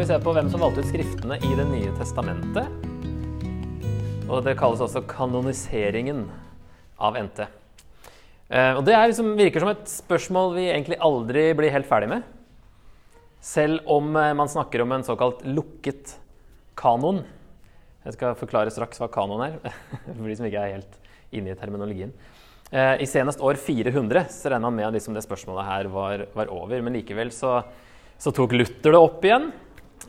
Skal 0.00 0.06
vi 0.06 0.14
se 0.14 0.24
på 0.24 0.32
hvem 0.32 0.46
som 0.48 0.62
valgte 0.64 0.80
ut 0.80 0.86
skriftene 0.88 1.36
i 1.44 1.48
Det 1.58 1.64
nye 1.68 1.90
testamentet. 1.98 2.70
Og 4.32 4.40
det 4.46 4.54
kalles 4.56 4.80
også 4.80 5.02
kanoniseringen 5.04 6.22
av 6.96 7.18
NT. 7.20 7.42
Eh, 8.48 8.78
og 8.78 8.80
det 8.86 8.96
liksom, 8.96 9.28
virker 9.36 9.60
som 9.60 9.74
et 9.74 9.92
spørsmål 9.92 10.56
vi 10.56 10.64
egentlig 10.70 10.96
aldri 11.04 11.44
blir 11.52 11.76
helt 11.76 11.90
ferdig 11.92 12.08
med. 12.14 12.24
Selv 13.44 13.84
om 13.92 14.08
eh, 14.16 14.32
man 14.40 14.48
snakker 14.48 14.86
om 14.86 14.96
en 14.96 15.04
såkalt 15.04 15.44
lukket 15.44 16.16
kanon. 16.80 17.20
Jeg 18.08 18.16
skal 18.16 18.40
forklare 18.40 18.72
straks 18.72 19.04
hva 19.04 19.12
kanon 19.12 19.44
er, 19.50 19.60
for 20.16 20.24
de 20.24 20.40
som 20.40 20.48
ikke 20.48 20.64
er 20.64 20.78
helt 20.78 21.00
inne 21.28 21.52
i 21.52 21.60
terminologien. 21.60 22.16
Eh, 22.72 23.02
I 23.04 23.14
senest 23.18 23.44
år 23.44 23.60
400 23.60 24.30
så 24.32 24.48
regner 24.48 24.64
man 24.64 24.80
med 24.80 24.88
at 24.94 24.96
liksom 24.96 25.12
det 25.12 25.28
spørsmålet 25.28 25.74
her 25.74 25.92
var, 25.92 26.30
var 26.32 26.56
over. 26.56 26.80
Men 26.80 27.02
likevel 27.02 27.36
så, 27.36 27.58
så, 28.16 28.32
tok 28.32 28.56
Luther 28.56 28.96
det 28.96 29.08
opp 29.10 29.28
igjen 29.28 29.52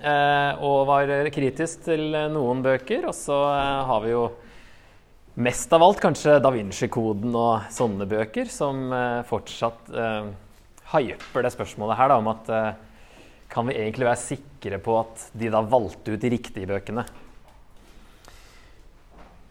og 0.02 0.88
var 0.90 1.12
kritisk 1.34 1.86
til 1.86 2.16
noen 2.34 2.64
bøker. 2.66 3.06
Og 3.10 3.16
så 3.18 3.38
eh, 3.54 3.84
har 3.90 4.02
vi 4.06 4.16
jo 4.16 4.26
mest 5.34 5.74
av 5.74 5.84
alt 5.84 6.02
kanskje 6.04 6.40
Da 6.44 6.52
Vinci-koden 6.52 7.34
og 7.38 7.72
sånne 7.72 8.08
bøker 8.10 8.50
som 8.52 8.92
eh, 8.92 9.24
fortsatt 9.28 9.92
eh, 9.96 10.32
hyper 10.92 11.46
det 11.46 11.54
spørsmålet 11.54 12.00
her 12.00 12.12
da, 12.12 12.20
om 12.20 12.32
at 12.34 12.52
eh, 12.52 12.72
kan 13.52 13.68
vi 13.68 13.78
egentlig 13.78 14.08
være 14.08 14.20
sikre 14.22 14.80
på 14.84 14.96
at 15.00 15.28
de 15.36 15.52
da 15.52 15.64
valgte 15.64 16.16
ut 16.16 16.22
de 16.22 16.32
riktige 16.32 16.70
bøkene? 16.70 17.06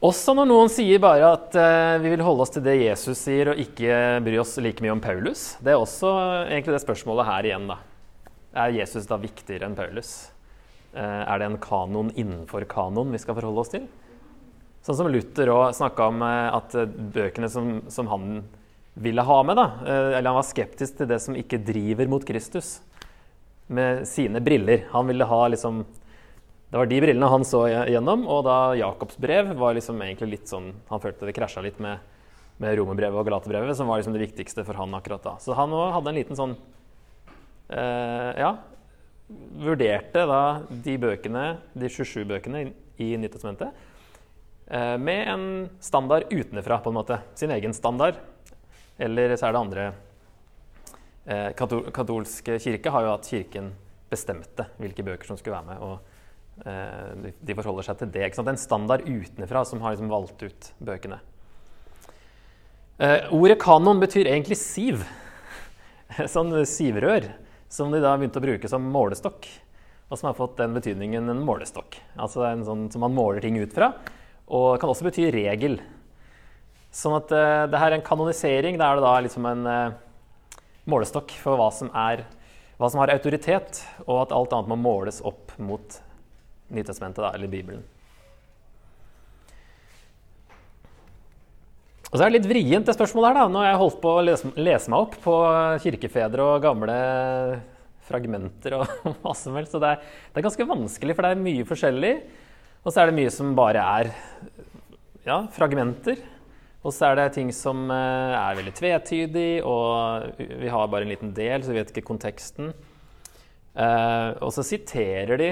Også 0.01 0.33
når 0.33 0.49
noen 0.49 0.71
sier 0.73 0.97
bare 1.03 1.35
at 1.35 1.57
vi 2.01 2.09
vil 2.09 2.23
holde 2.25 2.47
oss 2.47 2.55
til 2.55 2.63
det 2.65 2.79
Jesus 2.79 3.21
sier, 3.21 3.51
og 3.53 3.59
ikke 3.61 4.23
bry 4.25 4.39
oss 4.41 4.55
like 4.57 4.81
mye 4.81 4.95
om 4.95 5.03
Paulus. 5.05 5.59
Det 5.61 5.75
er 5.75 5.77
også 5.77 6.09
egentlig 6.47 6.73
det 6.73 6.81
spørsmålet 6.87 7.29
her 7.29 7.49
igjen, 7.51 7.67
da. 7.69 7.77
Er 8.65 8.73
Jesus 8.79 9.05
da 9.11 9.21
viktigere 9.21 9.69
enn 9.69 9.77
Paulus? 9.77 10.15
Uh, 10.95 11.23
er 11.23 11.39
det 11.39 11.49
en 11.49 11.61
kanon 11.63 12.11
innenfor 12.19 12.67
kanon 12.71 13.13
vi 13.15 13.21
skal 13.23 13.37
forholde 13.39 13.63
oss 13.63 13.73
til? 13.73 13.85
Sånn 14.83 14.99
som 14.99 15.11
Luther 15.13 15.53
òg 15.53 15.75
snakka 15.77 16.09
om 16.11 16.25
uh, 16.25 16.51
at 16.57 16.75
bøkene 17.15 17.51
som, 17.53 17.79
som, 17.93 18.11
han 18.11 18.43
ville 19.01 19.23
ha 19.25 19.39
med, 19.47 19.57
da, 19.57 19.67
eller 19.87 20.27
han 20.33 20.41
var 20.41 20.49
skeptisk 20.49 20.99
til 20.99 21.09
det 21.09 21.21
som 21.23 21.37
ikke 21.39 21.61
driver 21.63 22.11
mot 22.11 22.25
Kristus, 22.27 22.81
med 23.71 24.03
sine 24.11 24.43
briller. 24.43 24.83
Han 24.91 25.07
ville 25.07 25.29
ha 25.31 25.45
liksom 25.49 25.85
det 26.71 26.79
var 26.79 26.87
de 26.87 27.01
brillene 27.03 27.27
han 27.27 27.45
så 27.47 27.65
gjennom, 27.67 28.29
og 28.31 28.45
da 28.47 28.57
Jakobs 28.79 29.17
brev 29.19 29.49
var 29.59 29.75
liksom 29.75 29.99
egentlig 30.05 30.37
litt 30.37 30.51
sånn 30.51 30.69
Han 30.87 31.03
følte 31.03 31.27
det 31.27 31.35
krasja 31.35 31.65
litt 31.65 31.81
med, 31.83 31.99
med 32.63 32.77
romerbrevet 32.79 33.19
og 33.19 33.27
galaterbrevet, 33.27 33.75
som 33.75 33.91
var 33.91 33.99
liksom 33.99 34.15
det 34.15 34.23
viktigste 34.23 34.63
for 34.69 34.79
han 34.79 34.95
akkurat 34.95 35.25
da. 35.25 35.33
Så 35.43 35.57
han 35.59 35.75
òg 35.75 35.97
hadde 35.97 36.13
en 36.13 36.21
liten 36.21 36.39
sånn 36.39 36.55
eh, 37.75 38.39
Ja. 38.39 38.53
Vurderte 39.61 40.25
da 40.27 40.43
de 40.69 40.97
bøkene, 41.01 41.45
de 41.79 41.91
27 41.91 42.25
bøkene 42.29 42.65
i 43.01 43.13
Nyttestamentet, 43.21 43.75
eh, 44.67 44.97
med 44.99 45.29
en 45.31 45.45
standard 45.81 46.31
utenfra, 46.33 46.81
på 46.83 46.91
en 46.91 46.99
måte. 46.99 47.21
Sin 47.35 47.51
egen 47.51 47.75
standard. 47.77 48.19
Eller 48.99 49.37
så 49.37 49.49
er 49.49 49.55
det 49.55 49.61
andre 49.61 49.85
eh, 51.25 51.53
Katolske 51.57 52.59
kirke 52.61 52.93
har 52.93 53.07
jo 53.07 53.15
at 53.15 53.29
kirken 53.31 53.71
bestemte 54.11 54.67
hvilke 54.77 55.07
bøker 55.07 55.31
som 55.31 55.39
skulle 55.39 55.57
være 55.57 55.71
med. 55.73 55.79
og 55.81 56.11
Eh, 56.67 57.31
de 57.41 57.57
forholder 57.57 57.87
seg 57.87 58.01
til 58.01 58.13
det. 58.13 58.27
Ikke 58.27 58.41
sant? 58.41 58.53
En 58.53 58.61
standard 58.61 59.07
utenfra 59.09 59.65
som 59.69 59.81
har 59.85 59.95
liksom 59.95 60.11
valgt 60.13 60.45
ut 60.45 60.73
bøkene. 60.83 61.21
Ordet 63.33 63.57
kanon 63.63 64.01
betyr 64.03 64.29
egentlig 64.29 64.59
siv. 64.61 65.07
Sånn 66.35 66.53
sivrør, 66.69 67.31
som 67.71 67.93
de 67.93 68.03
da 68.03 68.17
begynte 68.19 68.41
å 68.41 68.45
bruke 68.45 68.69
som 68.71 68.89
målestokk. 68.91 69.47
Og 70.11 70.19
som 70.19 70.27
har 70.27 70.39
fått 70.39 70.59
den 70.59 70.75
betydningen 70.75 71.31
en 71.31 71.45
målestokk. 71.47 72.01
Altså 72.19 72.43
en 72.49 72.65
sånn 72.67 72.89
som 72.91 73.05
man 73.05 73.15
måler 73.15 73.45
ting 73.45 73.61
ut 73.63 73.75
fra. 73.75 73.93
Og 74.51 74.75
kan 74.83 74.91
også 74.91 75.07
bety 75.07 75.29
regel. 75.31 75.79
Sånn 76.91 77.15
at 77.21 77.31
uh, 77.31 77.69
det 77.71 77.79
her 77.79 77.93
er 77.93 78.01
en 78.01 78.07
kanonisering. 78.07 78.79
Da 78.81 78.91
er 78.91 78.99
det 78.99 79.07
da 79.07 79.15
liksom 79.23 79.47
en 79.47 79.63
uh, 79.71 79.95
målestokk 80.91 81.31
for 81.39 81.61
hva 81.61 81.71
som, 81.75 81.93
er, 81.95 82.25
hva 82.81 82.91
som 82.91 83.05
har 83.05 83.15
autoritet, 83.15 83.85
og 84.09 84.25
at 84.25 84.35
alt 84.35 84.57
annet 84.57 84.73
må 84.73 84.81
måles 84.81 85.23
opp 85.23 85.55
mot 85.63 86.01
Nytestamentet, 86.71 87.23
eller 87.35 87.51
Bibelen. 87.51 87.87
Og 92.11 92.19
så 92.19 92.25
er 92.25 92.33
det 92.33 92.41
litt 92.41 92.49
vrient, 92.51 92.89
det 92.89 92.97
spørsmålet 92.97 93.31
her. 93.31 93.37
da. 93.39 93.51
Nå 93.51 93.61
har 93.63 93.69
jeg 93.69 93.81
holdt 93.85 94.01
på 94.03 94.13
å 94.19 94.23
lese, 94.27 94.51
lese 94.59 94.91
meg 94.91 95.05
opp 95.05 95.13
på 95.23 95.35
kirkefedre 95.85 96.43
og 96.43 96.65
gamle 96.65 96.97
fragmenter 98.09 98.75
og 98.81 98.95
hva 99.23 99.35
som 99.39 99.55
helst. 99.55 99.77
Så 99.77 99.83
det 99.83 99.93
er, 99.95 100.01
det 100.03 100.41
er, 100.41 100.47
ganske 100.49 100.67
vanskelig, 100.73 101.15
for 101.15 101.27
det 101.27 101.31
er 101.37 101.45
mye 101.45 101.69
forskjellig. 101.69 102.13
Og 102.83 102.91
så 102.91 103.03
er 103.03 103.11
det 103.11 103.19
mye 103.21 103.31
som 103.31 103.53
bare 103.55 103.85
er 104.01 104.11
ja, 105.23 105.45
fragmenter. 105.55 106.19
Og 106.81 106.95
så 106.97 107.11
er 107.11 107.21
det 107.21 107.27
ting 107.37 107.53
som 107.55 107.85
eh, 107.93 108.35
er 108.41 108.57
veldig 108.59 108.73
tvetydig, 108.75 109.51
og 109.69 110.41
vi 110.41 110.71
har 110.73 110.89
bare 110.91 111.07
en 111.07 111.13
liten 111.13 111.35
del, 111.37 111.63
så 111.63 111.75
vi 111.75 111.79
vet 111.79 111.93
ikke 111.93 112.09
konteksten. 112.09 112.73
Eh, 113.77 114.31
og 114.41 114.51
så 114.57 114.65
siterer 114.67 115.39
de 115.39 115.51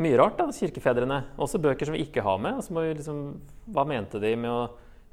mye 0.00 0.16
rart, 0.22 0.38
da, 0.38 0.48
kirkefedrene. 0.54 1.20
Også 1.36 1.60
bøker 1.60 1.90
som 1.90 1.98
vi 1.98 2.06
ikke 2.06 2.24
har 2.24 2.40
med. 2.40 2.62
Og 2.62 2.64
så 2.64 2.72
må 2.72 2.86
vi 2.86 2.96
liksom, 2.96 3.20
hva 3.74 3.84
mente 3.90 4.22
de 4.22 4.32
med 4.38 4.54
å 4.54 4.62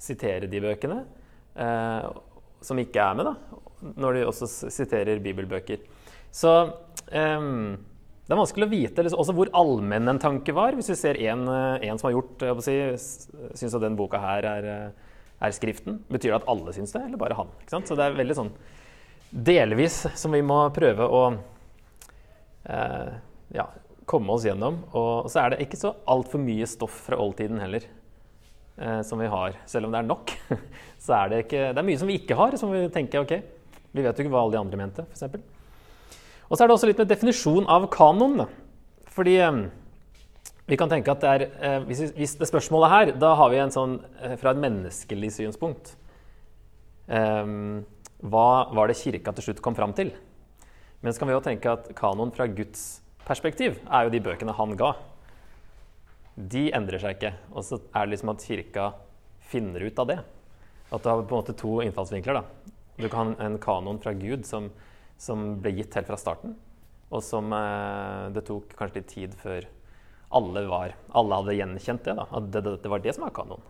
sitere 0.01 0.49
de 0.49 0.61
bøkene 0.63 1.03
eh, 1.55 2.09
som 2.61 2.81
ikke 2.81 3.03
er 3.03 3.17
med, 3.17 3.29
da, 3.29 3.61
når 4.01 4.17
de 4.17 4.25
også 4.29 4.49
siterer 4.73 5.21
bibelbøker? 5.23 5.85
Så 6.33 6.51
eh, 7.11 7.47
det 8.31 8.35
er 8.35 8.39
vanskelig 8.39 8.67
å 8.67 8.71
vite 8.71 9.03
liksom, 9.03 9.19
også 9.19 9.33
hvor 9.35 9.49
allmenn 9.59 10.07
en 10.07 10.19
tanke 10.21 10.53
var. 10.55 10.75
Hvis 10.77 10.87
vi 10.93 10.95
ser 10.95 11.17
en, 11.27 11.41
eh, 11.51 11.87
en 11.89 11.97
som 11.99 12.07
har 12.07 12.13
gjort 12.15 12.45
jeg 12.47 12.63
si, 12.63 12.75
syns 13.59 13.75
at 13.75 13.83
den 13.83 13.97
boka 13.99 14.21
her 14.23 14.47
er, 14.47 14.67
eh, 14.71 15.09
er, 15.41 15.55
Skriften, 15.57 15.97
betyr 16.07 16.31
det 16.31 16.37
at 16.37 16.47
alle 16.53 16.71
syns 16.71 16.93
det, 16.95 17.01
eller 17.09 17.19
bare 17.19 17.35
han? 17.35 17.51
Så 17.67 17.97
det 17.97 18.05
er 18.05 18.15
veldig 18.15 18.37
sånn 18.37 18.53
delvis 19.31 20.05
som 20.19 20.31
vi 20.35 20.41
må 20.43 20.61
prøve 20.75 21.07
å 21.07 21.21
eh, 22.69 23.11
ja, 23.57 23.67
komme 24.05 24.37
oss 24.37 24.45
gjennom. 24.47 24.79
Og 24.95 25.27
så 25.31 25.43
er 25.43 25.51
det 25.51 25.65
ikke 25.65 25.81
så 25.81 25.95
altfor 26.07 26.39
mye 26.43 26.69
stoff 26.69 27.01
fra 27.09 27.19
oldtiden 27.19 27.59
heller 27.59 27.89
eh, 28.77 29.01
som 29.07 29.19
vi 29.21 29.29
har. 29.31 29.57
Selv 29.69 29.87
om 29.87 29.93
det 29.93 30.01
er 30.01 30.07
nok, 30.09 30.33
så 31.05 31.17
er 31.17 31.31
det 31.31 31.43
ikke 31.45 31.65
Det 31.71 31.81
er 31.81 31.89
mye 31.89 32.01
som 32.01 32.11
vi 32.11 32.19
ikke 32.21 32.37
har, 32.39 32.57
som 32.59 32.71
vi 32.73 32.85
tenker 32.93 33.23
ok, 33.23 33.35
vi 33.91 34.05
vet 34.05 34.17
jo 34.17 34.25
ikke 34.25 34.33
hva 34.33 34.45
alle 34.45 34.55
de 34.55 34.61
andre 34.61 34.79
mente, 34.79 35.05
f.eks. 35.11 35.37
Og 36.51 36.57
så 36.57 36.63
er 36.63 36.67
det 36.67 36.75
også 36.75 36.89
litt 36.89 36.99
med 36.99 37.11
definisjon 37.11 37.67
av 37.71 37.87
kanon. 37.91 38.43
Fordi 39.11 39.37
eh, 39.39 39.61
vi 40.71 40.77
kan 40.79 40.91
tenke 40.91 41.11
at 41.11 41.23
det 41.23 41.31
er 41.31 41.45
eh, 41.47 41.85
hvis, 41.87 42.03
hvis, 42.15 42.35
det 42.39 42.47
spørsmålet 42.47 42.91
her, 42.91 43.13
da 43.19 43.33
har 43.39 43.51
vi 43.51 43.59
en 43.59 43.73
sånn 43.73 43.97
eh, 44.21 44.37
fra 44.39 44.53
et 44.53 44.61
menneskelig 44.61 45.33
synspunkt. 45.35 45.95
Eh, 47.11 47.55
hva 48.21 48.49
var 48.75 48.91
det 48.91 48.99
kirka 48.99 49.33
til 49.35 49.49
slutt 49.49 49.63
kom 49.65 49.75
fram 49.75 49.95
til? 49.97 50.13
Men 51.01 51.13
så 51.13 51.21
kan 51.23 51.31
vi 51.31 51.35
jo 51.35 51.43
tenke 51.43 51.71
at 51.71 51.89
kanon 51.97 52.31
fra 52.35 52.45
Guds 52.47 53.01
perspektiv 53.25 53.79
er 53.89 54.05
jo 54.05 54.13
de 54.13 54.21
bøkene 54.23 54.53
han 54.55 54.75
ga. 54.77 54.93
De 56.35 56.69
endrer 56.75 57.01
seg 57.01 57.17
ikke. 57.17 57.33
Og 57.51 57.65
så 57.67 57.79
er 57.91 58.05
det 58.05 58.15
liksom 58.15 58.33
at 58.33 58.45
kirka 58.45 58.85
finner 59.51 59.83
ut 59.83 59.99
av 59.99 60.09
det. 60.11 60.19
At 60.91 61.03
du 61.03 61.09
har 61.09 61.21
på 61.23 61.35
en 61.35 61.41
måte 61.41 61.57
to 61.57 61.79
innfallsvinkler. 61.83 62.39
da. 62.39 62.71
Du 62.97 63.09
kan 63.09 63.35
ha 63.35 63.45
en 63.45 63.59
kanon 63.59 63.99
fra 63.99 64.13
Gud 64.13 64.45
som, 64.45 64.69
som 65.17 65.55
ble 65.61 65.73
gitt 65.77 65.95
helt 65.95 66.09
fra 66.09 66.19
starten, 66.19 66.55
og 67.11 67.23
som 67.25 67.51
eh, 67.55 68.27
det 68.35 68.43
tok 68.47 68.75
kanskje 68.77 68.99
litt 68.99 69.09
tid 69.11 69.37
før 69.39 69.67
alle, 70.31 70.63
var, 70.69 70.95
alle 71.17 71.39
hadde 71.41 71.57
gjenkjent 71.57 72.05
det. 72.07 72.15
da, 72.19 72.27
At 72.29 72.51
det, 72.51 72.63
det, 72.67 72.75
det 72.83 72.91
var 72.91 73.03
det 73.03 73.15
som 73.15 73.25
var 73.25 73.35
kanon. 73.35 73.63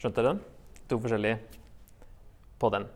Skjønte 0.00 0.20
dere 0.20 0.34
den? 0.34 0.42
To 0.90 0.98
forskjellige 1.00 1.38
på 2.60 2.72
den. 2.74 2.88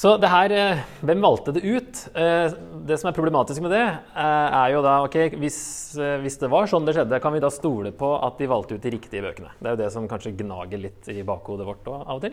Så 0.00 0.14
det 0.16 0.30
her, 0.32 0.50
eh, 0.50 0.78
Hvem 1.04 1.20
valgte 1.20 1.52
det 1.52 1.60
ut? 1.60 1.98
Eh, 2.16 2.52
det 2.88 2.96
som 2.96 3.10
er 3.10 3.16
problematisk 3.16 3.60
med 3.60 3.70
det, 3.74 3.84
eh, 4.16 4.48
er 4.56 4.72
jo 4.72 4.80
da 4.80 5.02
ok, 5.04 5.36
hvis, 5.36 5.92
hvis, 6.22 6.38
det 6.40 6.48
var 6.48 6.64
sånn 6.70 6.86
det 6.86 6.94
skjedde, 6.96 7.20
kan 7.20 7.34
vi 7.34 7.42
da 7.42 7.50
stole 7.52 7.92
på 7.92 8.08
at 8.24 8.38
de 8.38 8.48
valgte 8.48 8.78
ut 8.78 8.80
de 8.80 8.94
riktige 8.94 9.20
bøkene? 9.20 9.52
Det 9.60 9.68
er 9.68 9.76
jo 9.76 9.82
det 9.82 9.92
som 9.92 10.08
kanskje 10.08 10.32
gnager 10.38 10.80
litt 10.80 11.10
i 11.12 11.20
bakhodet 11.20 11.68
vårt 11.68 11.84
av 11.92 12.16
og 12.16 12.22
til. 12.24 12.32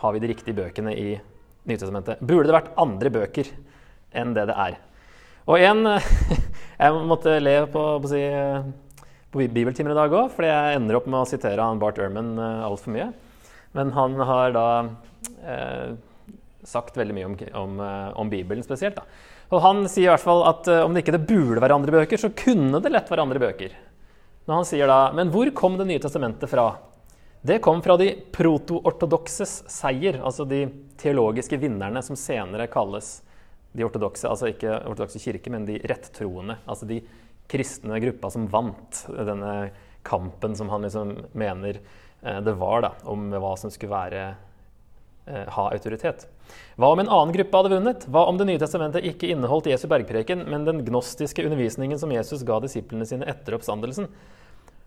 Har 0.00 0.16
vi 0.16 0.24
de 0.24 0.32
riktige 0.32 0.56
bøkene 0.56 0.96
i 0.96 1.20
Nytestamentet? 1.68 2.24
Burde 2.24 2.48
det 2.48 2.56
vært 2.56 2.74
andre 2.80 3.12
bøker 3.12 3.52
enn 4.16 4.32
det 4.32 4.48
det 4.48 4.56
er? 4.56 4.80
Og 5.52 5.60
en 5.60 5.84
Jeg 6.80 7.06
måtte 7.12 7.40
le 7.44 7.58
på, 7.68 7.86
på, 8.00 8.08
si, 8.08 8.24
på 9.28 9.48
bibeltimer 9.52 9.92
i 9.92 10.00
dag 10.00 10.14
òg, 10.16 10.30
fordi 10.32 10.48
jeg 10.48 10.80
ender 10.80 10.96
opp 10.96 11.12
med 11.12 11.20
å 11.20 11.28
sitere 11.28 11.60
han 11.60 11.82
Bart 11.82 12.00
Ehrman 12.00 12.38
altfor 12.40 12.96
mye. 12.96 13.12
Men 13.76 13.92
han 13.92 14.16
har 14.16 14.54
da 14.56 14.68
eh, 15.44 15.90
sagt 16.66 16.98
veldig 16.98 17.16
mye 17.16 17.28
om, 17.28 17.36
om, 17.62 17.78
eh, 17.84 18.08
om 18.20 18.30
Bibelen 18.32 18.64
spesielt. 18.66 18.98
Da. 18.98 19.04
Og 19.50 19.62
Han 19.64 19.86
sier 19.90 20.08
i 20.08 20.12
hvert 20.12 20.22
fall 20.22 20.44
at 20.46 20.68
uh, 20.70 20.84
om 20.84 20.94
det 20.94 21.02
ikke 21.02 21.16
det 21.16 21.26
burde 21.26 21.62
være 21.62 21.78
andre 21.80 21.94
bøker, 21.96 22.20
så 22.20 22.30
kunne 22.36 22.78
det 22.82 22.92
lett 22.92 23.10
være 23.10 23.24
andre 23.24 23.42
bøker. 23.42 23.74
Når 24.46 24.60
han 24.60 24.68
sier 24.68 24.90
da, 24.90 25.00
Men 25.16 25.32
hvor 25.34 25.50
kom 25.54 25.78
Det 25.78 25.86
nye 25.88 26.02
testamentet 26.02 26.50
fra? 26.50 26.68
Det 27.42 27.58
kom 27.64 27.80
fra 27.82 27.96
de 27.96 28.12
proto-ortodokses 28.34 29.62
seier, 29.72 30.18
altså 30.20 30.44
de 30.44 30.66
teologiske 31.00 31.56
vinnerne 31.56 32.02
som 32.04 32.18
senere 32.18 32.68
kalles 32.68 33.22
de 33.72 33.86
ortodokse, 33.86 34.28
altså 34.28 34.50
ikke 34.50 34.74
ortodokse 34.90 35.22
kirke, 35.22 35.48
men 35.50 35.64
de 35.64 35.78
rettroende. 35.88 36.58
Altså 36.68 36.88
de 36.90 36.98
kristne 37.50 37.96
gruppa 38.04 38.28
som 38.30 38.44
vant 38.52 39.04
denne 39.08 39.54
kampen 40.06 40.56
som 40.56 40.68
han 40.68 40.84
liksom 40.84 41.16
mener 41.32 41.80
eh, 42.22 42.40
det 42.44 42.52
var 42.60 42.84
da, 42.84 42.92
om 43.08 43.30
hva 43.32 43.54
som 43.58 43.72
skulle 43.72 43.94
være 43.94 44.20
eh, 44.28 44.38
ha 45.54 45.66
autoritet. 45.70 46.26
Hva 46.80 46.90
om 46.94 47.02
en 47.02 47.10
annen 47.10 47.34
gruppe 47.34 47.60
hadde 47.60 47.72
vunnet? 47.74 48.06
Hva 48.10 48.26
om 48.30 48.38
Det 48.40 48.46
nye 48.48 48.60
testamentet 48.60 49.06
ikke 49.06 49.30
inneholdt 49.30 49.70
Jesu 49.70 49.86
bergpreken, 49.90 50.46
men 50.50 50.66
den 50.66 50.82
gnostiske 50.86 51.44
undervisningen 51.46 52.00
som 52.00 52.12
Jesus 52.14 52.44
ga 52.46 52.58
disiplene 52.62 53.06
sine 53.06 53.28
etter 53.30 53.56
oppstandelsen? 53.58 54.10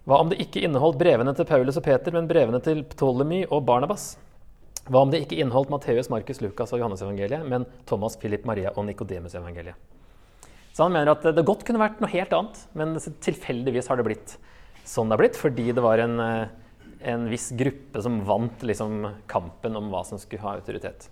Hva 0.03 0.19
om 0.19 0.31
det 0.31 0.41
ikke 0.43 0.65
inneholdt 0.67 0.99
brevene 0.99 1.31
til 1.37 1.47
Paulus 1.47 1.79
og 1.79 1.85
Peter, 1.85 2.11
men 2.15 2.27
brevene 2.27 2.59
til 2.63 2.83
Ptolemy 2.91 3.43
og 3.49 3.63
Barnabas? 3.67 4.13
Hva 4.89 5.05
om 5.05 5.11
det 5.13 5.21
ikke 5.23 5.39
inneholdt 5.39 5.71
Matteus, 5.71 6.09
Markus, 6.11 6.41
Lukas 6.43 6.73
og 6.75 6.81
Johannes-evangeliet, 6.81 7.45
men 7.47 7.63
Thomas, 7.87 8.17
Philip, 8.19 8.43
Maria 8.45 8.73
og 8.75 8.83
Nikodemus-evangeliet? 8.89 9.79
Så 10.73 10.83
han 10.83 10.91
mener 10.91 11.13
at 11.13 11.23
det 11.37 11.45
godt 11.45 11.63
kunne 11.63 11.79
vært 11.79 12.01
noe 12.01 12.11
helt 12.11 12.33
annet, 12.35 12.59
men 12.75 12.97
tilfeldigvis 12.97 13.87
har 13.87 13.99
det 13.99 14.07
blitt 14.09 14.35
sånn 14.83 15.07
det 15.07 15.15
har 15.15 15.21
blitt, 15.21 15.39
fordi 15.39 15.69
det 15.71 15.83
var 15.83 16.01
en, 16.03 16.19
eh, 16.19 16.47
en 17.09 17.27
viss 17.31 17.49
gruppe 17.57 18.01
som 18.03 18.21
vant 18.27 18.65
liksom, 18.65 19.07
kampen 19.31 19.79
om 19.79 19.89
hva 19.93 20.03
som 20.07 20.21
skulle 20.21 20.43
ha 20.43 20.55
autoritet. 20.57 21.09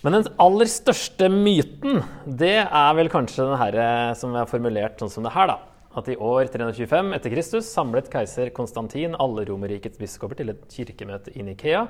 Men 0.00 0.16
den 0.16 0.30
aller 0.40 0.70
største 0.70 1.28
myten, 1.32 2.00
det 2.24 2.62
er 2.64 2.94
vel 2.96 3.10
kanskje 3.12 3.44
den 3.44 3.60
herre 3.60 3.88
som 4.16 4.32
er 4.38 4.48
formulert 4.48 5.02
sånn 5.02 5.12
som 5.12 5.26
det 5.26 5.34
her, 5.34 5.52
da. 5.52 5.58
At 6.00 6.06
i 6.08 6.16
år 6.16 6.48
325 6.52 7.12
etter 7.16 7.32
Kristus 7.34 7.68
samlet 7.74 8.08
keiser 8.12 8.52
Konstantin 8.54 9.16
alle 9.18 9.44
Romerrikets 9.48 9.98
biskoper 9.98 10.38
til 10.38 10.52
et 10.54 10.64
kirkemøte 10.70 11.34
i 11.34 11.44
Nikea 11.44 11.88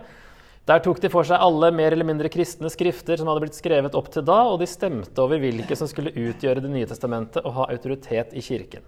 der 0.68 0.82
tok 0.84 1.00
de 1.02 1.08
for 1.10 1.26
seg 1.26 1.40
alle 1.40 1.70
mer 1.74 1.94
eller 1.94 2.06
mindre 2.06 2.30
kristne 2.30 2.68
skrifter 2.70 3.18
som 3.18 3.30
hadde 3.30 3.42
blitt 3.42 3.56
skrevet 3.58 3.96
opp 3.98 4.10
til 4.12 4.22
da, 4.26 4.42
og 4.52 4.60
de 4.60 4.68
stemte 4.70 5.22
over 5.22 5.40
hvilke 5.42 5.76
som 5.78 5.88
skulle 5.90 6.12
utgjøre 6.12 6.62
Det 6.62 6.70
nye 6.70 6.86
testamentet 6.86 7.42
og 7.42 7.56
ha 7.56 7.68
autoritet 7.72 8.36
i 8.36 8.44
kirken. 8.44 8.84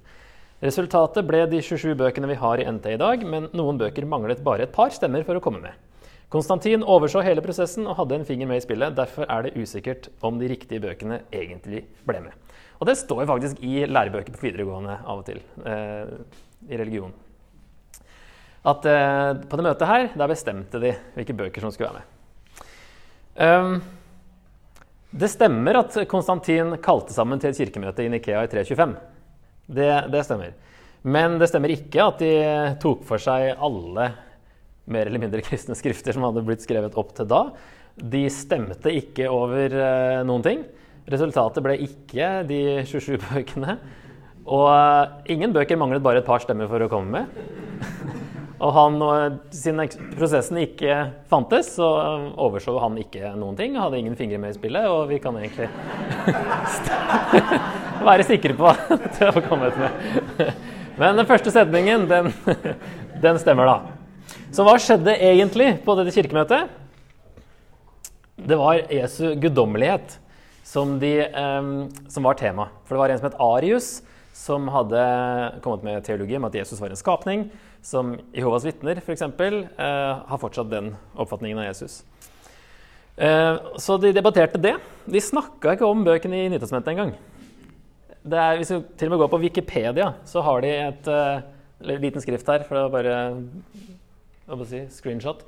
Resultatet 0.63 1.27
ble 1.27 1.41
de 1.51 1.59
27 1.59 1.97
bøkene 1.99 2.29
vi 2.31 2.39
har 2.39 2.61
i 2.63 2.67
NT 2.71 2.93
i 2.93 3.01
dag, 3.01 3.25
men 3.27 3.49
noen 3.57 3.81
bøker 3.81 4.07
manglet 4.07 4.45
bare 4.47 4.69
et 4.69 4.75
par 4.75 4.93
stemmer 4.95 5.25
for 5.27 5.39
å 5.39 5.43
komme 5.43 5.63
med. 5.65 5.75
Konstantin 6.33 6.85
overså 6.89 7.21
hele 7.27 7.43
prosessen 7.45 7.85
og 7.85 7.99
hadde 7.99 8.21
en 8.21 8.29
finger 8.29 8.49
med 8.49 8.63
i 8.63 8.65
spillet. 8.65 8.95
Derfor 8.97 9.27
er 9.27 9.45
det 9.45 9.57
usikkert 9.59 10.09
om 10.25 10.39
de 10.41 10.49
riktige 10.49 10.81
bøkene 10.81 11.25
egentlig 11.35 11.83
ble 12.09 12.23
med. 12.29 12.55
Og 12.79 12.89
det 12.89 12.97
står 13.03 13.27
faktisk 13.29 13.61
i 13.67 13.83
lærebøker 13.91 14.33
på 14.33 14.47
videregående 14.47 14.97
av 15.03 15.21
og 15.21 15.27
til 15.29 15.43
eh, 15.67 16.17
i 16.71 16.79
religion 16.81 17.13
at 18.63 18.87
eh, 18.87 19.31
på 19.51 19.59
det 19.59 19.65
møtet 19.67 19.89
her, 19.89 20.05
der 20.15 20.31
bestemte 20.31 20.81
de 20.83 20.93
hvilke 21.17 21.35
bøker 21.35 21.65
som 21.65 21.73
skulle 21.75 21.91
være 21.91 22.03
med. 22.03 22.19
Um, 23.33 23.81
det 25.13 25.31
stemmer 25.33 25.81
at 25.81 25.97
Konstantin 26.09 26.77
kalte 26.85 27.15
sammen 27.15 27.41
til 27.43 27.51
et 27.51 27.59
kirkemøte 27.59 28.05
i 28.05 28.13
Nikea 28.13 28.45
i 28.47 28.51
325. 28.53 28.95
Det, 29.67 29.91
det, 30.13 30.25
stemmer. 30.27 30.55
Men 31.03 31.39
det 31.41 31.49
stemmer 31.51 31.73
ikke 31.75 32.05
at 32.05 32.23
de 32.23 32.35
tok 32.83 33.05
for 33.07 33.23
seg 33.23 33.53
alle 33.55 34.11
mer 34.93 35.09
eller 35.09 35.23
mindre 35.23 35.43
kristne 35.47 35.77
skrifter 35.79 36.17
som 36.17 36.27
hadde 36.27 36.45
blitt 36.47 36.65
skrevet 36.65 36.99
opp 36.99 37.15
til 37.17 37.29
da. 37.31 37.47
De 37.97 38.25
stemte 38.33 38.93
ikke 38.93 39.29
over 39.31 39.75
uh, 39.77 40.23
noen 40.27 40.45
ting. 40.45 40.63
Resultatet 41.13 41.65
ble 41.65 41.77
ikke 41.85 42.31
de 42.49 42.63
27 42.89 43.19
bøkene. 43.27 43.77
Og 44.43 44.67
uh, 44.71 45.21
ingen 45.31 45.55
bøker 45.55 45.79
manglet 45.79 46.03
bare 46.03 46.23
et 46.23 46.29
par 46.29 46.43
stemmer 46.43 46.71
for 46.71 46.83
å 46.83 46.91
komme 46.91 47.23
med. 47.23 47.27
Og 48.63 48.71
han, 48.77 49.01
siden 49.51 49.81
prosessen 50.15 50.61
ikke 50.63 50.95
fantes, 51.27 51.73
så 51.81 51.89
overså 52.39 52.77
han 52.79 52.95
ikke 53.01 53.33
noen 53.35 53.57
ting. 53.59 53.75
Hadde 53.75 53.99
ingen 53.99 54.15
fingre 54.15 54.39
med 54.39 54.55
i 54.55 54.59
spillet, 54.61 54.87
og 54.87 55.09
vi 55.11 55.19
kan 55.19 55.35
egentlig 55.41 55.67
være 58.11 58.27
sikre 58.29 58.57
på 58.59 58.69
at 58.71 59.09
det 59.19 59.29
har 59.29 59.47
kommet 59.47 59.79
med. 59.79 60.53
Men 61.01 61.19
den 61.21 61.29
første 61.29 61.53
setningen, 61.55 62.07
den, 62.11 62.31
den, 63.25 63.41
stemmer, 63.41 63.69
da. 63.69 64.37
Så 64.53 64.67
hva 64.67 64.77
skjedde 64.81 65.17
egentlig 65.17 65.75
på 65.87 65.97
dette 65.99 66.15
kirkemøtet? 66.15 66.73
Det 68.43 68.59
var 68.59 68.83
Jesu 68.93 69.35
guddommelighet 69.41 70.19
som, 70.67 70.97
de, 71.01 71.15
som 72.11 72.27
var 72.27 72.37
tema. 72.41 72.69
For 72.85 72.97
det 72.97 73.03
var 73.03 73.13
en 73.13 73.21
som 73.21 73.29
het 73.29 73.41
Arius, 73.45 73.91
som 74.37 74.69
hadde 74.73 75.03
kommet 75.65 75.85
med 75.87 76.05
teologi 76.07 76.37
om 76.39 76.49
at 76.49 76.57
Jesus 76.57 76.81
var 76.81 76.93
en 76.93 76.99
skapning 76.99 77.47
som 77.83 78.15
Jehovas 78.33 78.65
vitner 78.65 79.01
f.eks. 79.03 79.23
Eh, 79.23 80.17
har 80.29 80.41
fortsatt 80.41 80.71
den 80.71 80.95
oppfatningen 81.19 81.59
av 81.59 81.69
Jesus. 81.69 82.05
Eh, 83.17 83.57
så 83.77 83.99
de 83.99 84.13
debatterte 84.15 84.61
det. 84.63 84.77
De 85.05 85.21
snakka 85.21 85.75
ikke 85.75 85.89
om 85.89 86.05
bøkene 86.07 86.45
i 86.45 86.51
Nytestamentet 86.53 86.95
engang. 86.95 87.15
Er, 88.23 88.59
hvis 88.61 88.71
vi 88.71 88.79
til 88.99 89.09
og 89.09 89.17
med 89.17 89.23
går 89.25 89.31
på 89.33 89.41
Wikipedia, 89.43 90.13
så 90.29 90.45
har 90.47 90.63
de 90.63 90.71
et 90.71 91.09
eh, 91.11 91.43
liten 91.99 92.23
skrift 92.23 92.47
her 92.47 92.63
for 92.69 92.79
å 92.79 92.91
bare 92.93 93.17
å 94.47 94.59
si, 94.69 94.85
screenshot. 94.95 95.43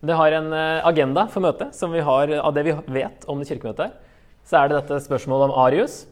Det 0.00 0.14
har 0.16 0.36
en 0.38 0.52
eh, 0.54 0.86
agenda 0.86 1.26
for 1.32 1.42
møtet 1.42 1.74
som 1.76 1.90
vi 1.90 2.04
har 2.06 2.30
av 2.38 2.54
det 2.54 2.64
vi 2.68 2.76
vet 2.94 3.26
om 3.26 3.40
det 3.40 3.48
kirkemøtet. 3.50 3.98
Så 4.46 4.60
er 4.60 4.70
det 4.70 4.78
dette 4.78 5.02
spørsmålet 5.04 5.50
om 5.50 5.58
Arius 5.66 6.04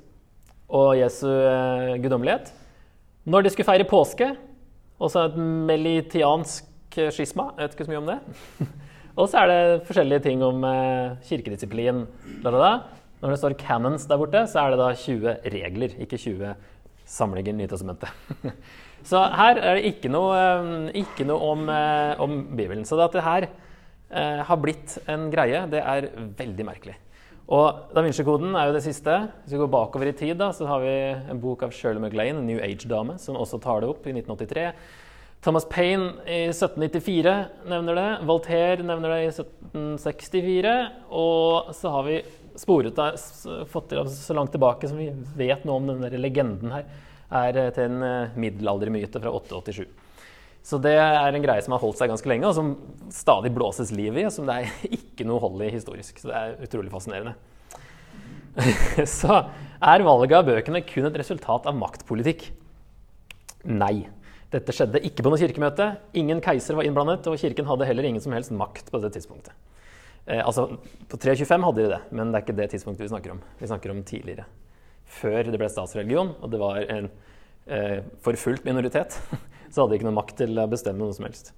og 0.68 0.96
Jesu 0.98 1.28
eh, 1.30 1.94
guddommelighet. 2.02 2.50
Når 3.28 3.44
de 3.44 3.54
skulle 3.54 3.68
feire 3.68 3.88
påske, 3.88 4.32
og 4.98 5.12
så 5.12 5.28
et 5.28 5.38
melitiansk 5.38 6.66
skisma. 7.14 7.52
Jeg 7.54 7.62
vet 7.62 7.74
ikke 7.76 7.86
så 7.86 7.92
mye 7.92 8.02
om 8.02 8.10
det. 8.10 8.18
og 9.18 9.28
så 9.30 9.44
er 9.44 9.50
det 9.52 9.82
forskjellige 9.86 10.24
ting 10.26 10.42
om 10.42 10.64
eh, 10.66 11.18
kirkedisiplin. 11.28 12.02
Da, 12.42 12.50
da, 12.50 12.58
da. 12.58 12.97
Når 13.18 13.32
det 13.32 13.38
står 13.38 13.54
'canons' 13.58 14.08
der 14.08 14.18
borte, 14.18 14.44
så 14.46 14.60
er 14.62 14.70
det 14.70 14.78
da 14.78 14.92
20 14.94 15.36
regler, 15.50 15.94
ikke 15.98 16.18
20 16.18 16.54
samlinger 17.08 17.56
Nytestamentet. 17.56 18.08
så 19.10 19.24
her 19.34 19.58
er 19.58 19.78
det 19.78 19.90
ikke 19.90 20.12
noe, 20.12 20.36
eh, 20.36 21.02
ikke 21.02 21.26
noe 21.26 21.50
om, 21.52 21.68
eh, 21.68 22.20
om, 22.20 22.38
Bibelen. 22.54 22.84
Så 22.84 23.00
at 23.02 23.16
det 23.16 23.24
her 23.26 23.48
eh, 23.48 24.44
har 24.44 24.56
blitt 24.62 24.98
en 25.08 25.30
greie, 25.32 25.66
det 25.66 25.82
er 25.82 26.10
veldig 26.38 26.68
merkelig. 26.68 26.96
Og 27.48 27.94
Da 27.94 28.04
Vinci-koden 28.04 28.54
er 28.54 28.68
jo 28.68 28.76
det 28.76 28.84
siste. 28.84 29.14
Hvis 29.42 29.56
vi 29.56 29.62
går 29.62 29.72
bakover 29.72 30.10
i 30.10 30.12
tid, 30.12 30.36
da, 30.36 30.52
så 30.52 30.68
har 30.68 30.80
vi 30.84 30.94
en 31.32 31.40
bok 31.40 31.62
av 31.64 31.72
Shirley 31.72 32.00
MacLaine, 32.00 32.38
en 32.38 32.46
New 32.46 32.60
Age-dame, 32.60 33.18
som 33.18 33.40
også 33.40 33.58
tar 33.64 33.80
det 33.80 33.88
opp 33.88 34.06
i 34.06 34.12
1983. 34.12 34.72
Thomas 35.40 35.64
Payne 35.70 36.18
i 36.26 36.48
1794 36.50 37.32
nevner 37.70 37.94
det. 37.94 38.08
Voltaire 38.26 38.82
nevner 38.82 39.14
det 39.14 39.20
i 39.22 39.30
1764. 39.30 40.74
Og 41.14 41.70
så 41.78 41.92
har 41.94 42.04
vi 42.08 42.16
sporet 42.58 42.96
deg, 42.98 43.20
fått 43.70 43.94
deg 43.94 44.10
så 44.12 44.36
langt 44.36 44.52
tilbake 44.54 44.90
som 44.90 44.98
vi 45.00 45.08
vet 45.38 45.64
noe 45.68 45.78
om 45.80 45.88
denne 45.92 46.20
legenden 46.20 46.74
her, 46.74 46.88
er 47.38 47.58
til 47.76 47.84
en 47.84 48.04
eh, 48.04 48.36
middelaldermyte 48.40 49.20
fra 49.22 49.32
887. 49.36 49.86
Så 50.68 50.76
det 50.82 50.96
er 51.00 51.32
en 51.32 51.44
greie 51.44 51.62
som 51.64 51.72
har 51.72 51.80
holdt 51.80 52.00
seg 52.00 52.10
ganske 52.10 52.28
lenge, 52.28 52.48
og 52.48 52.56
som 52.56 52.74
stadig 53.14 53.52
blåses 53.54 53.92
liv 53.94 54.16
i. 54.18 54.26
og 54.28 54.34
som 54.34 54.48
det 54.48 54.58
er 54.58 54.88
ikke 54.98 55.26
noe 55.28 55.40
hold 55.42 55.62
i 55.64 55.72
historisk. 55.72 56.18
Så 56.20 56.30
det 56.30 56.36
er 56.36 56.58
utrolig 56.66 56.92
fascinerende. 56.92 57.36
Så 59.18 59.38
er 59.38 60.04
valget 60.04 60.38
av 60.40 60.48
bøkene 60.48 60.82
kun 60.86 61.08
et 61.08 61.18
resultat 61.20 61.68
av 61.70 61.76
maktpolitikk? 61.78 62.48
Nei. 63.68 64.08
Dette 64.52 64.72
skjedde 64.72 65.02
ikke 65.04 65.24
på 65.24 65.32
noe 65.32 65.40
kirkemøte. 65.40 65.90
Ingen 66.16 66.40
keiser 66.44 66.76
var 66.78 66.88
innblandet, 66.88 67.26
og 67.28 67.40
kirken 67.40 67.68
hadde 67.68 67.88
heller 67.88 68.08
ingen 68.08 68.24
som 68.24 68.32
helst 68.36 68.54
makt 68.56 68.88
på 68.92 69.00
det 69.02 69.12
tidspunktet. 69.16 69.52
Eh, 70.28 70.44
altså, 70.44 70.66
På 71.08 71.16
325 71.16 71.64
hadde 71.64 71.84
de 71.84 71.92
det, 71.94 72.00
men 72.12 72.30
det 72.30 72.38
er 72.40 72.44
ikke 72.44 72.58
det 72.58 72.70
tidspunktet 72.74 73.06
vi 73.06 73.12
snakker 73.14 73.32
om. 73.32 73.40
Vi 73.60 73.70
snakker 73.70 73.94
om 73.94 74.02
tidligere. 74.04 74.44
Før 75.08 75.48
det 75.48 75.56
ble 75.56 75.70
statsreligion, 75.72 76.34
og 76.44 76.52
det 76.52 76.60
var 76.60 76.82
en 76.84 77.08
eh, 77.64 78.02
forfulgt 78.24 78.66
minoritet 78.68 79.16
så 79.72 79.80
hadde 79.80 79.94
de 79.94 80.00
ikke 80.00 80.08
noe 80.10 80.18
makt 80.18 80.36
til 80.42 80.60
å 80.60 80.68
bestemme 80.68 81.00
noe 81.00 81.16
som 81.16 81.24
helst. 81.24 81.54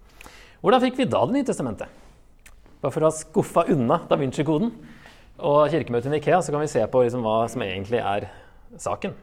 Hvordan 0.62 0.85
fikk 0.85 1.00
vi 1.00 1.09
da 1.11 1.25
Det 1.27 1.35
nye 1.35 1.49
testamentet? 1.49 1.91
Bare 2.81 2.95
for 2.95 3.03
å 3.03 3.11
ha 3.11 3.17
skuffa 3.17 3.67
unna 3.75 4.00
da 4.09 4.17
Vinci-koden 4.21 4.71
og 5.41 5.73
kirkemøtet 5.73 6.12
i 6.12 6.21
Ikea, 6.21 6.39
så 6.45 6.53
kan 6.53 6.62
vi 6.62 6.71
se 6.71 6.85
på 6.89 7.03
liksom 7.03 7.25
hva 7.25 7.43
som 7.50 7.65
egentlig 7.65 8.00
er 8.00 8.29
saken. 8.81 9.17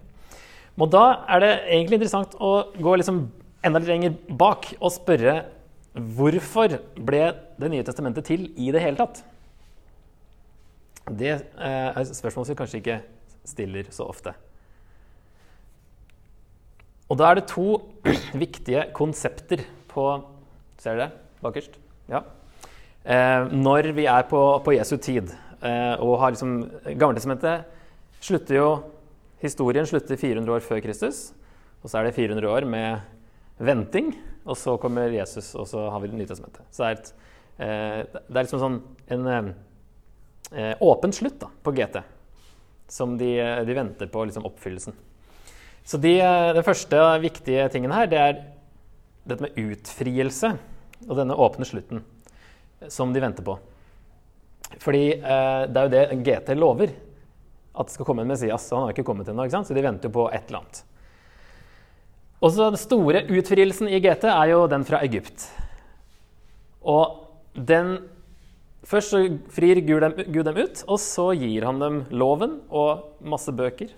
Og 0.77 0.92
da 0.94 1.24
er 1.30 1.42
det 1.42 1.51
egentlig 1.62 2.00
interessant 2.00 2.36
å 2.42 2.51
gå 2.74 2.96
liksom 3.00 3.24
enda 3.66 3.82
litt 3.82 3.89
lenger 3.89 4.18
bak 4.38 4.74
og 4.77 4.94
spørre 4.94 5.39
hvorfor 6.18 6.75
ble 7.01 7.32
Det 7.58 7.72
nye 7.74 7.86
testamentet 7.86 8.27
til 8.27 8.44
i 8.54 8.70
det 8.74 8.84
hele 8.84 9.00
tatt? 9.00 9.24
Det 11.08 11.32
eh, 11.32 11.88
er 11.88 12.02
et 12.02 12.16
spørsmål 12.16 12.46
som 12.46 12.54
vi 12.54 12.60
kanskje 12.60 12.82
ikke 12.82 12.98
stiller 13.48 13.92
så 13.96 14.08
ofte. 14.12 14.34
Og 17.08 17.20
da 17.20 17.30
er 17.30 17.40
det 17.40 17.48
to 17.48 17.80
viktige 18.44 18.90
konsepter 18.96 19.64
på 19.92 20.10
Ser 20.78 20.94
dere 20.94 21.08
det 21.08 21.42
bakerst? 21.42 21.80
Ja. 22.06 22.20
Eh, 23.02 23.48
når 23.50 23.94
vi 23.98 24.06
er 24.06 24.28
på, 24.30 24.42
på 24.62 24.76
Jesu 24.76 24.98
tid 25.02 25.32
eh, 25.64 25.96
og 25.98 26.20
har 26.22 26.36
liksom 26.36 26.60
Gammeltestamentet 27.00 27.66
slutter 28.22 28.60
jo 28.60 28.68
Historien 29.42 29.86
slutter 29.86 30.18
400 30.18 30.54
år 30.54 30.66
før 30.66 30.82
Kristus. 30.82 31.32
Og 31.84 31.90
så 31.90 32.00
er 32.00 32.08
det 32.08 32.16
400 32.18 32.50
år 32.50 32.66
med 32.66 33.00
venting, 33.62 34.12
og 34.46 34.58
så 34.58 34.78
kommer 34.82 35.14
Jesus, 35.14 35.54
og 35.56 35.68
så 35.70 35.90
har 35.94 36.02
vi 36.02 36.10
Nytestamentet. 36.10 36.66
Så 36.72 36.84
det 36.84 36.90
er, 36.90 36.98
et, 36.98 37.12
eh, 37.60 38.22
det 38.28 38.40
er 38.40 38.48
liksom 38.48 38.64
sånn 38.64 38.80
en 39.14 39.30
eh, 39.30 39.52
åpen 40.80 41.12
slutt 41.12 41.42
da, 41.42 41.50
på 41.63 41.74
GT. 41.75 41.98
som 42.88 43.18
de, 43.20 43.34
de 43.68 43.74
venter 43.75 44.08
på 44.08 44.22
liksom, 44.24 44.46
oppfyllelsen. 44.48 44.96
Så 45.84 46.00
de, 46.00 46.13
Den 46.56 46.63
første 46.63 47.01
viktige 47.20 47.68
tingen 47.74 47.92
her, 47.92 48.08
det 48.08 48.22
er 48.22 48.38
dette 49.27 49.44
med 49.44 49.60
utfrielse 49.60 50.54
og 51.08 51.18
denne 51.20 51.36
åpne 51.36 51.68
slutten 51.68 52.04
som 52.88 53.13
de 53.13 53.24
venter 53.24 53.44
på. 53.44 53.58
Fordi 54.84 55.06
eh, 55.16 55.63
det 55.72 55.80
er 55.80 55.88
jo 55.88 55.94
det 55.94 56.20
GT 56.25 56.54
lover, 56.58 56.92
at 57.77 57.88
det 57.88 57.96
skal 57.96 58.08
komme 58.08 58.25
en 58.25 58.32
Messias. 58.32 58.68
Og 58.72 58.77
han 58.77 58.88
har 58.88 58.96
ikke 58.96 59.08
kommet 59.08 59.30
ennå, 59.32 59.48
så 59.50 59.75
de 59.75 59.86
venter 59.86 60.10
jo 60.10 60.18
på 60.20 60.27
et 60.34 60.50
eller 60.50 60.63
annet. 60.63 60.84
Og 62.38 62.54
så 62.54 62.70
Den 62.70 62.82
store 62.82 63.24
utfrielsen 63.34 63.89
i 63.89 64.01
GT 64.04 64.27
er 64.30 64.51
jo 64.51 64.68
den 64.70 64.86
fra 64.86 65.01
Egypt. 65.06 65.48
Og 66.86 67.24
den 67.56 67.98
Først 68.88 69.12
så 69.12 69.22
frir 69.51 69.82
Gud 69.84 70.00
dem, 70.03 70.13
Gud 70.32 70.48
dem, 70.48 70.60
ut, 70.63 70.84
og 70.88 71.00
så 71.03 71.32
gir 71.36 71.65
han 71.67 71.82
dem 71.82 72.03
loven 72.15 72.62
og 72.72 73.20
masse 73.20 73.51
bøker 73.51 73.91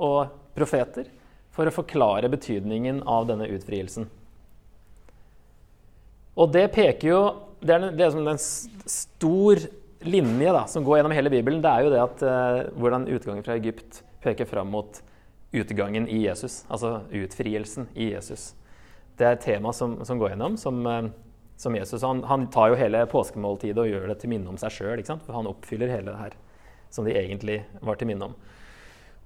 og 0.00 0.30
profeter 0.56 1.10
for 1.52 1.68
å 1.68 1.74
forklare 1.74 2.30
betydningen 2.32 3.02
av 3.04 3.28
denne 3.28 3.50
utfrielsen. 3.52 4.08
Og 6.40 6.52
det 6.54 6.70
peker 6.72 7.08
jo 7.10 7.20
Det 7.60 7.74
er, 7.74 7.90
det 7.92 8.04
er 8.06 8.12
som 8.14 8.28
en 8.30 8.38
stor 8.40 9.58
linje 10.08 10.52
da, 10.56 10.62
som 10.64 10.80
går 10.80 10.96
gjennom 10.96 11.12
hele 11.12 11.28
Bibelen. 11.28 11.58
Det 11.60 11.68
er 11.68 11.82
jo 11.84 11.90
det 11.92 11.98
at 12.00 12.22
eh, 12.24 12.60
hvordan 12.72 13.04
utgangen 13.12 13.44
fra 13.44 13.58
Egypt 13.58 13.98
peker 14.24 14.48
fram 14.48 14.70
mot 14.72 15.02
utgangen 15.52 16.06
i 16.08 16.22
Jesus. 16.24 16.62
Altså 16.72 17.02
utfrielsen 17.12 17.90
i 17.92 18.14
Jesus. 18.14 18.54
Det 19.18 19.26
er 19.28 19.36
et 19.36 19.44
tema 19.44 19.74
som, 19.76 19.98
som 20.08 20.16
går 20.16 20.32
gjennom, 20.32 20.56
som, 20.56 20.80
uh, 20.88 21.10
som 21.60 21.76
Jesus 21.76 22.04
han, 22.06 22.22
han, 22.24 22.46
tar 22.52 22.72
jo 22.72 22.78
hele 22.80 23.02
påskemåltidet 23.10 23.82
og 23.82 23.90
gjør 23.90 24.06
det 24.08 24.16
til 24.22 24.32
minne 24.32 24.48
om 24.48 24.56
seg 24.60 24.72
sjøl. 24.72 25.02
For 25.04 25.36
han 25.36 25.50
oppfyller 25.50 25.92
hele 25.92 26.08
det 26.08 26.20
her 26.22 26.38
som 26.90 27.06
de 27.06 27.14
egentlig 27.14 27.60
var 27.84 28.00
til 28.00 28.08
minne 28.10 28.30
om. 28.30 28.38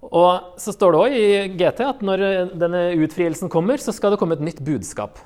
Og 0.04 0.58
så 0.60 0.74
står 0.74 0.92
det 0.92 1.00
òg 1.00 1.14
i 1.16 1.28
GT 1.54 1.80
at 1.86 2.02
når 2.04 2.24
denne 2.60 2.82
utfrielsen 3.06 3.52
kommer, 3.52 3.80
så 3.80 3.94
skal 3.94 4.12
det 4.12 4.18
komme 4.20 4.36
et 4.36 4.44
nytt 4.44 4.60
budskap. 4.66 5.22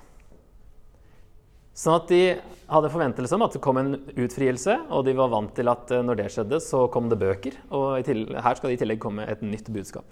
Sånn 1.79 1.97
at 1.97 2.09
de 2.11 2.23
hadde 2.69 2.91
forventelse 2.93 3.35
om 3.37 3.45
at 3.47 3.55
det 3.55 3.63
kom 3.65 3.79
en 3.81 3.93
utfrielse, 4.19 4.77
og 4.93 5.05
de 5.07 5.15
var 5.19 5.31
vant 5.33 5.53
til 5.55 5.71
at 5.71 5.93
eh, 5.95 6.05
når 6.05 6.21
det 6.21 6.31
skjedde, 6.35 6.59
så 6.63 6.87
kom 6.93 7.09
det 7.11 7.21
bøker. 7.21 7.59
Og 7.75 8.03
her 8.03 8.59
skal 8.59 8.71
det 8.71 8.77
i 8.77 8.81
tillegg 8.83 9.03
komme 9.03 9.27
et 9.31 9.45
nytt 9.47 9.71
budskap. 9.73 10.07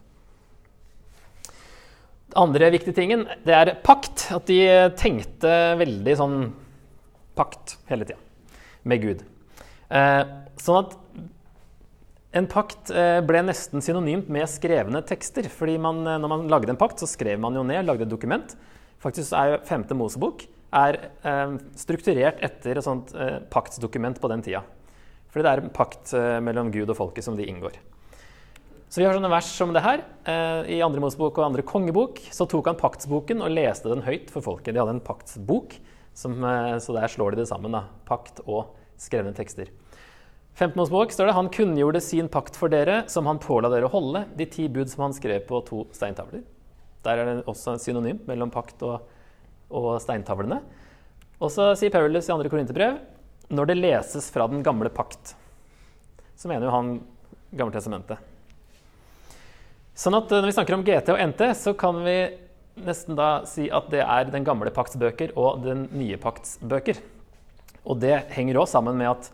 Den 2.26 2.38
andre 2.42 2.70
viktige 2.74 2.96
tingen 2.96 3.26
det 3.46 3.54
er 3.54 3.74
pakt. 3.84 4.28
At 4.34 4.46
de 4.50 4.60
tenkte 4.98 5.52
veldig 5.82 6.16
sånn 6.18 6.38
pakt 7.36 7.76
hele 7.90 8.08
tida 8.08 8.20
med 8.86 9.02
Gud. 9.02 9.24
Eh, 9.92 10.22
sånn 10.60 10.80
at 10.82 10.96
en 12.36 12.48
pakt 12.50 12.90
eh, 12.92 13.20
ble 13.24 13.40
nesten 13.46 13.84
synonymt 13.84 14.28
med 14.32 14.48
skrevne 14.50 15.00
tekster. 15.06 15.48
fordi 15.48 15.78
man, 15.80 16.02
når 16.04 16.32
man 16.32 16.48
lagde 16.52 16.74
en 16.74 16.80
pakt, 16.80 17.00
så 17.00 17.08
skrev 17.08 17.40
man 17.40 17.54
jo 17.56 17.64
ned, 17.66 17.86
lagde 17.86 18.04
et 18.06 18.12
dokument. 18.12 18.56
Faktisk 19.02 19.32
er 19.36 19.54
jo 19.54 19.64
femte 19.68 19.96
Mosebok 19.96 20.46
er 20.76 20.98
eh, 21.24 21.58
strukturert 21.78 22.40
etter 22.44 22.78
et 22.78 22.86
sånt 22.86 23.12
eh, 23.14 23.38
paktsdokument 23.52 24.20
på 24.20 24.30
den 24.32 24.44
tida. 24.44 24.64
Fordi 25.32 25.44
det 25.44 25.52
er 25.52 25.62
en 25.62 25.74
pakt 25.74 26.14
eh, 26.16 26.38
mellom 26.44 26.72
Gud 26.74 26.90
og 26.90 26.98
folket 26.98 27.26
som 27.26 27.36
de 27.38 27.46
inngår. 27.48 27.76
Så 28.88 29.00
vi 29.00 29.06
har 29.06 29.16
sånne 29.16 29.30
vers 29.32 29.48
som 29.50 29.72
det 29.74 29.82
her. 29.84 30.04
Eh, 30.24 30.76
I 30.78 30.82
andre 30.84 31.02
Mosebok 31.02 31.40
og 31.40 31.48
andre 31.48 31.64
kongebok 31.66 32.20
så 32.32 32.46
tok 32.48 32.70
han 32.70 32.78
paktsboken 32.80 33.42
og 33.44 33.52
leste 33.52 33.90
den 33.92 34.04
høyt 34.06 34.30
for 34.32 34.44
folket. 34.44 34.74
De 34.74 34.80
hadde 34.82 34.96
en 34.96 35.04
paktsbok, 35.04 35.76
som, 36.16 36.36
eh, 36.44 36.76
så 36.82 36.96
der 36.96 37.12
slår 37.12 37.34
de 37.34 37.42
det 37.42 37.48
sammen. 37.50 37.76
Da. 37.76 37.84
Pakt 38.08 38.40
og 38.46 38.72
skrevne 39.00 39.34
tekster. 39.36 39.68
15. 40.56 40.72
Mosebok 40.78 41.12
står 41.12 41.28
det 41.28 41.36
han 41.36 41.52
kunngjorde 41.52 42.00
sin 42.00 42.30
pakt 42.32 42.56
for 42.56 42.72
dere, 42.72 43.04
som 43.12 43.28
han 43.28 43.38
påla 43.42 43.68
dere 43.68 43.90
å 43.90 43.92
holde, 43.92 44.24
de 44.36 44.46
ti 44.48 44.70
bud 44.72 44.88
som 44.88 45.04
han 45.04 45.16
skrev 45.16 45.44
på 45.46 45.60
to 45.68 45.84
steintavler. 45.92 46.46
Der 47.04 47.20
er 47.20 47.28
det 47.28 47.44
også 47.44 47.74
en 47.74 47.82
synonym 47.82 48.22
mellom 48.26 48.50
pakt 48.50 48.80
og 48.82 49.04
og 49.72 49.96
steintavlene. 50.02 50.60
Og 51.42 51.50
så 51.52 51.72
sier 51.78 51.92
Paulus 51.92 52.28
i 52.28 52.32
2. 52.32 52.48
Korinterbrev 52.52 53.00
når 53.54 53.70
det 53.70 53.78
leses 53.78 54.30
fra 54.34 54.46
den 54.50 54.62
gamle 54.66 54.90
pakt. 54.92 55.34
Så 56.36 56.50
mener 56.50 56.68
jo 56.68 56.74
han 56.74 56.96
Gammeltestamentet. 57.56 58.18
Sånn 59.96 60.16
at 60.18 60.32
eh, 60.34 60.40
når 60.42 60.50
vi 60.50 60.54
snakker 60.56 60.76
om 60.76 60.82
GT 60.84 61.12
og 61.14 61.20
NT, 61.30 61.44
så 61.56 61.72
kan 61.78 62.02
vi 62.04 62.16
nesten 62.76 63.16
da 63.16 63.44
si 63.48 63.68
at 63.72 63.88
det 63.92 64.02
er 64.04 64.30
den 64.32 64.44
gamle 64.46 64.72
pakts 64.74 64.98
bøker 65.00 65.32
og 65.38 65.62
den 65.64 65.86
nye 65.96 66.18
pakts 66.20 66.58
bøker. 66.60 67.00
Og 67.86 68.00
det 68.02 68.26
henger 68.34 68.60
òg 68.60 68.68
sammen 68.70 68.98
med 68.98 69.12
at 69.12 69.30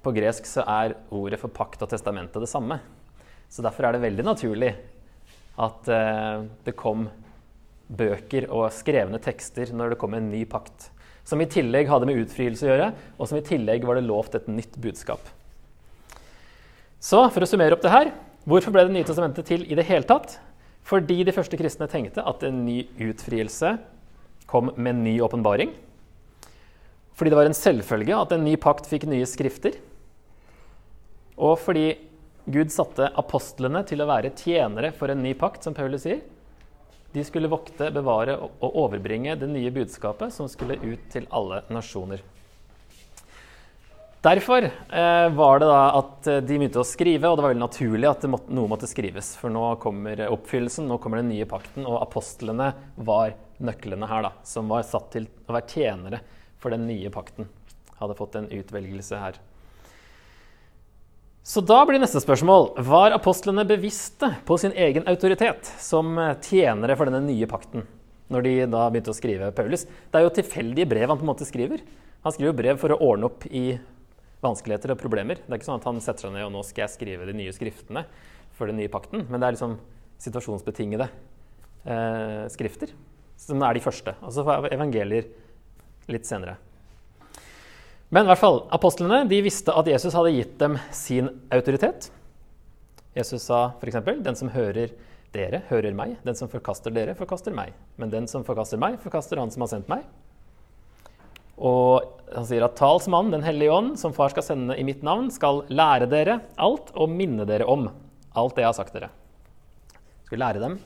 på 0.00 0.12
gresk 0.16 0.46
så 0.48 0.64
er 0.64 0.96
ordet 1.12 1.38
for 1.40 1.52
pakt 1.52 1.82
og 1.84 1.90
testamentet 1.92 2.40
det 2.40 2.48
samme. 2.50 2.80
Så 3.50 3.62
derfor 3.64 3.86
er 3.86 3.94
det 3.96 4.04
veldig 4.04 4.24
naturlig 4.24 4.72
at 5.60 5.90
eh, 5.92 6.46
det 6.64 6.76
kom 6.78 7.08
bøker 7.90 8.46
og 8.54 8.70
skrevne 8.72 9.20
tekster 9.22 9.72
når 9.74 9.94
det 9.94 10.00
kom 10.00 10.14
en 10.16 10.30
ny 10.32 10.44
pakt. 10.48 10.88
Som 11.26 11.42
i 11.42 11.48
tillegg 11.50 11.90
hadde 11.90 12.08
med 12.08 12.22
utfrielse 12.22 12.64
å 12.64 12.70
gjøre, 12.70 12.88
og 13.18 13.28
som 13.28 13.38
i 13.38 13.44
tillegg 13.44 13.84
var 13.86 13.98
det 13.98 14.06
lovt 14.06 14.38
et 14.38 14.48
nytt 14.50 14.78
budskap. 14.80 15.20
Så 17.00 17.20
for 17.32 17.44
å 17.44 17.48
summere 17.48 17.76
opp 17.76 17.84
det 17.84 17.92
her 17.92 18.12
hvorfor 18.48 18.72
ble 18.72 18.86
Det 18.88 18.94
nye 18.94 19.06
testamentet 19.06 19.46
til 19.46 19.66
i 19.68 19.76
det 19.76 19.84
hele 19.88 20.08
tatt? 20.08 20.38
Fordi 20.86 21.20
de 21.26 21.34
første 21.34 21.58
kristne 21.60 21.88
tenkte 21.90 22.24
at 22.26 22.42
en 22.46 22.64
ny 22.66 22.82
utfrielse 23.10 23.76
kom 24.50 24.72
med 24.76 24.94
en 24.94 25.04
ny 25.04 25.14
åpenbaring. 25.22 25.72
Fordi 27.14 27.30
det 27.30 27.38
var 27.38 27.50
en 27.50 27.56
selvfølge 27.56 28.16
at 28.16 28.32
en 28.34 28.46
ny 28.46 28.56
pakt 28.60 28.88
fikk 28.90 29.06
nye 29.10 29.28
skrifter. 29.28 29.76
Og 31.40 31.58
fordi 31.60 31.92
Gud 32.50 32.72
satte 32.72 33.10
apostlene 33.20 33.84
til 33.86 34.02
å 34.02 34.08
være 34.08 34.32
tjenere 34.34 34.90
for 34.96 35.12
en 35.12 35.22
ny 35.22 35.34
pakt, 35.38 35.62
som 35.64 35.76
Paulus 35.76 36.06
sier. 36.06 36.22
De 37.14 37.22
skulle 37.26 37.50
vokte, 37.50 37.90
bevare 37.92 38.36
og 38.40 38.66
overbringe 38.70 39.36
det 39.38 39.48
nye 39.50 39.72
budskapet 39.74 40.32
som 40.34 40.48
skulle 40.50 40.78
ut 40.80 41.08
til 41.12 41.26
alle 41.34 41.62
nasjoner. 41.70 42.22
Derfor 44.20 44.64
eh, 44.64 45.28
var 45.32 45.58
det 45.58 45.66
da 45.66 45.84
at 45.96 46.26
eh, 46.28 46.42
de 46.44 46.56
begynte 46.58 46.82
å 46.82 46.84
skrive, 46.84 47.24
og 47.28 47.38
det 47.38 47.44
var 47.44 47.54
veldig 47.54 47.62
naturlig 47.62 48.08
at 48.10 48.24
måtte, 48.28 48.52
noe 48.52 48.68
måtte 48.68 48.88
skrives. 48.88 49.32
For 49.40 49.52
nå 49.52 49.62
kommer 49.80 50.26
oppfyllelsen, 50.28 50.84
nå 50.90 50.98
kommer 51.00 51.22
den 51.22 51.30
nye 51.32 51.46
pakten, 51.48 51.86
og 51.88 52.02
apostlene 52.02 52.66
var 53.00 53.32
nøklene 53.64 54.08
her, 54.10 54.26
da, 54.28 54.32
som 54.44 54.68
var 54.68 54.84
satt 54.84 55.08
til 55.14 55.28
å 55.48 55.54
være 55.56 55.72
tjenere 55.72 56.20
for 56.60 56.76
den 56.76 56.84
nye 56.84 57.08
pakten. 57.12 57.48
Hadde 57.96 58.16
fått 58.18 58.36
en 58.36 58.50
utvelgelse 58.52 59.20
her. 59.22 59.38
Så 61.40 61.62
da 61.64 61.78
blir 61.88 61.96
neste 62.02 62.20
spørsmål 62.20 62.74
var 62.84 63.16
apostlene 63.16 63.64
bevisste 63.64 64.34
på 64.44 64.58
sin 64.60 64.76
egen 64.76 65.08
autoritet 65.08 65.70
som 65.80 66.12
tjenere 66.44 66.98
for 66.98 67.08
denne 67.08 67.24
nye 67.24 67.48
pakten 67.48 67.86
når 68.30 68.44
de 68.44 68.52
da 68.70 68.84
begynte 68.92 69.10
å 69.10 69.16
skrive 69.16 69.48
Paulus? 69.56 69.86
Det 69.88 70.20
er 70.20 70.26
jo 70.26 70.34
tilfeldige 70.36 70.90
brev 70.92 71.08
han 71.08 71.18
på 71.18 71.24
en 71.24 71.30
måte 71.32 71.48
skriver. 71.48 71.80
Han 72.22 72.36
skriver 72.36 72.58
brev 72.60 72.78
for 72.78 72.92
å 72.92 73.00
ordne 73.08 73.30
opp 73.32 73.48
i 73.48 73.64
vanskeligheter 74.44 74.94
og 74.94 75.00
problemer. 75.00 75.40
Det 75.42 75.52
er 75.52 75.60
ikke 75.60 75.68
sånn 75.68 75.82
at 75.82 75.88
han 75.88 76.00
setter 76.04 76.26
seg 76.26 76.34
ned 76.34 76.46
og 76.48 76.54
nå 76.54 76.64
skal 76.66 76.86
jeg 76.86 76.94
skrive 76.94 77.28
de 77.28 77.36
nye 77.36 77.54
skriftene 77.54 78.04
for 78.56 78.70
den 78.70 78.80
nye 78.80 78.92
pakten, 78.92 79.26
men 79.28 79.40
det 79.40 79.48
er 79.48 79.56
liksom 79.56 79.76
situasjonsbetingede 80.20 81.06
eh, 81.08 82.44
skrifter 82.52 82.92
som 83.40 83.62
er 83.64 83.76
de 83.76 83.84
første. 83.84 84.14
Og 84.20 84.34
så 84.34 84.44
får 84.44 84.68
evangelier 84.74 85.28
litt 86.12 86.28
senere. 86.28 86.58
Men 88.10 88.26
i 88.26 88.32
hvert 88.32 88.42
fall, 88.42 88.64
apostlene 88.74 89.22
de 89.30 89.38
visste 89.44 89.74
at 89.76 89.88
Jesus 89.88 90.16
hadde 90.18 90.34
gitt 90.34 90.56
dem 90.60 90.76
sin 90.94 91.30
autoritet. 91.54 92.10
Jesus 93.14 93.46
sa 93.46 93.70
f.eks.: 93.78 94.00
Den 94.18 94.38
som 94.38 94.50
hører 94.50 94.90
dere, 95.34 95.62
hører 95.68 95.94
meg. 95.94 96.16
Den 96.26 96.34
som 96.38 96.50
forkaster 96.50 96.90
dere, 96.94 97.14
forkaster 97.18 97.54
meg. 97.54 97.72
Men 97.96 98.10
den 98.10 98.26
som 98.30 98.44
forkaster 98.46 98.80
meg, 98.82 98.98
forkaster 99.02 99.38
han 99.38 99.50
som 99.54 99.62
har 99.64 99.70
sendt 99.72 99.90
meg. 99.90 100.02
Og 101.60 102.06
han 102.30 102.46
sier 102.46 102.64
at 102.64 102.76
talsmannen, 102.78 103.32
Den 103.34 103.44
hellige 103.44 103.72
ånd, 103.74 103.96
som 103.98 104.14
far 104.16 104.32
skal 104.32 104.46
sende 104.46 104.76
i 104.78 104.86
mitt 104.86 105.02
navn, 105.06 105.30
skal 105.30 105.64
lære 105.68 106.08
dere 106.10 106.40
alt 106.56 106.92
og 106.94 107.10
minne 107.12 107.46
dere 107.48 107.66
om 107.68 107.90
alt 108.38 108.54
det 108.56 108.64
jeg 108.64 108.70
har 108.70 108.78
sagt 108.78 108.94
dere. 108.94 109.10
Skal 110.28 110.40
lære 110.40 110.62
dem 110.62 110.78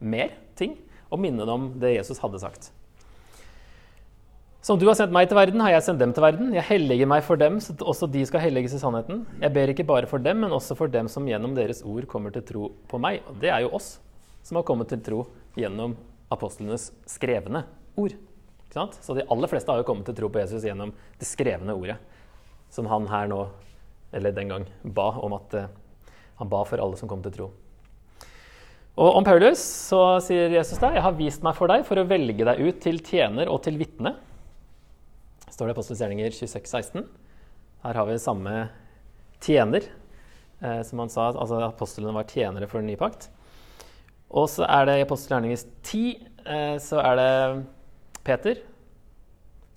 mer 0.00 0.34
ting 0.58 0.76
og 1.10 1.20
minne 1.22 1.46
dem 1.46 1.54
om 1.54 1.72
det 1.80 1.94
Jesus 1.96 2.20
hadde 2.22 2.40
sagt. 2.42 2.70
Som 4.60 4.76
du 4.76 4.84
har 4.90 4.96
sendt 4.98 5.14
meg 5.14 5.24
til 5.30 5.38
verden, 5.38 5.62
har 5.64 5.72
jeg 5.72 5.86
sendt 5.86 6.02
dem 6.02 6.10
til 6.12 6.20
verden. 6.20 6.50
Jeg 6.52 6.66
helliger 6.68 7.08
meg 7.08 7.22
for 7.24 7.40
dem, 7.40 7.56
så 7.64 7.72
også 7.80 8.10
de 8.12 8.26
skal 8.28 8.42
helliges 8.44 8.74
i 8.76 8.80
sannheten. 8.82 9.22
Jeg 9.40 9.54
ber 9.54 9.72
ikke 9.72 9.86
bare 9.88 10.10
for 10.10 10.20
dem, 10.20 10.42
men 10.44 10.52
også 10.52 10.76
for 10.76 10.92
dem 10.92 11.08
som 11.08 11.24
gjennom 11.28 11.54
deres 11.56 11.80
ord 11.80 12.04
kommer 12.10 12.34
til 12.34 12.44
tro 12.44 12.68
på 12.90 13.00
meg. 13.00 13.22
Og 13.30 13.38
det 13.40 13.54
er 13.54 13.64
jo 13.64 13.72
oss 13.78 13.94
som 14.44 14.60
har 14.60 14.66
kommet 14.68 14.92
til 14.92 15.00
tro 15.06 15.22
gjennom 15.56 15.96
apostlenes 16.30 16.90
skrevne 17.08 17.64
ord. 17.96 18.18
Så 18.72 19.16
de 19.16 19.26
aller 19.26 19.50
fleste 19.50 19.72
har 19.72 19.80
jo 19.80 19.86
kommet 19.88 20.06
til 20.08 20.16
tro 20.18 20.30
på 20.30 20.42
Jesus 20.42 20.64
gjennom 20.66 20.92
det 21.18 21.28
skrevne 21.28 21.74
ordet, 21.74 21.96
som 22.70 22.86
han 22.90 23.08
her 23.10 23.30
nå, 23.30 23.40
eller 24.14 24.34
den 24.34 24.52
gang, 24.52 24.66
ba 24.82 25.10
om 25.22 25.34
at 25.38 25.56
uh, 25.58 25.68
han 26.38 26.50
ba 26.50 26.62
for 26.68 26.82
alle 26.82 26.98
som 26.98 27.10
kom 27.10 27.22
til 27.24 27.34
tro. 27.34 27.48
Og 29.00 29.16
om 29.20 29.26
Paulus 29.26 29.60
så 29.60 30.02
sier 30.22 30.52
Jesus 30.54 30.78
der, 30.78 30.98
jeg 30.98 31.06
har 31.06 31.18
vist 31.18 31.44
meg 31.46 31.56
for 31.58 31.70
deg 31.70 31.86
for 31.88 31.98
å 31.98 32.06
velge 32.06 32.46
deg 32.46 32.60
ut 32.62 32.82
til 32.82 32.98
tjener 33.06 33.50
og 33.50 33.62
til 33.64 33.78
vitne 33.80 34.16
står 35.50 35.66
det 35.66 35.72
i 35.72 35.74
Apostelens 35.74 36.02
gjerninger 36.04 36.34
26, 36.34 36.68
16. 36.70 37.08
Her 37.84 37.98
har 37.98 38.06
vi 38.08 38.20
samme 38.22 38.54
tjener 39.44 39.88
Eh, 40.60 40.82
som 40.82 40.98
han 40.98 41.08
sa, 41.08 41.30
altså 41.30 41.60
Apostlene 41.64 42.12
var 42.12 42.28
tjenere 42.28 42.68
for 42.68 42.80
den 42.80 42.90
nye 42.90 43.00
pakt. 43.00 43.30
Og 44.30 44.46
så 44.52 44.66
er 44.68 44.86
det 44.86 44.98
i 44.98 45.04
apostelgjerningens 45.06 45.64
10 45.88 46.02
eh, 46.44 46.76
så 46.82 47.00
er 47.00 47.16
det 47.18 47.30
Peter 48.26 48.60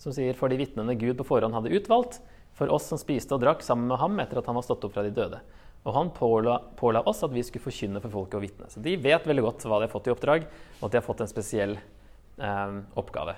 som 0.03 0.13
sier 0.13 0.35
for 0.37 0.51
de 0.51 0.59
vitnene 0.59 0.95
Gud 0.99 1.15
på 1.19 1.27
forhånd 1.27 1.55
hadde 1.55 1.73
utvalgt, 1.77 2.19
for 2.53 2.69
oss 2.73 2.89
som 2.91 2.99
spiste 3.01 3.33
og 3.33 3.41
drakk 3.41 3.63
sammen 3.65 3.87
med 3.89 4.01
ham 4.01 4.19
etter 4.21 4.41
at 4.41 4.49
han 4.49 4.57
var 4.57 4.65
stått 4.65 4.83
opp 4.85 4.93
fra 4.95 5.05
de 5.05 5.13
døde. 5.15 5.39
Og 5.83 5.95
han 5.95 6.11
påla, 6.15 6.57
påla 6.79 7.01
oss 7.09 7.23
at 7.25 7.33
vi 7.33 7.43
skulle 7.43 7.63
forkynne 7.63 8.01
for 8.03 8.13
folket 8.13 8.37
og 8.37 8.43
vitne. 8.45 8.69
Så 8.71 8.83
de 8.83 8.93
vet 8.99 9.25
veldig 9.27 9.45
godt 9.47 9.65
hva 9.67 9.79
de 9.79 9.87
har 9.87 9.91
fått 9.91 10.07
i 10.07 10.13
oppdrag, 10.13 10.45
og 10.79 10.85
at 10.85 10.93
de 10.93 10.99
har 10.99 11.05
fått 11.07 11.23
en 11.23 11.31
spesiell 11.31 11.75
eh, 11.79 12.77
oppgave. 12.99 13.35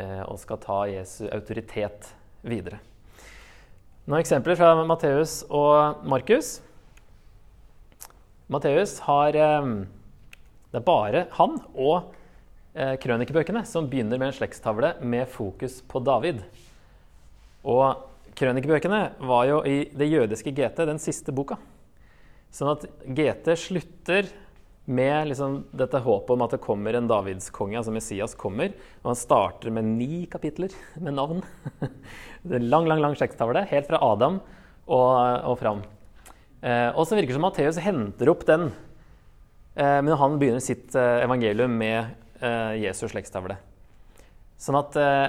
Eh, 0.00 0.22
og 0.28 0.40
skal 0.40 0.60
ta 0.62 0.78
Jesu 0.92 1.26
autoritet 1.32 2.12
videre. 2.46 2.80
Noen 4.06 4.22
eksempler 4.22 4.56
fra 4.58 4.74
Matteus 4.86 5.40
og 5.48 6.06
Markus. 6.08 6.56
Matteus 8.52 8.98
har 9.08 9.36
eh, 9.36 9.70
Det 10.72 10.80
er 10.80 10.88
bare 10.88 11.26
han 11.36 11.60
og 11.74 12.12
krønikebøkene 12.72 13.66
som 13.68 13.84
begynner 13.90 14.16
med 14.16 14.30
en 14.30 14.36
slektstavle 14.36 14.94
med 15.04 15.28
fokus 15.28 15.80
på 15.84 16.00
David. 16.00 16.38
Og 17.68 18.08
krønikebøkene 18.38 19.02
var 19.20 19.44
jo 19.50 19.60
i 19.68 19.82
det 19.92 20.08
jødiske 20.08 20.54
GT 20.56 20.86
den 20.88 21.00
siste 21.02 21.34
boka. 21.36 21.58
Sånn 22.52 22.72
at 22.74 22.86
GT 23.04 23.52
slutter 23.56 24.28
med 24.84 25.30
liksom 25.30 25.60
dette 25.78 26.00
håpet 26.02 26.34
om 26.34 26.42
at 26.44 26.56
det 26.56 26.62
kommer 26.64 26.96
en 26.98 27.06
davidskonge, 27.08 27.78
altså 27.78 27.94
Messias 27.94 28.34
kommer. 28.38 28.72
Og 29.02 29.12
han 29.12 29.18
starter 29.18 29.72
med 29.74 29.86
ni 29.86 30.24
kapitler 30.30 30.74
med 31.00 31.16
navn. 31.18 31.42
Det 32.42 32.58
er 32.58 32.64
lang, 32.66 32.88
lang, 32.90 32.98
lang 32.98 33.14
slektstavle, 33.14 33.62
helt 33.70 33.86
fra 33.86 34.00
Adam 34.02 34.40
og, 34.90 35.12
og 35.46 35.54
fram. 35.60 35.84
Eh, 36.62 36.90
og 36.90 37.06
så 37.06 37.14
virker 37.14 37.30
det 37.30 37.38
som 37.38 37.44
Matteus 37.46 37.78
henter 37.82 38.30
opp 38.32 38.42
den 38.48 38.68
eh, 39.78 40.00
men 40.02 40.12
han 40.18 40.34
begynner 40.40 40.62
sitt 40.62 40.94
eh, 40.98 41.22
evangelium 41.22 41.74
med 41.78 42.10
eh, 42.42 42.82
Jesu 42.82 43.06
slektstavle. 43.08 43.56
Sånn 44.60 44.78
at 44.78 44.98
eh, 45.00 45.26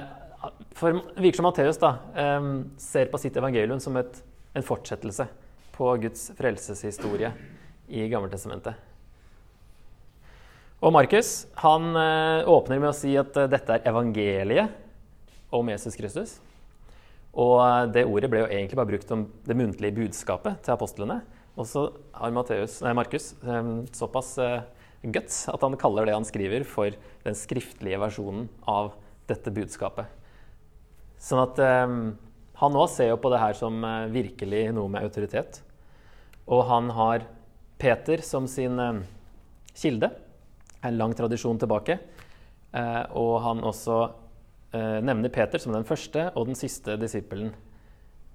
for 0.76 1.00
virker 1.16 1.40
som 1.40 1.48
Matteus 1.48 1.80
da, 1.80 1.96
eh, 2.14 2.48
ser 2.82 3.10
på 3.12 3.20
sitt 3.22 3.36
evangelium 3.40 3.80
som 3.82 3.96
et, 4.00 4.20
en 4.54 4.66
fortsettelse 4.66 5.28
på 5.74 5.94
Guds 6.04 6.28
frelseshistorie 6.38 7.32
i 7.88 8.08
Gammeltestamentet. 8.10 8.74
Og 10.84 10.92
Markus 10.92 11.46
han 11.62 11.94
eh, 11.96 12.48
åpner 12.50 12.80
med 12.80 12.90
å 12.90 12.96
si 12.96 13.14
at 13.16 13.36
eh, 13.40 13.48
dette 13.48 13.78
er 13.78 13.86
evangeliet 13.88 14.74
om 15.54 15.70
Jesus 15.72 15.96
Kristus. 15.96 16.34
Og 17.32 17.56
eh, 17.64 17.86
det 17.94 18.04
ordet 18.04 18.28
ble 18.32 18.42
jo 18.42 18.50
egentlig 18.50 18.76
bare 18.76 18.90
brukt 18.92 19.14
om 19.16 19.24
det 19.48 19.56
muntlige 19.56 19.96
budskapet 19.96 20.60
til 20.64 20.74
apostlene. 20.76 21.22
Og 21.54 21.68
så 21.70 21.86
har 22.18 22.34
Markus 22.34 23.30
såpass 23.94 24.32
guts 25.12 25.44
at 25.52 25.62
han 25.64 25.76
kaller 25.80 26.08
det 26.08 26.16
han 26.16 26.26
skriver, 26.26 26.64
for 26.64 26.94
den 27.24 27.36
skriftlige 27.38 28.00
versjonen 28.00 28.48
av 28.68 28.94
dette 29.28 29.52
budskapet. 29.54 30.08
Sånn 31.20 31.42
at 31.44 31.60
eh, 31.62 31.94
han 32.60 32.76
òg 32.78 32.90
ser 32.92 33.10
jo 33.10 33.20
på 33.20 33.30
det 33.32 33.40
her 33.42 33.56
som 33.58 33.80
eh, 33.84 34.10
virkelig 34.12 34.66
noe 34.76 34.92
med 34.92 35.04
autoritet. 35.06 35.62
Og 36.44 36.66
han 36.68 36.90
har 36.94 37.24
Peter 37.80 38.22
som 38.24 38.46
sin 38.50 38.78
eh, 38.80 39.00
kilde. 39.74 40.10
En 40.84 40.98
lang 41.00 41.14
tradisjon 41.16 41.58
tilbake. 41.60 41.98
Eh, 42.74 43.02
og 43.16 43.38
han 43.46 43.64
også 43.64 43.98
eh, 44.74 45.00
nevner 45.04 45.32
Peter 45.32 45.62
som 45.62 45.74
den 45.74 45.88
første 45.88 46.28
og 46.34 46.50
den 46.50 46.58
siste 46.58 46.98
disippelen. 47.00 47.54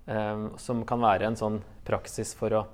Eh, 0.09 0.45
som 0.57 0.83
kan 0.89 1.05
være 1.05 1.29
en 1.29 1.39
sånn 1.39 1.61
praksis 1.87 2.33
for 2.37 2.57
å 2.57 2.65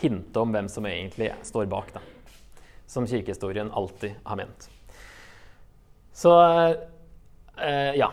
hinte 0.00 0.40
om 0.40 0.52
hvem 0.52 0.68
som 0.68 0.86
egentlig 0.88 1.32
står 1.46 1.68
bak, 1.70 1.92
da. 1.94 2.02
Som 2.90 3.06
kirkehistorien 3.06 3.70
alltid 3.70 4.18
har 4.24 4.38
ment. 4.40 4.68
Så 6.12 6.34
eh, 7.56 7.94
ja. 7.98 8.10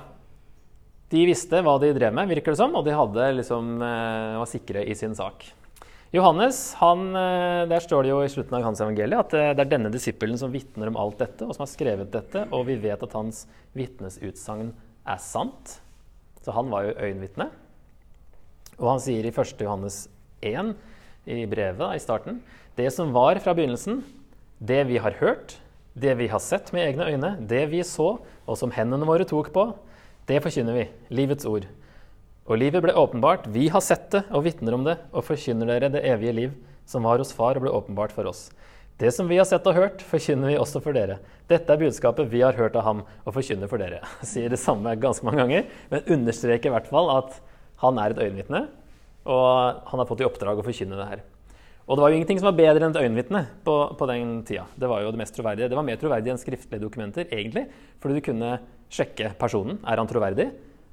De 1.08 1.22
visste 1.24 1.62
hva 1.64 1.78
de 1.80 1.94
drev 1.96 2.12
med, 2.12 2.28
virker 2.28 2.52
det 2.52 2.60
som, 2.60 2.74
og 2.76 2.84
de 2.84 2.96
hadde 2.96 3.30
liksom, 3.40 3.78
eh, 3.80 4.40
var 4.42 4.50
sikre 4.52 4.84
i 4.84 4.96
sin 4.96 5.16
sak. 5.16 5.46
Johannes, 6.12 6.74
han, 6.80 7.16
eh, 7.16 7.66
der 7.68 7.84
står 7.84 8.04
det 8.04 8.12
jo 8.14 8.20
i 8.24 8.30
slutten 8.32 8.56
av 8.56 8.64
hans 8.64 8.80
evangelie 8.80 9.20
at 9.20 9.34
eh, 9.36 9.54
det 9.56 9.66
er 9.66 9.72
denne 9.74 9.92
disippelen 9.92 10.40
som 10.40 10.54
vitner 10.54 10.88
om 10.88 11.00
alt 11.00 11.20
dette, 11.20 11.44
og 11.44 11.56
som 11.56 11.66
har 11.66 11.72
skrevet 11.72 12.12
dette, 12.14 12.46
og 12.52 12.68
vi 12.70 12.78
vet 12.80 13.04
at 13.04 13.16
hans 13.16 13.44
vitnesutsagn 13.76 14.72
er 15.08 15.20
sant. 15.24 15.80
Så 16.44 16.56
han 16.56 16.72
var 16.72 16.88
jo 16.88 16.96
øyenvitne. 16.96 17.50
Og 18.78 18.88
han 18.94 19.02
sier 19.04 19.28
i 19.28 19.34
1. 19.34 19.64
Johannes 19.66 20.06
1 20.40 20.76
i 21.28 21.46
brevet 21.50 21.96
i 21.96 22.02
starten. 22.02 22.42
Det 22.78 22.90
som 22.94 23.14
var 23.16 23.40
fra 23.44 23.54
begynnelsen, 23.58 24.02
det 24.58 24.84
vi 24.90 25.00
har 25.02 25.18
hørt, 25.20 25.58
det 25.98 26.16
vi 26.20 26.30
har 26.32 26.42
sett 26.44 26.72
med 26.74 26.86
egne 26.88 27.10
øyne, 27.10 27.36
det 27.50 27.66
vi 27.72 27.84
så, 27.86 28.16
og 28.48 28.60
som 28.60 28.72
hendene 28.74 29.08
våre 29.08 29.28
tok 29.28 29.52
på, 29.54 29.68
det 30.30 30.42
forkynner 30.44 30.76
vi, 30.78 30.88
livets 31.14 31.48
ord. 31.50 31.68
Og 32.48 32.60
livet 32.62 32.84
ble 32.84 32.96
åpenbart, 32.96 33.50
vi 33.52 33.68
har 33.72 33.84
sett 33.84 34.10
det 34.14 34.24
og 34.32 34.46
vitner 34.46 34.78
om 34.78 34.86
det, 34.88 34.96
og 35.12 35.26
forkynner 35.28 35.68
dere 35.68 35.92
det 35.92 36.06
evige 36.08 36.36
liv 36.36 36.56
som 36.88 37.04
var 37.04 37.20
hos 37.20 37.34
Far 37.36 37.60
og 37.60 37.66
ble 37.66 37.74
åpenbart 37.76 38.14
for 38.16 38.30
oss. 38.30 38.48
Det 38.98 39.12
som 39.14 39.28
vi 39.30 39.38
har 39.38 39.46
sett 39.46 39.66
og 39.70 39.76
hørt, 39.78 40.02
forkynner 40.02 40.50
vi 40.50 40.58
også 40.58 40.82
for 40.82 40.96
dere. 40.96 41.20
Dette 41.52 41.70
er 41.70 41.82
budskapet 41.82 42.32
vi 42.32 42.42
har 42.42 42.56
hørt 42.58 42.78
av 42.80 42.86
ham 42.88 43.04
og 43.26 43.36
forkynner 43.36 43.70
for 43.70 43.82
dere. 43.82 44.00
Sier 44.26 44.50
det 44.50 44.62
samme 44.62 44.96
ganske 44.98 45.28
mange 45.28 45.44
ganger, 45.44 45.68
men 45.92 46.10
understreker 46.18 46.72
i 46.72 46.76
hvert 46.78 46.90
fall 46.90 47.12
at 47.14 47.38
han 47.84 48.00
er 48.02 48.16
et 48.16 48.24
øyenvitne, 48.26 48.64
og 49.28 49.84
han 49.92 50.02
har 50.02 50.08
fått 50.10 50.24
i 50.24 50.28
oppdrag 50.28 50.62
å 50.62 50.66
forkynne 50.66 50.98
det 51.00 51.10
her. 51.12 51.26
Og 51.88 51.96
det 51.96 52.04
var 52.04 52.12
jo 52.12 52.18
ingenting 52.20 52.40
som 52.42 52.50
var 52.50 52.58
bedre 52.58 52.84
enn 52.84 52.92
et 52.92 53.00
øyenvitne 53.00 53.42
på, 53.64 53.76
på, 53.96 54.08
den 54.10 54.32
tida. 54.48 54.66
Det 54.76 54.90
var 54.92 55.06
jo 55.06 55.12
det 55.14 55.22
mest 55.22 55.36
troverdige. 55.38 55.70
Det 55.72 55.78
var 55.78 55.86
mer 55.88 56.00
troverdig 56.02 56.34
enn 56.34 56.42
skriftlige 56.42 56.84
dokumenter, 56.84 57.30
egentlig. 57.32 57.64
Fordi 58.04 58.18
du 58.18 58.26
kunne 58.26 58.58
sjekke 58.92 59.32
personen. 59.40 59.80
Er 59.88 60.02
han 60.02 60.10
troverdig? 60.10 60.50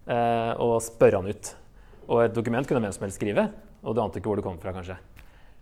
Eh, 0.06 0.52
og 0.62 0.76
spørre 0.86 1.18
han 1.18 1.34
ut. 1.34 1.50
Og 2.06 2.22
et 2.22 2.36
dokument 2.36 2.68
kunne 2.68 2.84
hvem 2.84 2.94
som 2.94 3.06
helst 3.06 3.18
skrive, 3.18 3.48
og 3.82 3.96
du 3.96 4.02
ante 4.04 4.20
ikke 4.20 4.30
hvor 4.30 4.38
det 4.38 4.46
kom 4.46 4.60
fra, 4.62 4.74
kanskje. 4.76 5.00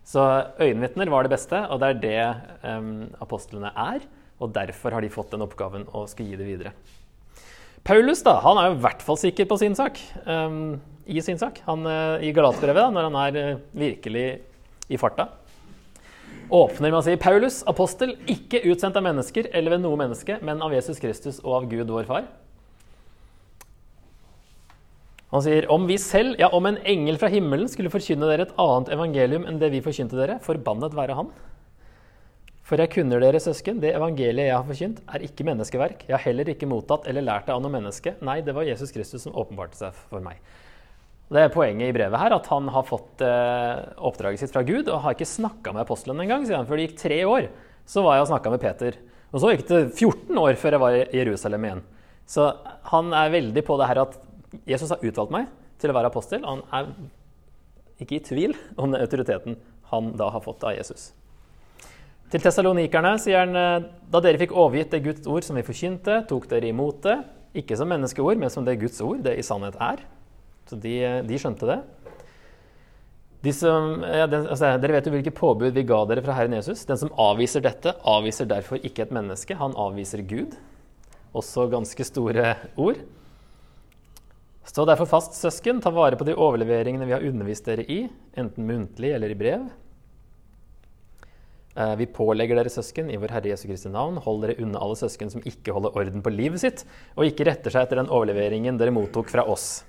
Så 0.05 0.21
øyenvitner 0.61 1.11
var 1.13 1.25
det 1.25 1.33
beste, 1.33 1.63
og 1.71 1.81
det 1.81 1.89
er 1.89 2.01
det 2.03 2.69
um, 2.69 2.93
apostlene 3.23 3.71
er. 3.73 4.05
Og 4.43 4.51
derfor 4.53 4.97
har 4.97 5.05
de 5.05 5.13
fått 5.13 5.33
den 5.33 5.45
oppgaven 5.47 5.87
og 5.95 6.09
skal 6.11 6.27
gi 6.27 6.39
det 6.39 6.49
videre. 6.49 6.75
Paulus 7.87 8.21
da, 8.27 8.37
han 8.43 8.59
er 8.59 8.69
jo 8.69 8.77
i 8.77 8.83
hvert 8.83 9.03
fall 9.03 9.19
sikker 9.19 9.47
på 9.51 9.59
sin 9.63 9.79
sak. 9.79 10.01
Um, 10.27 10.81
I 11.07 11.23
sin 11.25 11.39
sak. 11.41 11.63
Han, 11.67 11.87
uh, 11.87 12.23
I 12.23 12.33
Galatbrevet, 12.35 12.93
når 12.95 13.09
han 13.09 13.21
er 13.25 13.39
uh, 13.57 13.63
virkelig 13.75 14.27
i 14.93 14.99
farta. 15.01 15.29
Åpner 16.53 16.91
med 16.91 16.99
å 16.99 17.05
si 17.07 17.17
Paulus, 17.17 17.63
apostel, 17.71 18.15
ikke 18.29 18.61
utsendt 18.69 18.99
av 18.99 19.05
mennesker 19.07 19.49
eller 19.57 19.77
ved 19.77 19.85
noe 19.85 19.97
menneske, 19.97 20.37
men 20.45 20.61
av 20.65 20.75
Jesus 20.75 21.01
Kristus 21.01 21.39
og 21.41 21.63
av 21.63 21.69
Gud, 21.71 21.89
vår 21.89 22.09
Far. 22.09 22.27
Han 25.33 25.41
sier 25.41 25.65
om 25.73 25.87
vi 25.89 25.97
selv, 25.97 26.37
ja, 26.41 26.51
om 26.53 26.67
en 26.69 26.77
engel 26.85 27.17
fra 27.17 27.31
himmelen 27.33 27.71
skulle 27.73 27.93
forkynne 27.93 28.29
dere 28.29 28.45
et 28.45 28.59
annet 28.61 28.91
evangelium 28.93 29.47
enn 29.49 29.63
det 29.63 29.71
vi 29.73 29.81
forkynte 29.85 30.19
dere, 30.19 30.37
forbannet 30.45 30.93
være 30.97 31.17
han. 31.17 31.31
For 32.69 32.81
jeg 32.81 32.93
kunner 32.93 33.23
dere, 33.25 33.41
søsken, 33.43 33.81
det 33.81 33.95
evangeliet 33.97 34.51
jeg 34.51 34.59
har 34.59 34.69
forkynt, 34.69 35.01
er 35.09 35.25
ikke 35.25 35.47
menneskeverk. 35.49 36.05
Jeg 36.05 36.15
har 36.15 36.23
heller 36.27 36.53
ikke 36.53 36.69
mottatt 36.69 37.09
eller 37.09 37.25
lært 37.25 37.49
det 37.49 37.57
av 37.57 37.65
noe 37.65 37.73
menneske. 37.73 38.13
Nei, 38.21 38.43
det 38.45 38.53
var 38.57 38.69
Jesus 38.69 38.93
Kristus 38.93 39.25
som 39.25 39.35
åpenbarte 39.41 39.81
seg 39.81 39.97
for 40.13 40.21
meg. 40.25 40.39
Det 41.33 41.41
er 41.41 41.53
poenget 41.55 41.89
i 41.89 41.95
brevet 41.95 42.21
her, 42.21 42.35
at 42.37 42.49
han 42.53 42.67
har 42.75 42.85
fått 42.85 43.23
eh, 43.25 43.79
oppdraget 44.05 44.43
sitt 44.43 44.53
fra 44.53 44.65
Gud 44.67 44.91
og 44.91 45.01
har 45.05 45.15
ikke 45.17 45.29
snakka 45.29 45.73
med 45.73 45.85
apostelen 45.85 46.21
engang. 46.21 46.45
Før 46.45 46.77
det 46.77 46.89
gikk 46.89 46.99
tre 47.01 47.23
år, 47.29 47.49
så 47.89 48.05
var 48.05 48.19
jeg 48.19 48.27
og 48.27 48.31
snakka 48.35 48.53
med 48.53 48.63
Peter. 48.63 48.99
Og 49.33 49.41
så 49.41 49.55
gikk 49.55 49.65
det 49.71 49.81
14 49.95 50.43
år 50.43 50.59
før 50.61 50.77
jeg 50.77 50.83
var 50.83 50.99
i 50.99 51.07
Jerusalem 51.23 51.65
igjen. 51.69 51.83
Så 52.29 52.51
han 52.91 53.17
er 53.17 53.33
veldig 53.33 53.65
på 53.65 53.79
det 53.81 53.89
her 53.89 54.03
at 54.05 54.21
Jesus 54.69 54.93
har 54.93 55.03
utvalgt 55.03 55.33
meg 55.33 55.49
til 55.81 55.93
å 55.93 55.97
være 55.97 56.13
apostel. 56.13 56.45
Og 56.45 56.63
han 56.71 56.85
er 56.85 58.05
ikke 58.05 58.19
i 58.19 58.25
tvil 58.27 58.57
om 58.77 58.93
den 58.93 59.01
autoriteten 59.01 59.59
han 59.93 60.15
da 60.21 60.29
har 60.33 60.45
fått 60.45 60.65
av 60.69 60.77
Jesus. 60.77 61.11
Til 62.33 62.41
tessalonikerne 62.41 63.17
sier 63.21 63.43
han 63.43 63.57
eh, 63.59 63.89
da 64.13 64.21
dere 64.25 64.41
fikk 64.41 64.55
overgitt 64.57 64.95
det 64.95 65.03
Guds 65.05 65.29
ord 65.29 65.45
som 65.45 65.59
vi 65.59 65.65
forkynte, 65.67 66.23
tok 66.29 66.49
dere 66.49 66.71
imot 66.73 67.03
det, 67.05 67.19
ikke 67.61 67.77
som 67.77 67.91
menneskeord, 67.93 68.41
men 68.41 68.53
som 68.53 68.65
det 68.65 68.79
Guds 68.81 69.01
ord 69.05 69.21
det 69.27 69.37
i 69.37 69.45
sannhet 69.45 69.77
er. 69.77 70.01
Så 70.71 70.79
de, 70.81 70.97
de 71.27 71.41
skjønte 71.41 71.69
det. 71.69 71.81
De 73.43 73.51
som, 73.55 74.05
ja, 74.07 74.29
den, 74.31 74.47
altså, 74.47 74.71
dere 74.79 74.95
vet 74.95 75.09
jo 75.09 75.15
hvilke 75.17 75.35
påbud 75.35 75.75
vi 75.75 75.83
ga 75.87 75.99
dere 76.07 76.23
fra 76.23 76.37
Herren 76.37 76.55
Jesus. 76.55 76.85
Den 76.87 77.01
som 77.01 77.11
avviser 77.19 77.65
dette, 77.65 77.97
avviser 78.07 78.47
derfor 78.51 78.79
ikke 78.79 79.03
et 79.07 79.15
menneske. 79.15 79.59
Han 79.59 79.75
avviser 79.75 80.23
Gud. 80.23 80.55
Også 81.35 81.67
ganske 81.73 82.07
store 82.07 82.55
ord. 82.79 83.03
Stå 84.63 84.87
derfor 84.87 85.11
fast, 85.11 85.35
søsken. 85.35 85.83
Ta 85.83 85.91
vare 85.91 86.19
på 86.19 86.27
de 86.29 86.39
overleveringene 86.39 87.09
vi 87.09 87.17
har 87.17 87.27
undervist 87.27 87.67
dere 87.67 87.83
i, 87.91 88.05
enten 88.39 88.69
muntlig 88.69 89.11
eller 89.17 89.35
i 89.35 89.39
brev. 89.39 89.67
Eh, 91.75 91.95
vi 91.99 92.07
pålegger 92.07 92.59
dere, 92.61 92.71
søsken, 92.71 93.11
i 93.11 93.19
vår 93.19 93.33
Herre 93.33 93.55
Jesu 93.57 93.67
Kristi 93.67 93.91
navn, 93.91 94.21
hold 94.23 94.45
dere 94.45 94.59
unna 94.63 94.81
alle 94.85 94.99
søsken 95.01 95.33
som 95.33 95.43
ikke 95.49 95.75
holder 95.75 95.97
orden 95.99 96.23
på 96.23 96.31
livet 96.31 96.63
sitt, 96.63 96.85
og 97.17 97.27
ikke 97.27 97.49
retter 97.49 97.73
seg 97.73 97.89
etter 97.89 98.03
den 98.03 98.13
overleveringen 98.13 98.79
dere 98.79 98.95
mottok 98.95 99.33
fra 99.33 99.47
oss. 99.49 99.81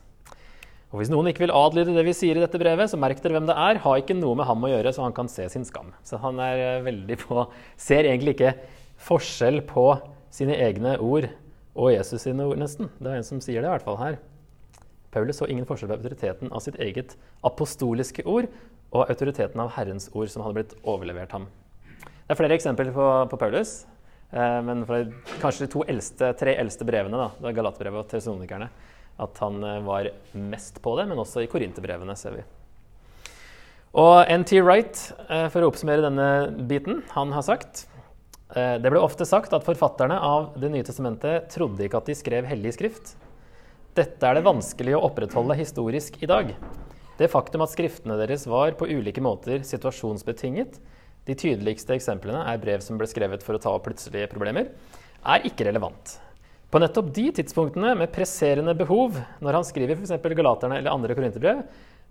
Og 0.93 0.99
hvis 1.01 1.09
noen 1.09 1.31
ikke 1.31 1.47
vil 1.47 1.55
adlyde 1.57 1.95
det 1.95 2.03
vi 2.05 2.13
sier 2.13 2.37
i 2.37 2.41
dette 2.43 2.59
brevet, 2.61 2.91
så 2.91 2.99
merk 3.01 3.17
dere 3.23 3.33
hvem 3.33 3.47
det 3.49 3.55
er. 3.57 3.79
Har 3.81 3.97
ikke 3.97 4.13
noe 4.13 4.37
med 4.37 4.45
ham 4.45 4.61
å 4.61 4.69
gjøre, 4.69 4.91
så 4.93 5.01
han 5.01 5.15
kan 5.17 5.29
se 5.31 5.47
sin 5.49 5.65
skam. 5.65 5.89
Så 6.05 6.19
han 6.21 6.37
er 6.43 6.59
eh, 6.61 6.83
veldig 6.85 7.17
på 7.23 7.47
Ser 7.81 8.05
egentlig 8.05 8.35
ikke 8.37 8.51
forskjell 9.01 9.63
på 9.65 9.87
sine 10.33 10.53
egne 10.61 10.99
ord 11.01 11.31
og 11.73 11.89
Jesus 11.95 12.27
sine 12.27 12.45
ord, 12.45 12.61
nesten. 12.61 12.91
Det 13.01 13.09
er 13.09 13.17
en 13.17 13.25
som 13.25 13.41
sier 13.41 13.63
det, 13.63 13.71
i 13.71 13.73
hvert 13.73 13.87
fall 13.87 13.97
her. 14.03 14.19
Paulus 15.13 15.41
så 15.41 15.49
ingen 15.49 15.65
forskjell 15.65 15.89
på 15.89 15.97
autoriteten 15.97 16.53
av 16.53 16.61
sitt 16.65 16.77
eget 16.81 17.17
apostoliske 17.45 18.25
ord 18.29 18.47
og 18.93 19.09
autoriteten 19.09 19.61
av 19.61 19.73
Herrens 19.73 20.11
ord 20.13 20.29
som 20.29 20.45
hadde 20.45 20.59
blitt 20.59 20.77
overlevert 20.85 21.33
ham. 21.33 21.49
Det 22.05 22.35
er 22.35 22.39
flere 22.39 22.57
eksempler 22.57 22.93
på, 22.93 23.09
på 23.33 23.41
Paulus, 23.41 23.75
eh, 24.29 24.59
men 24.65 24.85
fra 24.89 25.01
kanskje 25.41 25.65
de 25.65 25.73
to 25.73 25.83
eldste, 25.89 26.35
tre 26.37 26.53
eldste 26.61 26.85
brevene, 26.85 27.17
da, 27.17 27.53
Galatbrevet 27.57 28.05
og 28.05 28.13
Tessalonikerne, 28.13 28.69
at 29.21 29.39
han 29.43 29.63
eh, 29.63 29.81
var 29.85 30.09
mest 30.33 30.81
på 30.81 30.95
det, 30.97 31.07
men 31.09 31.19
også 31.21 31.43
i 31.43 31.49
Korinterbrevene, 31.51 32.15
ser 32.17 32.37
vi. 32.39 32.43
Og 33.99 34.25
NT 34.25 34.57
Wright, 34.65 35.01
eh, 35.29 35.47
for 35.53 35.61
å 35.61 35.69
oppsummere 35.69 36.05
denne 36.05 36.29
biten, 36.69 37.03
han 37.13 37.33
har 37.35 37.45
sagt 37.45 37.85
eh, 38.55 38.79
det 38.81 38.89
ble 38.89 39.01
ofte 39.03 39.27
sagt 39.29 39.53
at 39.53 39.67
forfatterne 39.67 40.17
av 40.17 40.55
Det 40.57 40.71
nye 40.73 40.85
testamentet 40.85 41.51
trodde 41.53 41.85
ikke 41.85 42.01
at 42.01 42.09
de 42.09 42.17
skrev 42.17 42.49
hellig 42.49 42.73
skrift. 42.77 43.13
Dette 43.93 44.25
er 44.25 44.39
det 44.39 44.47
vanskelig 44.47 44.95
å 44.97 45.03
opprettholde 45.05 45.59
historisk 45.59 46.17
i 46.25 46.29
dag. 46.29 46.55
Det 47.19 47.29
faktum 47.29 47.61
at 47.61 47.69
skriftene 47.69 48.17
deres 48.17 48.47
var 48.49 48.73
på 48.79 48.89
ulike 48.89 49.21
måter 49.21 49.61
situasjonsbetinget, 49.67 50.79
de 51.23 51.35
tydeligste 51.39 51.93
eksemplene 51.95 52.41
er 52.49 52.59
brev 52.59 52.81
som 52.83 52.97
ble 52.99 53.07
skrevet 53.07 53.45
for 53.45 53.55
å 53.55 53.61
ta 53.61 53.71
opp 53.77 53.85
plutselige 53.85 54.27
problemer, 54.33 54.73
er 55.23 55.45
ikke 55.47 55.69
relevant. 55.69 56.17
På 56.73 56.79
nettopp 56.81 57.11
de 57.13 57.27
tidspunktene 57.37 57.91
med 57.93 58.09
presserende 58.09 58.73
behov, 58.73 59.19
når 59.45 59.59
han 59.59 59.65
skriver 59.67 59.93
f.eks. 59.93 60.23
Galaterne 60.33 60.79
eller 60.79 60.89
andre 60.89 61.13
korinterbrev, 61.13 61.59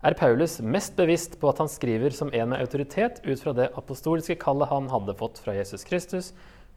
er 0.06 0.14
Paulus 0.14 0.60
mest 0.62 0.92
bevisst 0.94 1.32
på 1.40 1.48
at 1.50 1.58
han 1.58 1.70
skriver 1.70 2.14
som 2.14 2.30
en 2.30 2.52
med 2.52 2.62
autoritet 2.62 3.18
ut 3.24 3.42
fra 3.42 3.56
det 3.58 3.66
apostoliske 3.74 4.36
kallet 4.38 4.70
han 4.70 4.86
hadde 4.92 5.16
fått 5.18 5.40
fra 5.42 5.56
Jesus 5.56 5.82
Kristus, 5.88 6.28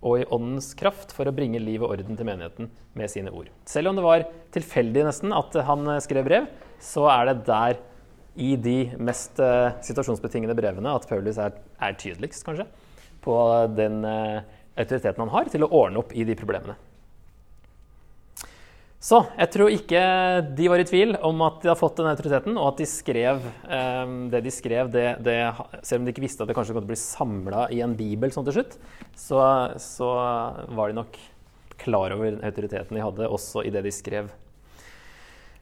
og 0.01 0.17
i 0.17 0.25
åndens 0.33 0.71
kraft 0.79 1.13
for 1.13 1.29
å 1.29 1.33
bringe 1.37 1.61
liv 1.61 1.85
og 1.85 1.93
orden 1.93 2.17
til 2.17 2.25
menigheten 2.25 2.71
med 2.97 3.13
sine 3.13 3.29
ord. 3.29 3.53
Selv 3.69 3.91
om 3.91 4.01
det 4.01 4.07
var 4.07 4.25
tilfeldig 4.57 5.05
nesten 5.05 5.37
at 5.37 5.59
han 5.69 5.85
skrev 6.01 6.25
brev, 6.25 6.49
så 6.81 7.05
er 7.13 7.29
det 7.29 7.37
der 7.51 7.77
i 8.33 8.55
de 8.65 8.79
mest 8.97 9.37
uh, 9.37 9.77
situasjonsbetingede 9.85 10.57
brevene 10.57 10.97
at 10.97 11.05
Paulus 11.05 11.37
er, 11.37 11.53
er 11.77 12.01
tydeligst, 12.01 12.49
kanskje, 12.49 12.65
på 13.21 13.37
den 13.77 14.01
uh, 14.09 14.41
autoriteten 14.73 15.27
han 15.27 15.35
har 15.37 15.53
til 15.53 15.69
å 15.69 15.73
ordne 15.83 16.01
opp 16.01 16.17
i 16.17 16.25
de 16.25 16.41
problemene. 16.41 16.79
Så 19.05 19.19
jeg 19.35 19.51
tror 19.53 19.69
ikke 19.69 19.99
de 20.57 20.67
var 20.71 20.81
i 20.81 20.87
tvil 20.87 21.13
om 21.27 21.43
at 21.45 21.59
de 21.61 21.69
har 21.69 21.77
fått 21.77 21.99
den 21.99 22.09
autoriteten, 22.09 22.55
og 22.57 22.71
at 22.71 22.79
de 22.81 22.87
skrev 22.89 23.43
um, 23.69 24.15
det 24.31 24.41
de 24.47 24.53
skrev, 24.53 24.89
det, 24.93 25.03
det, 25.25 25.35
selv 25.85 26.01
om 26.01 26.07
de 26.07 26.13
ikke 26.13 26.23
visste 26.23 26.41
at 26.41 26.49
det 26.49 26.55
kanskje 26.57 26.73
kom 26.73 26.81
til 26.81 26.89
å 26.89 26.93
bli 26.93 26.97
samla 26.97 27.67
i 27.75 27.83
en 27.85 27.93
bibel 27.97 28.33
sånn 28.33 28.47
til 28.47 28.55
slutt, 28.57 28.73
så, 29.13 29.41
så, 29.81 30.09
var 30.73 30.89
de 30.89 30.97
nok 30.97 31.19
klar 31.77 32.15
over 32.15 32.39
autoriteten 32.47 32.97
de 32.97 33.03
hadde, 33.03 33.27
også 33.29 33.61
i 33.67 33.73
det 33.75 33.83
de 33.85 33.93
skrev. 33.93 34.31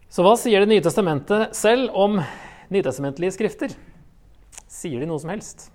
Så 0.08 0.24
hva 0.24 0.38
sier 0.40 0.64
Det 0.64 0.70
nye 0.70 0.86
testamentet 0.86 1.58
selv 1.58 1.92
om 2.00 2.22
nytestamentlige 2.72 3.36
skrifter? 3.36 3.74
Sier 4.72 5.04
de 5.04 5.10
noe 5.10 5.20
som 5.20 5.34
helst? 5.34 5.68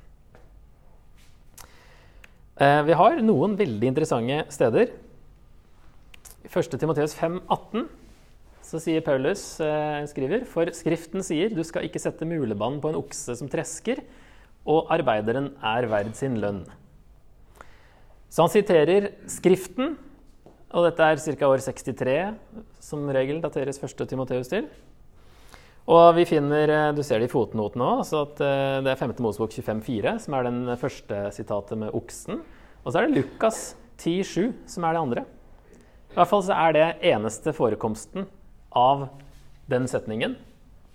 Uh, 2.57 2.81
vi 2.89 2.97
har 2.97 3.21
noen 3.21 3.59
veldig 3.61 3.93
interessante 3.93 4.41
steder. 4.57 4.95
I 6.45 6.49
1. 6.49 6.79
Timoteus 6.79 7.15
5, 7.19 7.41
18 7.49 7.89
så 8.69 8.81
sier 8.83 9.01
Paulus, 9.01 9.43
eh, 9.65 10.05
skriver, 10.11 10.45
for 10.45 10.69
Skriften 10.77 11.25
sier 11.25 11.55
du 11.55 11.63
skal 11.65 11.87
ikke 11.87 12.01
sette 12.03 12.27
mulebånd 12.29 12.83
på 12.83 12.91
en 12.91 12.99
okse 12.99 13.37
som 13.39 13.49
tresker, 13.49 14.03
og 14.69 14.91
arbeideren 14.93 15.55
er 15.65 15.89
verd 15.89 16.13
sin 16.19 16.37
lønn. 16.43 16.67
Så 18.29 18.45
han 18.45 18.53
siterer 18.53 19.13
Skriften, 19.31 19.97
og 20.69 20.85
dette 20.85 21.01
er 21.01 21.17
ca. 21.17 21.49
år 21.49 21.65
63, 21.65 22.19
som 22.85 23.09
regel 23.09 23.41
dateres 23.41 23.81
1. 23.81 24.05
Timoteus 24.07 24.53
til. 24.53 24.69
Og 25.89 26.15
vi 26.19 26.27
finner, 26.29 26.69
eh, 26.69 26.93
Du 26.93 27.03
ser 27.03 27.21
det 27.21 27.31
i 27.31 27.33
fotnoten 27.33 27.81
òg, 27.81 28.05
at 28.05 28.41
eh, 28.41 28.83
det 28.85 28.93
er 28.93 29.01
5. 29.01 29.17
Mosebok 29.25 29.51
25,4 29.51 30.21
som 30.21 30.35
er 30.35 30.43
den 30.43 30.77
første 30.77 31.33
sitatet 31.33 31.79
med 31.79 31.95
oksen. 31.95 32.43
Og 32.85 32.93
så 32.93 33.01
er 33.01 33.07
det 33.09 33.17
Lukas 33.17 33.75
10,7 33.97 34.53
som 34.67 34.85
er 34.85 34.93
det 34.93 35.01
andre. 35.01 35.25
I 36.09 36.17
hvert 36.17 36.31
fall 36.31 36.45
så 36.47 36.57
er 36.57 36.75
det 36.75 36.87
eneste 37.13 37.53
forekomsten 37.57 38.27
av 38.77 39.09
den 39.69 39.87
setningen 39.91 40.37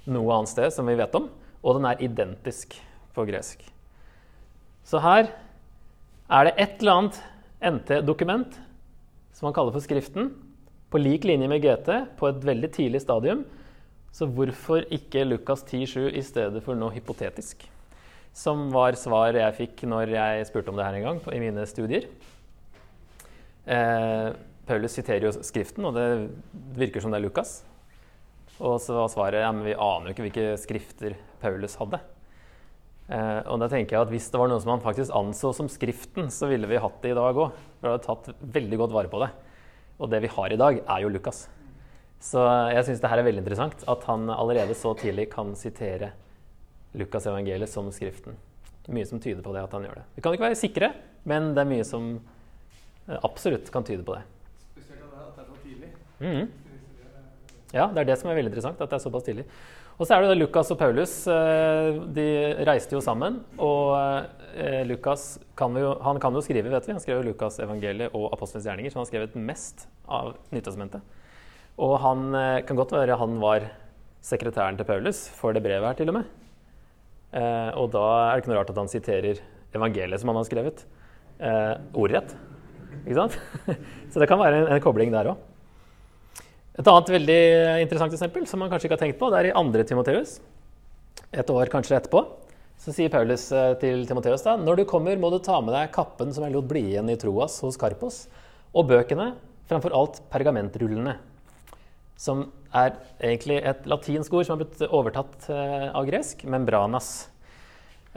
noe 0.09 0.35
annet 0.35 0.51
sted 0.51 0.73
som 0.75 0.89
vi 0.89 0.97
vet 0.99 1.13
om, 1.15 1.29
og 1.63 1.77
den 1.77 1.87
er 1.87 2.01
identisk 2.03 2.75
på 3.15 3.25
gresk. 3.27 3.61
Så 4.83 4.99
her 5.03 5.29
er 6.27 6.47
det 6.47 6.55
et 6.59 6.81
eller 6.81 6.97
annet 6.97 7.19
NT-dokument 7.63 8.57
som 9.33 9.47
man 9.47 9.55
kaller 9.55 9.73
for 9.73 9.83
Skriften, 9.83 10.33
på 10.93 11.01
lik 11.01 11.25
linje 11.25 11.47
med 11.49 11.63
GT, 11.63 11.89
på 12.19 12.27
et 12.29 12.43
veldig 12.45 12.69
tidlig 12.75 13.01
stadium. 13.01 13.41
Så 14.13 14.27
hvorfor 14.29 14.83
ikke 14.93 15.23
Lukas 15.25 15.63
10,7 15.65 16.11
i 16.13 16.21
stedet 16.21 16.61
for 16.61 16.77
noe 16.77 16.93
hypotetisk? 16.93 17.63
Som 18.33 18.67
var 18.73 18.93
svar 18.97 19.33
jeg 19.33 19.57
fikk 19.57 19.85
når 19.89 20.13
jeg 20.13 20.45
spurte 20.49 20.69
om 20.69 20.77
det 20.77 20.85
her 20.85 20.99
en 20.99 21.07
gang 21.07 21.21
i 21.33 21.41
mine 21.41 21.65
studier. 21.69 22.05
Eh, 23.65 24.29
Paulus 24.67 24.95
siterer 24.95 25.27
jo 25.27 25.35
Skriften, 25.43 25.85
og 25.89 25.97
det 25.97 26.07
virker 26.79 27.03
som 27.03 27.11
det 27.11 27.19
er 27.19 27.25
Lukas. 27.25 27.61
Og 28.61 28.77
så 28.81 28.95
var 28.95 29.11
svaret 29.11 29.43
ja, 29.43 29.51
men 29.51 29.65
vi 29.65 29.75
aner 29.75 30.09
jo 30.09 30.13
ikke 30.13 30.27
hvilke 30.27 30.57
skrifter 30.61 31.15
Paulus 31.41 31.75
hadde. 31.79 31.99
Eh, 33.11 33.39
og 33.51 33.59
da 33.59 33.67
tenker 33.67 33.97
jeg 33.97 34.05
at 34.05 34.11
Hvis 34.13 34.29
det 34.31 34.39
var 34.39 34.47
noe 34.47 34.61
som 34.63 34.71
han 34.71 34.83
faktisk 34.83 35.11
anså 35.17 35.51
som 35.57 35.67
Skriften, 35.71 36.29
så 36.31 36.47
ville 36.51 36.69
vi 36.69 36.79
hatt 36.79 37.01
det 37.03 37.11
i 37.11 37.17
dag 37.17 37.35
òg. 37.35 37.57
Vi 37.81 37.89
hadde 37.89 38.05
tatt 38.05 38.29
veldig 38.39 38.79
godt 38.79 38.95
vare 38.95 39.11
på 39.11 39.19
det. 39.25 39.31
Og 39.99 40.09
det 40.11 40.23
vi 40.23 40.31
har 40.31 40.53
i 40.53 40.59
dag, 40.59 40.79
er 40.79 41.03
jo 41.03 41.11
Lukas. 41.11 41.47
Så 42.23 42.39
jeg 42.71 42.85
syns 42.87 43.01
det 43.03 43.11
her 43.11 43.19
er 43.19 43.27
veldig 43.27 43.43
interessant 43.43 43.83
at 43.91 44.05
han 44.07 44.29
allerede 44.31 44.75
så 44.79 44.93
tidlig 44.95 45.27
kan 45.33 45.51
sitere 45.59 46.13
Lukas 46.95 47.27
evangeliet 47.27 47.71
som 47.71 47.89
Skriften. 47.91 48.37
Mye 48.93 49.07
som 49.07 49.19
tyder 49.23 49.43
på 49.43 49.51
det 49.55 49.63
at 49.63 49.75
han 49.75 49.83
gjør 49.87 49.99
det. 49.99 50.05
Vi 50.15 50.23
kan 50.23 50.35
ikke 50.35 50.47
være 50.47 50.59
sikre, 50.59 50.93
men 51.27 51.51
det 51.55 51.63
er 51.63 51.71
mye 51.71 51.87
som 51.87 52.13
eh, 52.15 53.19
absolutt 53.19 53.71
kan 53.73 53.83
tyde 53.87 54.05
på 54.07 54.15
det. 54.15 54.23
Mm. 56.23 56.47
Ja, 57.73 57.87
det 57.89 58.03
er 58.03 58.11
det 58.11 58.19
som 58.21 58.29
er 58.29 58.37
veldig 58.37 58.51
interessant, 58.51 58.81
at 58.81 58.91
det 58.91 58.99
er 58.99 59.01
såpass 59.01 59.25
tidlig. 59.25 59.47
Og 59.93 60.07
så 60.07 60.15
er 60.15 60.23
det 60.23 60.31
da 60.31 60.37
Lukas 60.37 60.71
og 60.73 60.79
Paulus. 60.79 61.11
Eh, 61.29 61.99
de 62.15 62.27
reiste 62.65 62.95
jo 62.95 63.01
sammen. 63.03 63.39
Og 63.61 63.93
eh, 64.57 64.81
Lukas 64.89 65.35
kan 65.57 65.75
jo, 65.77 65.93
han 66.05 66.21
kan 66.21 66.33
jo 66.33 66.41
skrive, 66.45 66.71
vet 66.73 66.87
vi. 66.89 66.95
Han 66.95 67.03
skrev 67.03 67.21
Lukas' 67.25 67.59
evangeliet 67.61 68.15
og 68.17 68.31
Apostelens 68.33 68.65
gjerninger, 68.69 68.93
så 68.93 68.99
han 68.99 69.05
har 69.05 69.11
skrevet 69.11 69.37
mest 69.37 69.85
av 70.09 70.33
Nytestamentet. 70.53 71.05
Og 71.81 71.95
han 72.01 72.25
eh, 72.37 72.61
kan 72.65 72.79
godt 72.79 72.95
være 72.95 73.19
han 73.21 73.37
var 73.41 73.69
sekretæren 74.23 74.79
til 74.79 74.87
Paulus 74.87 75.27
for 75.35 75.53
det 75.53 75.61
brevet 75.65 75.91
her, 75.91 75.99
til 75.99 76.13
og 76.13 76.21
med. 76.21 76.39
Og 77.33 77.87
da 77.91 78.01
er 78.13 78.35
det 78.37 78.43
ikke 78.43 78.51
noe 78.51 78.59
rart 78.59 78.69
at 78.69 78.77
han 78.77 78.89
siterer 78.91 79.39
evangeliet 79.73 80.21
som 80.21 80.29
han 80.29 80.37
har 80.37 80.45
skrevet, 80.45 80.83
ordrett. 81.97 82.35
Ikke 83.01 83.17
sant? 83.17 83.39
Så 84.13 84.21
det 84.21 84.27
kan 84.29 84.39
være 84.39 84.59
en, 84.61 84.67
en 84.75 84.83
kobling 84.85 85.11
der 85.11 85.31
òg. 85.33 85.41
Et 86.73 86.87
annet 86.89 87.11
veldig 87.13 87.41
interessant 87.83 88.13
eksempel 88.15 88.47
som 88.49 88.63
man 88.63 88.71
kanskje 88.71 88.89
ikke 88.89 88.97
har 88.97 89.03
tenkt 89.03 89.19
på, 89.19 89.29
det 89.29 89.43
er 89.43 89.51
i 89.51 89.57
2. 89.57 89.83
Timoteus. 89.91 90.39
Et 91.33 91.51
år 91.53 91.69
kanskje 91.69 91.99
etterpå 91.99 92.23
så 92.83 92.91
sier 92.91 93.11
Paulus 93.13 93.45
eh, 93.55 93.73
til 93.79 94.01
Timoteus 94.09 94.43
da, 94.43 94.57
når 94.59 94.81
du 94.81 94.87
kommer, 94.89 95.19
må 95.19 95.29
du 95.31 95.37
ta 95.43 95.59
med 95.63 95.75
deg 95.75 95.91
kappen 95.95 96.33
som 96.35 96.43
jeg 96.43 96.55
lot 96.55 96.67
bli 96.67 96.81
igjen 96.91 97.11
i 97.13 97.17
Troas 97.19 97.59
hos 97.63 97.77
Karpos, 97.79 98.25
og 98.73 98.89
bøkene, 98.89 99.33
framfor 99.69 99.93
alt 99.95 100.19
pergamentrullene, 100.33 101.13
som 102.19 102.47
er 102.75 102.97
egentlig 103.21 103.61
et 103.61 103.85
latinsk 103.87 104.33
ord 104.35 104.47
som 104.47 104.57
har 104.57 104.65
blitt 104.65 104.83
overtatt 104.89 105.47
eh, 105.53 105.87
av 105.93 106.09
gresk, 106.09 106.43
membranas. 106.49 107.11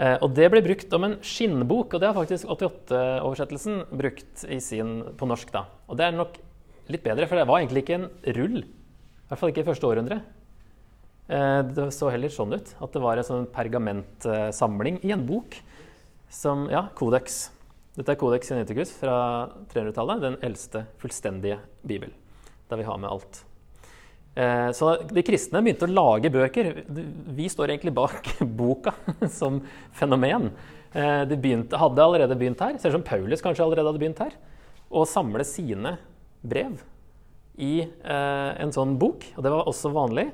Eh, 0.00 0.16
og 0.16 0.32
Det 0.34 0.48
ble 0.52 0.64
brukt 0.64 0.98
om 0.98 1.06
en 1.06 1.18
skinnbok, 1.22 1.94
og 1.94 2.02
det 2.02 2.10
har 2.10 2.16
faktisk 2.16 2.50
88-oversettelsen 2.56 3.84
brukt 3.92 4.48
sin, 4.64 4.98
på 5.14 5.30
norsk. 5.30 5.52
da. 5.54 5.66
Og 5.86 6.00
Det 6.00 6.08
er 6.08 6.16
nok 6.16 6.40
litt 6.92 7.04
bedre, 7.04 7.26
for 7.28 7.38
det 7.38 7.46
var 7.48 7.62
egentlig 7.62 7.84
ikke 7.84 7.98
en 8.00 8.08
rull. 8.38 8.58
I 8.62 9.28
hvert 9.30 9.40
fall 9.40 9.52
ikke 9.52 9.64
i 9.64 9.68
første 9.68 9.88
århundre. 9.88 10.20
Eh, 11.26 11.60
det 11.74 11.88
så 11.94 12.10
heller 12.12 12.30
sånn 12.32 12.54
ut. 12.54 12.70
At 12.82 12.94
det 12.94 13.02
var 13.02 13.18
en 13.18 13.26
sånn 13.26 13.48
pergamentsamling 13.54 15.00
i 15.06 15.12
en 15.16 15.26
bok 15.26 15.58
som 16.30 16.66
Ja, 16.70 16.88
kodex. 16.94 17.48
Dette 17.96 18.12
er 18.12 18.18
Codex 18.20 18.50
Geneticus 18.52 18.92
fra 19.00 19.16
300-tallet. 19.72 20.22
Den 20.22 20.38
eldste 20.44 20.84
fullstendige 21.00 21.60
bibel. 21.86 22.10
Der 22.68 22.80
vi 22.80 22.86
har 22.86 22.98
med 23.00 23.08
alt. 23.08 23.44
Eh, 24.36 24.70
så 24.76 24.90
de 25.08 25.24
kristne 25.24 25.62
begynte 25.64 25.88
å 25.88 25.94
lage 25.94 26.30
bøker. 26.30 26.72
Vi 26.86 27.46
står 27.48 27.72
egentlig 27.72 27.94
bak 27.96 28.34
boka 28.60 28.92
som 29.38 29.62
fenomen. 29.96 30.50
Eh, 30.92 31.22
de 31.30 31.38
begynte, 31.40 31.78
hadde 31.80 32.04
allerede 32.04 32.36
begynt 32.36 32.60
her, 32.60 32.76
ser 32.78 32.92
ut 32.92 32.98
som 32.98 33.06
Paulus 33.06 33.42
kanskje 33.44 33.64
allerede 33.64 33.90
hadde 33.90 34.02
begynt 34.02 34.20
her, 34.22 34.36
å 34.92 35.02
samle 35.08 35.44
sine 35.44 35.96
brev 36.42 36.80
i 37.56 37.80
eh, 37.84 38.50
en 38.60 38.74
sånn 38.74 38.96
bok. 39.00 39.24
Og 39.36 39.44
det 39.44 39.52
var 39.52 39.68
også 39.68 39.92
vanlig 39.94 40.28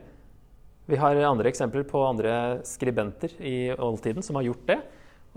Vi 0.91 0.99
har 0.99 1.21
andre 1.29 1.53
eksempler 1.53 1.87
på 1.89 2.03
andre 2.05 2.63
skribenter 2.67 3.37
i 3.39 3.71
oldtiden 3.73 4.25
som 4.27 4.37
har 4.37 4.49
gjort 4.49 4.67
det, 4.67 4.81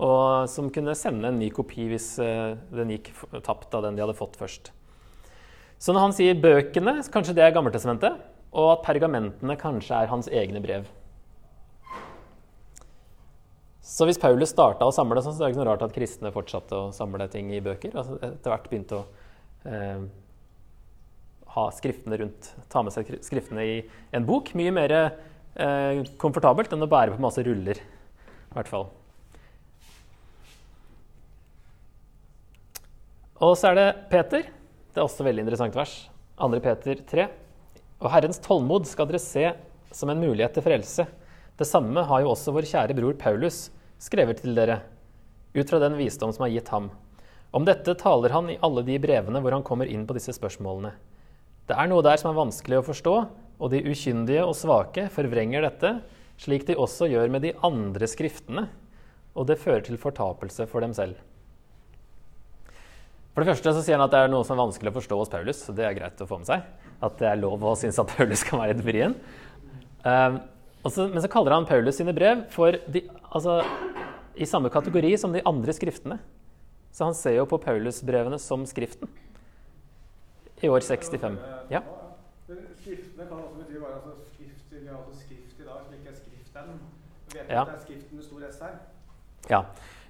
og 0.02 0.50
som 0.50 0.72
kunne 0.74 0.96
sende 0.98 1.30
en 1.30 1.38
ny 1.38 1.52
kopi 1.54 1.86
hvis 1.92 2.16
eh, 2.20 2.58
den 2.74 2.96
gikk 2.96 3.12
tapt 3.46 3.74
av 3.74 3.86
den 3.86 3.96
de 3.96 4.02
hadde 4.02 4.18
fått 4.18 4.36
først. 4.40 4.72
Så 5.78 5.92
når 5.92 6.08
han 6.08 6.16
sier 6.16 6.38
bøkene, 6.40 6.98
kanskje 7.12 7.36
det 7.36 7.44
er 7.46 7.54
Gammeltestamentet, 7.54 8.18
og 8.56 8.70
at 8.72 8.86
pergamentene 8.86 9.56
kanskje 9.60 9.98
er 10.02 10.10
hans 10.10 10.28
egne 10.32 10.62
brev. 10.64 10.86
Så 13.86 14.06
hvis 14.08 14.18
Paulus 14.18 14.50
starta 14.50 14.88
å 14.88 14.92
samle, 14.94 15.22
så 15.22 15.30
er 15.30 15.44
det 15.44 15.52
ikke 15.52 15.60
noe 15.60 15.68
rart 15.68 15.84
at 15.86 15.94
kristne 15.94 16.32
fortsatte 16.34 16.74
å 16.74 16.94
samle 16.96 17.28
ting 17.30 17.52
i 17.54 17.62
bøker. 17.62 17.92
Altså 17.94 18.16
etter 18.18 18.50
hvert 18.50 18.66
begynte 18.72 18.98
å 18.98 19.04
eh, 19.68 20.08
ha 21.56 21.70
skriftene 21.72 22.18
rundt, 22.20 22.52
ta 22.68 22.82
med 22.84 22.92
seg 22.92 23.08
skriftene 23.24 23.64
i 23.64 23.76
en 24.14 24.26
bok. 24.28 24.52
Mye 24.58 24.74
mer 24.76 24.92
eh, 24.96 26.02
komfortabelt 26.20 26.72
enn 26.76 26.84
å 26.84 26.90
bære 26.90 27.16
på 27.16 27.24
masse 27.24 27.44
ruller, 27.46 27.80
i 27.80 28.56
hvert 28.58 28.70
fall. 28.70 28.90
Og 33.40 33.56
så 33.56 33.70
er 33.70 33.78
det 33.78 33.88
Peter. 34.12 34.46
Det 34.92 35.00
er 35.00 35.04
også 35.04 35.24
veldig 35.24 35.44
interessant 35.44 35.76
vers. 35.76 35.96
2. 36.40 36.60
Peter 36.64 37.00
3. 37.08 37.26
Og 38.04 38.12
Herrens 38.12 38.40
tålmod 38.44 38.88
skal 38.88 39.08
dere 39.08 39.20
se 39.20 39.48
som 39.96 40.12
en 40.12 40.20
mulighet 40.20 40.56
til 40.56 40.64
frelse. 40.64 41.06
Det 41.56 41.68
samme 41.68 42.04
har 42.04 42.22
jo 42.22 42.32
også 42.34 42.52
vår 42.52 42.68
kjære 42.68 42.96
bror 42.96 43.16
Paulus 43.20 43.66
skrevet 44.00 44.42
til 44.42 44.56
dere, 44.56 44.82
ut 45.56 45.68
fra 45.70 45.80
den 45.80 45.96
visdom 45.96 46.32
som 46.36 46.44
er 46.44 46.52
gitt 46.52 46.68
ham. 46.68 46.90
Om 47.56 47.64
dette 47.64 47.96
taler 47.96 48.34
han 48.36 48.50
i 48.52 48.58
alle 48.64 48.84
de 48.84 48.98
brevene 49.00 49.40
hvor 49.40 49.56
han 49.56 49.64
kommer 49.64 49.88
inn 49.88 50.04
på 50.08 50.16
disse 50.16 50.34
spørsmålene. 50.36 50.92
Det 51.66 51.74
er 51.74 51.88
noe 51.90 52.04
der 52.06 52.18
som 52.20 52.30
er 52.30 52.38
vanskelig 52.38 52.78
å 52.78 52.86
forstå, 52.86 53.14
og 53.56 53.72
de 53.72 53.82
ukyndige 53.82 54.44
og 54.46 54.54
svake 54.54 55.08
forvrenger 55.12 55.64
dette, 55.66 55.96
slik 56.38 56.66
de 56.68 56.76
også 56.78 57.08
gjør 57.10 57.32
med 57.32 57.42
de 57.46 57.54
andre 57.64 58.08
skriftene, 58.10 58.68
og 59.36 59.48
det 59.48 59.58
fører 59.60 59.82
til 59.86 59.98
fortapelse 60.00 60.68
for 60.70 60.84
dem 60.84 60.94
selv. 60.96 61.18
For 63.34 63.44
det 63.44 63.50
første 63.50 63.72
så 63.76 63.82
sier 63.84 63.98
han 63.98 64.06
at 64.06 64.14
det 64.14 64.20
er 64.24 64.30
noe 64.32 64.46
som 64.48 64.54
er 64.54 64.62
vanskelig 64.62 64.92
å 64.92 64.96
forstå 64.96 65.16
hos 65.20 65.32
Paulus. 65.32 65.58
så 65.66 65.74
det 65.76 65.84
er 65.84 65.96
greit 65.98 66.22
å 66.24 66.28
få 66.28 66.38
med 66.40 66.48
seg. 66.48 66.62
At 67.04 67.18
det 67.20 67.26
er 67.28 67.42
lov 67.42 67.60
å 67.60 67.74
synes 67.76 67.98
at 68.00 68.14
Paulus 68.14 68.44
kan 68.46 68.62
være 68.62 68.72
litt 68.72 68.86
vrien. 68.86 69.16
Um, 70.06 70.38
men 70.86 71.20
så 71.20 71.28
kaller 71.28 71.52
han 71.52 71.66
Paulus 71.68 71.98
sine 71.98 72.14
brev 72.16 72.46
for 72.54 72.78
de, 72.88 73.02
altså, 73.28 73.58
i 74.38 74.48
samme 74.48 74.70
kategori 74.72 75.10
som 75.20 75.34
de 75.36 75.44
andre 75.44 75.74
skriftene. 75.76 76.16
Så 76.96 77.10
han 77.10 77.18
ser 77.18 77.36
jo 77.36 77.44
på 77.50 77.60
Paulus-brevene 77.60 78.38
som 78.40 78.64
Skriften. 78.64 79.10
I 80.62 80.68
år 80.72 80.80
65. 80.80 81.38
Ja. 81.70 81.82
Skriftene 82.46 83.26
kan 83.26 83.38
også 83.42 83.58
bety 83.58 83.80
bare 83.82 83.98
altså, 83.98 84.14
skrift, 84.30 84.72
altså 84.72 85.18
skrift 85.20 85.60
i 85.60 85.66
dag, 85.66 85.82
som 85.84 85.94
ikke 85.96 86.12
er 86.12 86.16
Skriften. 86.20 86.78
Vet 87.34 87.50
ja. 87.50 87.62
at 87.62 87.72
det 87.72 87.76
er 87.76 87.84
Skriften 87.84 88.16
med 88.16 88.24
stor 88.24 88.46
S 88.50 88.60
her? 88.62 88.76
Ja. 89.50 89.62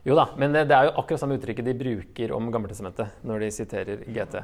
Jo 0.07 0.15
da, 0.15 0.29
men 0.39 0.53
det, 0.55 0.69
er 0.71 0.87
jo 0.87 0.93
akkurat 1.01 1.19
samme 1.19 1.35
uttrykket 1.35 1.67
de 1.67 1.73
bruker 1.75 2.35
om 2.37 2.47
Gammeltestamentet 2.55 3.25
når 3.27 3.43
de 3.43 3.49
siterer 3.57 4.05
GT. 4.07 4.37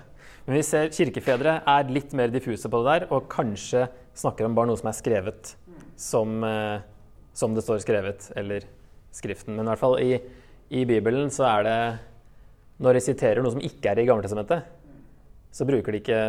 Men 0.46 0.58
vi 0.58 0.62
ser 0.66 0.90
kirkefedre 0.90 1.60
er 1.70 1.92
litt 1.94 2.16
mer 2.18 2.32
diffuse 2.34 2.66
på 2.66 2.80
det 2.82 2.88
der, 2.88 3.06
og 3.14 3.28
kanskje 3.30 3.84
snakker 4.18 4.48
om 4.48 4.56
bare 4.58 4.72
noe 4.72 4.80
som 4.80 4.90
er 4.90 4.96
skrevet 4.98 5.52
som, 5.94 6.42
eh, 6.44 6.80
som 7.32 7.54
det 7.54 7.62
står 7.62 7.84
skrevet, 7.84 8.32
eller 8.36 8.66
Skriften. 9.12 9.54
Men 9.54 9.66
i 9.66 9.70
hvert 9.70 9.82
fall 9.84 9.98
i, 10.00 10.16
i 10.72 10.86
Bibelen 10.88 11.28
så 11.30 11.44
er 11.50 11.66
det 11.66 11.80
Når 12.82 12.96
de 12.96 13.00
siterer 13.04 13.44
noe 13.44 13.52
som 13.52 13.60
ikke 13.62 13.90
er 13.92 14.00
i 14.00 14.06
Gammeltestamentet, 14.08 14.64
så 15.52 15.66
bruker 15.68 15.92
de 15.92 16.00
ikke 16.00 16.22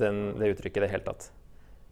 den, 0.00 0.22
det 0.38 0.54
uttrykket 0.54 0.80
i 0.80 0.86
det 0.86 0.92
hele 0.92 1.06
tatt. 1.06 1.28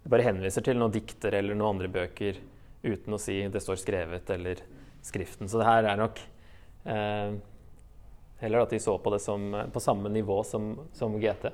De 0.05 0.13
bare 0.13 0.27
henviser 0.29 0.63
til 0.65 0.79
noen 0.79 0.95
dikter 0.95 1.35
eller 1.35 1.59
noen 1.59 1.75
andre 1.75 1.91
bøker 1.91 2.39
uten 2.87 3.17
å 3.17 3.21
si 3.21 3.41
det 3.51 3.63
står 3.63 3.83
skrevet 3.83 4.35
eller 4.37 4.65
Skriften. 5.07 5.47
Så 5.47 5.61
det 5.61 5.69
her 5.69 5.87
er 5.87 5.99
nok 6.01 6.19
Eh, 6.87 7.35
heller 8.39 8.59
at 8.63 8.71
de 8.71 8.79
så 8.81 8.99
på 8.99 9.11
det 9.11 9.19
som, 9.19 9.65
på 9.73 9.81
samme 9.81 10.09
nivå 10.09 10.43
som, 10.45 10.77
som 10.93 11.21
GT. 11.21 11.51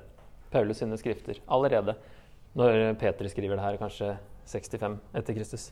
Paulus 0.50 0.82
sine 0.82 0.98
skrifter. 1.00 1.40
Allerede 1.46 1.94
når 2.52 2.94
Peter 3.00 3.28
skriver 3.32 3.56
det 3.56 3.64
her, 3.64 3.78
kanskje 3.80 4.10
65 4.52 4.98
etter 5.16 5.38
Kristus. 5.38 5.70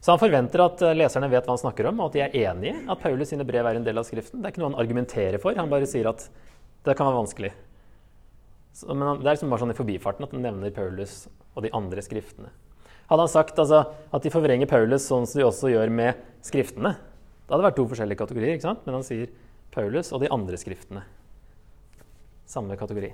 Så 0.00 0.12
han 0.12 0.20
forventer 0.20 0.64
at 0.64 0.82
eh, 0.84 0.96
leserne 0.96 1.30
vet 1.32 1.48
hva 1.48 1.56
han 1.56 1.62
snakker 1.62 1.88
om, 1.88 2.02
og 2.02 2.10
at 2.10 2.18
de 2.18 2.24
er 2.26 2.36
enige 2.50 2.76
at 2.92 3.00
Paulus 3.00 3.32
sine 3.32 3.46
brev 3.48 3.66
er 3.66 3.80
en 3.80 3.86
del 3.86 4.00
av 4.00 4.08
Skriften. 4.08 4.42
Det 4.42 4.50
er 4.50 4.54
ikke 4.54 4.64
noe 4.64 4.74
han 4.74 4.82
argumenterer 4.82 5.40
for, 5.40 5.56
han 5.56 5.72
bare 5.72 5.88
sier 5.88 6.10
at 6.12 6.28
det 6.84 6.96
kan 6.96 7.08
være 7.08 7.22
vanskelig. 7.22 7.54
Så, 8.76 8.88
men 8.94 9.20
Det 9.20 9.26
er 9.26 9.34
liksom 9.34 9.52
bare 9.52 9.64
sånn 9.64 9.74
i 9.74 9.78
forbifarten 9.78 10.26
at 10.26 10.34
han 10.34 10.44
nevner 10.44 10.74
Paulus 10.74 11.24
og 11.54 11.64
de 11.64 11.72
andre 11.76 12.02
skriftene. 12.04 12.52
Hadde 13.10 13.24
han 13.26 13.32
sagt 13.32 13.58
altså, 13.58 13.82
at 14.14 14.22
de 14.22 14.30
forvrenger 14.30 14.70
Paulus 14.70 15.08
sånn 15.10 15.26
som 15.26 15.40
de 15.40 15.46
også 15.48 15.72
gjør 15.72 15.90
med 15.90 16.26
Skriftene, 16.40 16.94
da 16.96 17.52
hadde 17.52 17.60
det 17.60 17.66
vært 17.66 17.76
to 17.76 17.84
forskjellige 17.90 18.20
kategorier, 18.22 18.54
ikke 18.56 18.64
sant? 18.64 18.84
men 18.86 18.94
han 18.96 19.02
sier 19.04 19.26
Paulus 19.74 20.08
og 20.14 20.22
de 20.22 20.30
andre 20.32 20.56
skriftene. 20.56 21.02
Samme 22.48 22.78
kategori. 22.80 23.10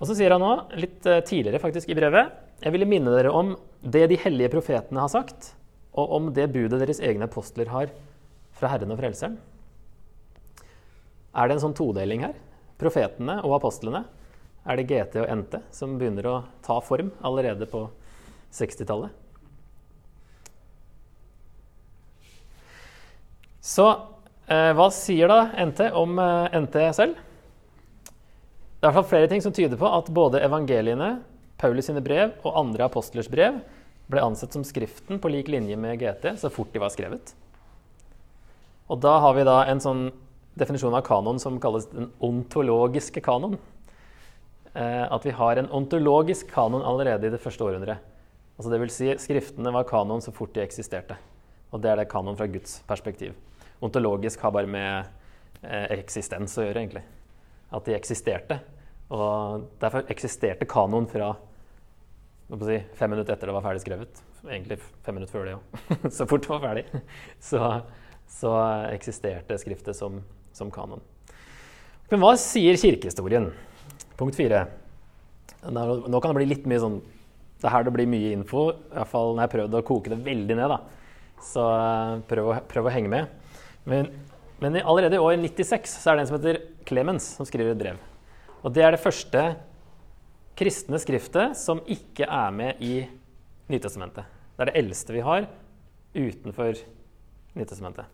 Og 0.00 0.08
så 0.08 0.16
sier 0.16 0.32
han 0.34 0.42
nå, 0.42 0.50
litt 0.80 1.06
eh, 1.06 1.20
tidligere 1.24 1.60
faktisk 1.62 1.92
i 1.92 1.96
brevet, 1.96 2.32
jeg 2.64 2.72
ville 2.72 2.88
minne 2.88 3.12
dere 3.12 3.30
om 3.36 3.52
det 3.84 4.06
de 4.10 4.18
hellige 4.20 4.50
profetene 4.56 5.04
har 5.04 5.12
sagt, 5.12 5.52
og 5.96 6.16
om 6.16 6.32
det 6.36 6.48
budet 6.52 6.80
deres 6.80 7.00
egne 7.04 7.28
apostler 7.28 7.68
har 7.70 7.92
fra 8.56 8.72
Herren 8.72 8.92
og 8.92 9.00
Frelseren. 9.00 9.36
Er 11.36 11.48
det 11.48 11.56
en 11.56 11.64
sånn 11.68 11.76
todeling 11.76 12.24
her? 12.24 12.36
Profetene 12.80 13.38
og 13.44 13.58
apostlene? 13.58 14.06
Er 14.66 14.78
det 14.78 14.88
GT 14.90 15.20
og 15.22 15.30
NT 15.30 15.60
som 15.74 15.94
begynner 15.98 16.26
å 16.26 16.34
ta 16.66 16.80
form 16.82 17.12
allerede 17.24 17.68
på 17.70 17.84
60-tallet? 18.54 19.14
Så 23.62 23.86
eh, 24.46 24.72
hva 24.78 24.88
sier 24.94 25.30
da 25.30 25.66
NT 25.66 25.88
om 25.98 26.18
eh, 26.22 26.58
NT 26.64 26.76
selv? 26.98 27.22
Det 28.76 28.84
er 28.84 28.90
i 28.90 28.90
hvert 28.90 28.98
fall 29.00 29.10
flere 29.10 29.30
ting 29.30 29.42
som 29.42 29.54
tyder 29.54 29.78
på 29.80 29.88
at 29.90 30.10
både 30.14 30.42
evangeliene, 30.46 31.16
Paulus 31.56 31.86
sine 31.88 32.02
brev 32.04 32.34
og 32.44 32.58
andre 32.60 32.84
apostlers 32.84 33.30
brev 33.32 33.62
ble 34.12 34.22
ansett 34.22 34.52
som 34.52 34.66
Skriften 34.66 35.18
på 35.22 35.30
lik 35.32 35.48
linje 35.48 35.78
med 35.80 35.98
GT 36.02 36.34
så 36.38 36.50
fort 36.52 36.74
de 36.74 36.82
var 36.82 36.92
skrevet. 36.94 37.32
Og 38.92 39.00
da 39.02 39.16
har 39.22 39.34
vi 39.34 39.46
da 39.46 39.62
en 39.66 39.82
sånn 39.82 40.04
definisjon 40.56 40.94
av 40.94 41.02
kanon 41.06 41.40
som 41.42 41.58
kalles 41.60 41.88
den 41.90 42.10
ontologiske 42.24 43.22
kanon. 43.24 43.56
Eh, 44.76 45.12
at 45.12 45.24
vi 45.26 45.32
har 45.32 45.56
en 45.56 45.70
ontologisk 45.72 46.50
kanon 46.52 46.84
allerede 46.84 47.26
i 47.26 47.32
det 47.32 47.40
første 47.40 47.64
århundret. 47.64 48.02
Altså 48.56 48.76
vil 48.76 48.92
si, 48.92 49.08
Skriftene 49.20 49.72
var 49.72 49.86
kanon 49.88 50.20
så 50.20 50.32
fort 50.36 50.52
de 50.52 50.60
eksisterte. 50.60 51.16
Og 51.72 51.80
det 51.80 51.90
er 51.90 52.00
det 52.02 52.10
kanon 52.12 52.36
fra 52.36 52.48
Guds 52.50 52.82
perspektiv. 52.88 53.32
Ontologisk 53.84 54.40
har 54.44 54.52
bare 54.52 54.68
med 54.68 55.08
eh, 55.62 55.86
eksistens 55.96 56.58
å 56.58 56.66
gjøre, 56.66 56.82
egentlig. 56.82 57.04
At 57.72 57.88
de 57.88 57.96
eksisterte. 57.96 58.58
Og 59.16 59.64
derfor 59.80 60.04
eksisterte 60.12 60.68
kanoen 60.68 61.08
fra 61.08 61.32
si, 62.66 62.80
fem 62.98 63.14
minutter 63.14 63.32
etter 63.32 63.48
det 63.48 63.54
var 63.56 63.64
ferdig 63.64 63.84
skrevet. 63.84 64.20
Egentlig 64.44 64.78
fem 65.06 65.16
minutter 65.16 65.32
før 65.32 65.48
det 65.48 65.54
òg. 65.56 65.86
så 66.18 66.26
fort 66.28 66.44
det 66.44 66.52
var 66.52 66.64
ferdig. 66.66 66.84
Så, 67.40 67.62
så 68.28 68.52
eksisterte 68.90 69.56
skriftet 69.62 69.96
som, 69.96 70.20
som 70.52 70.72
kanon. 70.74 71.00
Men 72.10 72.20
hva 72.22 72.34
sier 72.38 72.76
kirkehistorien? 72.78 73.48
Punkt 74.16 74.36
fire. 74.36 74.64
Nå 75.66 76.20
kan 76.20 76.30
det 76.30 76.38
bli 76.38 76.48
litt 76.48 76.66
mye 76.68 76.80
sånn 76.80 76.96
Det 77.56 77.66
er 77.68 77.72
her 77.72 77.86
det 77.86 77.92
blir 77.94 78.08
mye 78.08 78.32
info. 78.36 78.68
I 78.72 78.96
hvert 78.98 79.10
fall 79.10 79.34
når 79.34 79.42
jeg 79.42 79.48
har 79.48 79.54
prøvd 79.54 79.76
å 79.76 79.84
koke 79.88 80.12
det 80.12 80.18
veldig 80.24 80.56
ned. 80.56 80.72
da. 80.72 80.78
Så 81.42 81.62
eh, 81.64 82.16
prøv 82.28 82.50
å, 82.52 82.56
prøv 82.68 82.88
å 82.88 82.92
henge 82.92 83.12
med. 83.12 83.30
Men, 83.88 84.10
men, 84.60 84.80
allerede 84.82 85.16
i 85.16 85.22
år 85.22 85.36
96 85.40 85.96
så 86.02 86.10
er 86.10 86.18
det 86.18 86.24
en 86.24 86.30
som 86.30 86.36
heter 86.38 86.60
Clemens, 86.88 87.28
som 87.38 87.48
skriver 87.48 87.72
et 87.72 87.80
brev. 87.80 88.00
Og 88.62 88.72
det 88.76 88.84
er 88.84 88.92
det 88.92 89.02
første 89.02 89.44
kristne 90.56 91.00
skriftet 91.00 91.56
som 91.60 91.82
ikke 91.84 92.28
er 92.28 92.52
med 92.56 92.82
i 92.84 92.94
Nytestamentet. 93.72 94.28
Det 94.56 94.64
er 94.64 94.70
det 94.70 94.80
eldste 94.80 95.16
vi 95.16 95.24
har 95.24 95.48
utenfor 96.16 96.80
Nytestamentet. 97.56 98.12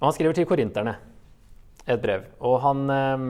Og 0.00 0.08
han 0.08 0.16
skriver 0.16 0.36
til 0.36 0.48
korinterne 0.48 0.96
et 1.86 2.00
brev. 2.02 2.28
Og 2.44 2.60
han 2.64 2.84
eh, 2.92 3.26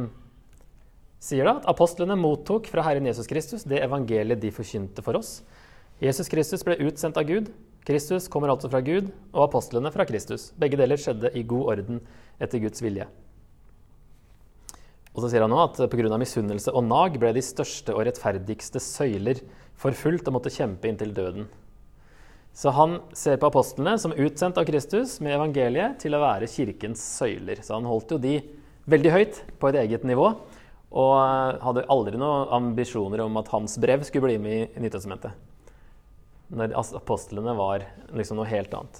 sier 1.23 1.47
da 1.47 1.59
at 1.61 1.69
apostlene 1.71 2.19
mottok 2.19 2.67
fra 2.71 2.85
Herren 2.87 3.07
Jesus 3.07 3.31
Kristus 3.31 3.67
det 3.69 3.85
evangeliet 3.85 4.43
de 4.43 4.51
forkynte 4.55 5.05
for 5.07 5.21
oss. 5.21 5.41
Jesus 6.03 6.31
Kristus 6.31 6.65
ble 6.67 6.81
utsendt 6.83 7.21
av 7.21 7.29
Gud 7.29 7.53
Kristus 7.87 8.29
kommer 8.31 8.53
altså 8.53 8.71
fra 8.71 8.81
Gud, 8.85 9.11
og 9.35 9.49
apostlene 9.49 9.91
fra 9.91 10.07
Kristus. 10.07 10.51
Begge 10.59 10.79
deler 10.79 11.01
skjedde 11.01 11.33
i 11.35 11.43
god 11.43 11.73
orden 11.75 11.99
etter 12.43 12.63
Guds 12.63 12.83
vilje. 12.83 13.09
Og 15.13 15.25
så 15.25 15.33
sier 15.33 15.43
han 15.45 15.51
nå 15.53 15.59
at 15.61 15.81
pga. 15.91 16.15
misunnelse 16.17 16.73
og 16.73 16.87
nag 16.87 17.19
ble 17.21 17.33
de 17.35 17.43
største 17.43 17.93
og 17.93 18.07
rettferdigste 18.07 18.81
søyler 18.81 19.43
forfulgt 19.75 20.31
og 20.31 20.39
måtte 20.39 20.55
kjempe 20.55 20.89
inntil 20.89 21.13
døden. 21.13 21.51
Så 22.55 22.71
han 22.71 23.01
ser 23.17 23.41
på 23.41 23.49
apostlene 23.51 23.97
som 23.99 24.15
utsendt 24.15 24.61
av 24.61 24.69
Kristus 24.69 25.19
med 25.21 25.35
evangeliet 25.35 25.99
til 26.05 26.15
å 26.15 26.23
være 26.23 26.49
kirkens 26.49 27.03
søyler. 27.19 27.65
Så 27.65 27.75
han 27.75 27.89
holdt 27.89 28.15
jo 28.15 28.21
de 28.23 28.39
veldig 28.87 29.13
høyt 29.13 29.43
på 29.59 29.73
et 29.73 29.81
eget 29.83 30.07
nivå, 30.07 30.37
og 30.93 31.63
hadde 31.65 31.87
aldri 31.93 32.19
noen 32.21 32.51
ambisjoner 32.53 33.23
om 33.25 33.39
at 33.41 33.49
hans 33.55 33.79
brev 33.81 34.05
skulle 34.05 34.29
bli 34.29 34.39
med 34.43 34.77
i 34.77 34.85
Nytestamentet. 34.85 35.33
når 36.53 36.75
apostlene 36.77 37.55
var 37.57 37.87
liksom 38.13 38.37
noe 38.37 38.51
helt 38.51 38.75
annet. 38.77 38.99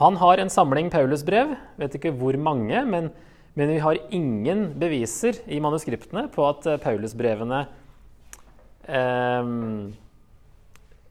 Han 0.00 0.16
har 0.18 0.40
en 0.42 0.50
samling 0.50 0.88
Paulusbrev, 0.90 1.52
vet 1.78 1.94
ikke 1.94 2.10
hvor 2.18 2.34
mange, 2.34 2.80
men, 2.82 3.12
men, 3.54 3.70
vi 3.70 3.78
har 3.78 4.00
ingen 4.10 4.72
beviser 4.74 5.38
i 5.46 5.60
manuskriptene 5.62 6.26
på 6.34 6.48
at 6.48 6.66
eh, 6.66 6.80
Paulusbrevene 6.82 7.60
eh, 8.90 9.52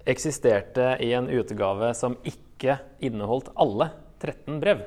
eksisterte 0.03 0.97
i 0.99 1.13
en 1.15 1.31
utgave 1.31 1.93
som 1.95 2.19
ikke 2.27 2.75
inneholdt 2.99 3.53
alle 3.55 3.93
13 4.19 4.59
brev. 4.59 4.83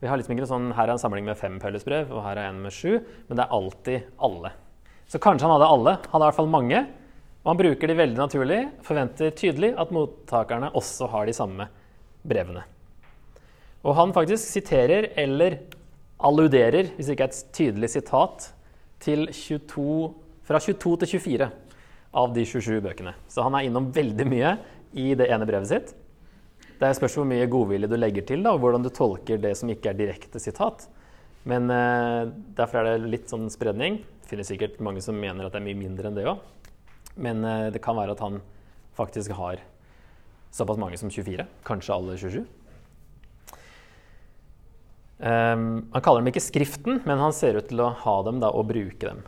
Vi 0.00 0.08
har 0.10 0.18
liksom 0.20 0.34
ikke 0.36 0.48
sånn, 0.50 0.72
Her 0.76 0.90
er 0.90 0.94
en 0.96 1.00
samling 1.00 1.24
med 1.24 1.38
fem 1.40 1.56
Paulusbrev, 1.60 2.10
og 2.12 2.22
her 2.26 2.36
er 2.36 2.50
en 2.50 2.60
med 2.62 2.74
sju. 2.74 3.00
Men 3.28 3.38
det 3.38 3.46
er 3.46 3.56
alltid 3.56 4.10
alle. 4.28 4.52
Så 5.08 5.20
kanskje 5.22 5.46
han 5.46 5.54
hadde 5.56 5.72
alle. 5.72 5.94
Han 6.02 6.16
hadde 6.16 6.24
i 6.24 6.28
hvert 6.28 6.40
fall 6.40 6.52
mange. 6.52 6.82
Og 7.46 7.52
han 7.52 7.60
bruker 7.60 7.88
de 7.88 7.94
veldig 7.94 8.18
naturlig, 8.18 8.60
forventer 8.82 9.30
tydelig 9.38 9.70
at 9.78 9.92
mottakerne 9.94 10.72
også 10.76 11.06
har 11.12 11.28
de 11.28 11.34
samme 11.36 11.68
brevene. 12.26 12.64
Og 13.86 13.94
han 13.94 14.12
faktisk 14.12 14.50
siterer 14.50 15.12
eller 15.16 15.60
alluderer, 16.18 16.90
hvis 16.96 17.06
det 17.06 17.14
ikke 17.14 17.28
er 17.28 17.34
et 17.34 17.54
tydelig 17.54 17.90
sitat, 17.92 18.48
til 18.98 19.28
22, 19.30 20.10
fra 20.48 20.58
22 20.58 20.96
til 21.04 21.12
24 21.20 21.48
av 22.16 22.32
de 22.34 22.46
27 22.48 22.80
bøkene. 22.82 23.12
Så 23.30 23.44
han 23.46 23.54
er 23.54 23.68
innom 23.68 23.92
veldig 23.94 24.26
mye 24.26 24.56
i 24.96 25.12
det 25.14 25.28
ene 25.30 25.46
brevet 25.46 25.70
sitt. 25.70 25.94
Det 26.76 26.92
spørs 26.98 27.14
hvor 27.16 27.28
mye 27.28 27.48
godvilje 27.48 27.88
du 27.88 27.96
legger 27.96 28.26
til, 28.28 28.42
da, 28.44 28.52
og 28.52 28.60
hvordan 28.60 28.84
du 28.84 28.90
tolker 28.92 29.40
det 29.40 29.54
som 29.56 29.70
ikke 29.72 29.92
er 29.92 29.98
direkte 29.98 30.40
sitat. 30.42 30.84
Men 31.48 31.70
eh, 31.72 32.26
derfor 32.58 32.82
er 32.82 32.98
det 32.98 33.12
litt 33.12 33.32
sånn 33.32 33.46
spredning. 33.52 34.02
Det 34.22 34.32
finnes 34.32 34.50
sikkert 34.50 34.80
mange 34.84 35.00
som 35.04 35.16
mener 35.16 35.46
at 35.46 35.54
det 35.54 35.62
er 35.62 35.66
mye 35.68 35.78
mindre 35.78 36.10
enn 36.10 36.18
det 36.18 36.26
òg. 36.28 36.42
Men 37.16 37.40
eh, 37.46 37.70
det 37.72 37.80
kan 37.84 37.96
være 37.96 38.16
at 38.16 38.22
han 38.24 38.42
faktisk 38.98 39.32
har 39.38 39.62
såpass 40.56 40.80
mange 40.80 40.98
som 41.00 41.12
24. 41.12 41.46
Kanskje 41.64 41.96
alle 41.96 42.16
27. 42.20 42.42
Um, 45.16 45.86
han 45.94 46.02
kaller 46.04 46.20
dem 46.20 46.28
ikke 46.28 46.44
Skriften, 46.44 47.00
men 47.08 47.20
han 47.22 47.32
ser 47.32 47.56
ut 47.56 47.70
til 47.70 47.80
å 47.80 47.92
ha 48.02 48.16
dem 48.26 48.40
da, 48.42 48.50
og 48.52 48.68
bruke 48.68 49.00
dem. 49.00 49.22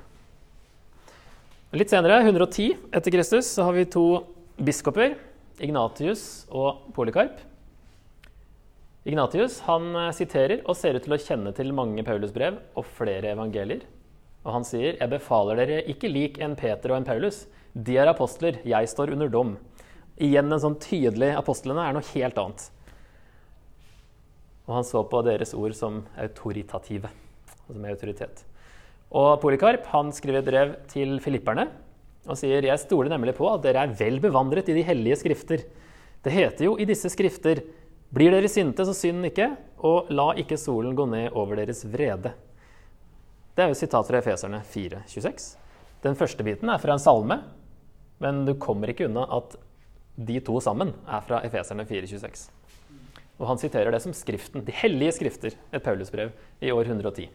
Litt 1.76 1.92
senere, 1.92 2.20
110 2.24 2.76
etter 2.96 3.12
Kristus, 3.12 3.48
så 3.54 3.64
har 3.68 3.76
vi 3.76 3.88
to 3.88 4.04
biskoper, 4.60 5.16
Ignatius 5.64 6.46
og 6.54 6.88
Polykarp. 6.94 7.40
Ignatius 9.08 9.60
han 9.66 9.90
eh, 9.96 10.10
siterer 10.14 10.60
og 10.64 10.76
ser 10.78 10.98
ut 10.98 11.04
til 11.06 11.16
å 11.16 11.20
kjenne 11.22 11.52
til 11.56 11.72
mange 11.76 12.04
Paulusbrev 12.06 12.58
og 12.76 12.86
flere 12.98 13.32
evangelier. 13.32 13.86
Og 14.44 14.52
han 14.54 14.64
sier, 14.64 14.96
'Jeg 14.96 15.10
befaler 15.10 15.56
dere 15.56 15.82
ikke 15.90 16.10
lik 16.10 16.38
en 16.40 16.54
Peter 16.56 16.92
og 16.92 16.98
en 16.98 17.08
Paulus. 17.08 17.46
De 17.74 17.96
er 17.98 18.08
apostler, 18.08 18.60
jeg 18.64 18.88
står 18.88 19.12
under 19.12 19.28
dom.' 19.28 19.56
Igjen 20.18 20.50
en 20.50 20.58
sånn 20.58 20.78
tydelig 20.82 21.30
Apostlene 21.38 21.78
er 21.78 21.94
noe 21.94 22.02
helt 22.10 22.38
annet. 22.38 22.70
Og 24.66 24.74
han 24.74 24.84
så 24.84 25.04
på 25.06 25.22
deres 25.22 25.54
ord 25.54 25.74
som 25.78 26.00
autoritative, 26.18 27.08
altså 27.68 27.78
med 27.78 27.94
autoritet. 27.94 28.42
Og 29.14 29.38
Polikarp 29.40 29.86
han 29.94 30.10
skriver 30.12 30.42
et 30.42 30.48
brev 30.50 30.74
til 30.90 31.20
filipperne 31.22 31.68
og 32.28 32.38
sier 32.38 32.64
jeg 32.68 32.80
stoler 32.82 33.10
nemlig 33.12 33.34
på 33.38 33.48
at 33.50 33.64
dere 33.64 33.86
er 33.86 33.94
vel 33.98 34.20
bevandret 34.22 34.68
i 34.68 34.76
de 34.76 34.84
hellige 34.86 35.18
skrifter. 35.22 35.64
Det 36.24 36.34
heter 36.34 36.68
jo 36.68 36.76
i 36.76 36.86
disse 36.88 37.10
skrifter 37.12 37.62
blir 38.14 38.32
dere 38.32 38.48
sinte, 38.48 38.84
så 38.88 38.94
synd 38.96 39.26
ikke, 39.28 39.50
og 39.84 40.08
la 40.12 40.30
ikke 40.40 40.56
solen 40.60 40.96
gå 40.96 41.04
ned 41.10 41.34
over 41.36 41.60
deres 41.60 41.82
vrede. 41.88 42.32
Det 43.52 43.64
er 43.64 43.72
jo 43.72 43.76
sitat 43.76 44.08
fra 44.08 44.20
Efeserne 44.22 44.62
4,26. 44.64 45.48
Den 46.04 46.16
første 46.16 46.44
biten 46.46 46.70
er 46.72 46.80
fra 46.80 46.94
en 46.94 47.02
salme, 47.02 47.40
men 48.22 48.44
du 48.46 48.54
kommer 48.60 48.92
ikke 48.92 49.08
unna 49.08 49.26
at 49.38 49.58
de 50.18 50.38
to 50.42 50.60
sammen 50.62 50.94
er 51.06 51.26
fra 51.26 51.42
Efeserne 51.46 51.84
4,26. 51.86 52.48
Og 53.38 53.46
han 53.50 53.60
siterer 53.60 53.92
det 53.94 54.00
som 54.02 54.14
Skriften, 54.16 54.64
de 54.66 54.74
hellige 54.74 55.18
skrifter, 55.18 55.54
et 55.70 55.84
Paulusbrev 55.84 56.32
i 56.64 56.72
år 56.74 56.88
110. 56.88 57.28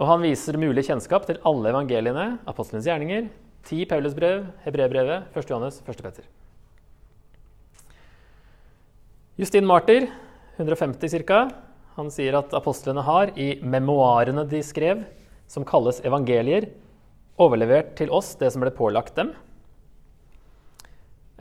Og 0.00 0.08
han 0.08 0.22
viser 0.24 0.56
mulig 0.60 0.86
kjennskap 0.86 1.26
til 1.28 1.40
alle 1.48 1.72
evangeliene, 1.72 2.26
apostelens 2.48 2.86
gjerninger, 2.88 3.26
ti 3.66 3.82
Paulusbrev, 3.88 4.46
Hebrebrevet, 4.64 5.28
1. 5.36 5.50
Johannes, 5.50 5.82
1. 5.84 6.00
Peter. 6.04 6.28
Justin 9.36 9.68
Martyr, 9.68 10.08
150 10.56 11.22
ca., 11.26 11.44
han 11.96 12.08
sier 12.12 12.38
at 12.38 12.54
apostlene 12.56 13.04
har 13.04 13.34
i 13.36 13.58
memoarene 13.60 14.46
de 14.48 14.62
skrev, 14.64 15.02
som 15.44 15.66
kalles 15.68 16.00
evangelier, 16.08 16.70
overlevert 17.40 17.92
til 17.98 18.12
oss 18.12 18.32
det 18.40 18.48
som 18.52 18.64
ble 18.64 18.72
pålagt 18.72 19.16
dem. 19.18 19.34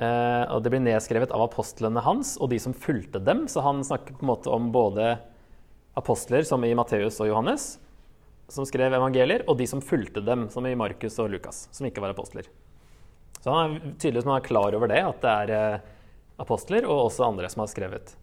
Eh, 0.02 0.44
og 0.52 0.64
det 0.64 0.74
blir 0.74 0.84
nedskrevet 0.84 1.32
av 1.32 1.46
apostlene 1.46 2.04
hans 2.04 2.34
og 2.42 2.52
de 2.52 2.60
som 2.60 2.76
fulgte 2.76 3.22
dem. 3.24 3.46
Så 3.52 3.64
han 3.64 3.84
snakker 3.86 4.18
på 4.18 4.26
en 4.26 4.32
måte 4.32 4.52
om 4.52 4.72
både 4.74 5.14
apostler, 6.00 6.44
som 6.48 6.64
i 6.66 6.74
Matteus 6.76 7.20
og 7.22 7.30
Johannes, 7.30 7.76
som 8.52 8.68
skrev 8.68 8.94
evangelier, 8.94 9.46
og 9.48 9.58
de 9.60 9.68
som 9.70 9.84
fulgte 9.84 10.24
dem, 10.26 10.48
som 10.52 10.66
i 10.68 10.76
Markus 10.78 11.18
og 11.24 11.32
Lukas, 11.32 11.66
som 11.72 11.88
ikke 11.88 12.04
var 12.04 12.14
apostler. 12.14 12.50
Så 13.42 13.50
han 13.50 13.78
er 13.78 13.94
tydeligvis 13.96 14.28
man 14.28 14.38
er 14.38 14.46
klar 14.46 14.76
over 14.78 14.92
det, 14.92 15.00
at 15.02 15.24
det 15.24 15.32
er 15.32 15.54
eh, 15.58 15.86
apostler 16.42 16.86
og 16.86 17.08
også 17.08 17.26
andre 17.30 17.50
som 17.50 17.64
har 17.64 17.72
skrevet. 17.72 18.14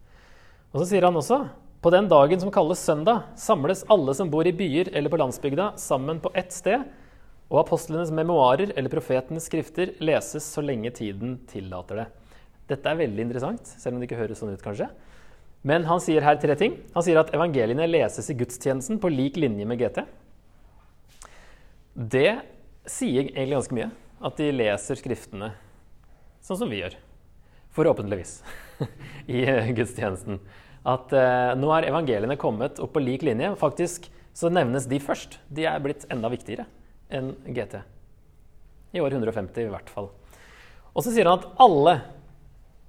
Og 0.70 0.82
så 0.82 0.90
sier 0.90 1.08
han 1.08 1.16
også 1.18 1.40
på 1.82 1.92
den 1.94 2.08
dagen 2.10 2.40
som 2.42 2.52
kalles 2.54 2.80
søndag, 2.82 3.24
samles 3.38 3.84
alle 3.90 4.14
som 4.14 4.30
bor 4.30 4.46
i 4.46 4.54
byer 4.54 4.90
eller 4.92 5.12
på 5.12 5.20
landsbygda, 5.20 5.72
sammen 5.80 6.20
på 6.22 6.32
ett 6.38 6.54
sted, 6.54 6.84
og 7.48 7.62
apostlenes 7.62 8.12
memoarer 8.12 8.74
eller 8.76 8.92
profetenes 8.92 9.46
skrifter 9.48 9.94
leses 10.04 10.44
så 10.44 10.62
lenge 10.62 10.92
tiden 10.94 11.38
tillater 11.48 12.02
det. 12.02 12.08
Dette 12.68 12.90
er 12.90 12.98
veldig 12.98 13.24
interessant, 13.24 13.70
selv 13.80 13.96
om 13.96 14.02
det 14.02 14.10
ikke 14.10 14.20
høres 14.20 14.42
sånn 14.42 14.52
ut, 14.52 14.64
kanskje. 14.64 14.90
Men 15.66 15.86
han 15.88 16.00
sier 16.02 16.22
her 16.22 16.38
tre 16.40 16.54
ting. 16.58 16.76
Han 16.94 17.04
sier 17.04 17.18
at 17.20 17.32
evangeliene 17.34 17.88
leses 17.88 18.30
i 18.30 18.36
gudstjenesten 18.38 19.00
på 19.02 19.10
lik 19.10 19.38
linje 19.40 19.66
med 19.66 19.80
GT. 19.80 20.04
Det 21.98 22.30
sier 22.88 23.26
egentlig 23.26 23.56
ganske 23.56 23.78
mye. 23.78 23.90
At 24.22 24.38
de 24.38 24.52
leser 24.54 24.98
Skriftene 24.98 25.52
sånn 26.42 26.60
som 26.62 26.70
vi 26.70 26.80
gjør. 26.80 26.94
Forhåpentligvis. 27.74 28.38
I 29.38 29.44
gudstjenesten. 29.76 30.40
At 30.88 31.12
eh, 31.12 31.52
nå 31.58 31.70
er 31.74 31.90
evangeliene 31.90 32.38
kommet 32.40 32.78
opp 32.82 32.94
på 32.94 33.02
lik 33.02 33.26
linje. 33.26 33.52
Faktisk 33.60 34.08
så 34.38 34.50
nevnes 34.52 34.86
de 34.88 35.00
først. 35.02 35.40
De 35.50 35.66
er 35.68 35.82
blitt 35.82 36.06
enda 36.12 36.30
viktigere 36.32 36.68
enn 37.10 37.34
GT. 37.44 37.80
I 38.94 39.02
år 39.02 39.18
150 39.18 39.66
i 39.66 39.72
hvert 39.72 39.90
fall. 39.92 40.12
Og 40.94 41.04
så 41.04 41.12
sier 41.12 41.28
han 41.28 41.42
at 41.42 41.50
alle 41.60 41.98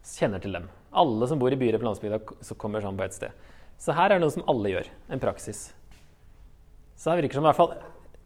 kjenner 0.06 0.42
til 0.42 0.56
dem. 0.56 0.70
Alle 0.92 1.28
som 1.30 1.40
bor 1.42 1.54
i 1.54 1.60
byer 1.60 1.78
på 1.78 1.86
landsbygda, 1.86 2.20
kommer 2.58 2.82
sammen 2.82 2.98
på 2.98 3.06
ett 3.06 3.18
sted. 3.18 3.48
Så 3.80 3.94
her 3.96 4.10
er 4.10 4.18
det 4.18 4.26
noe 4.26 4.34
som 4.34 4.48
alle 4.50 4.74
gjør. 4.74 4.90
En 5.10 5.22
praksis. 5.22 5.70
Så 7.00 7.12
her 7.12 7.22
virker 7.22 7.38
det 7.38 7.40
som 7.40 7.46
i 7.46 7.52
hvert 7.52 7.60
fall 7.62 7.78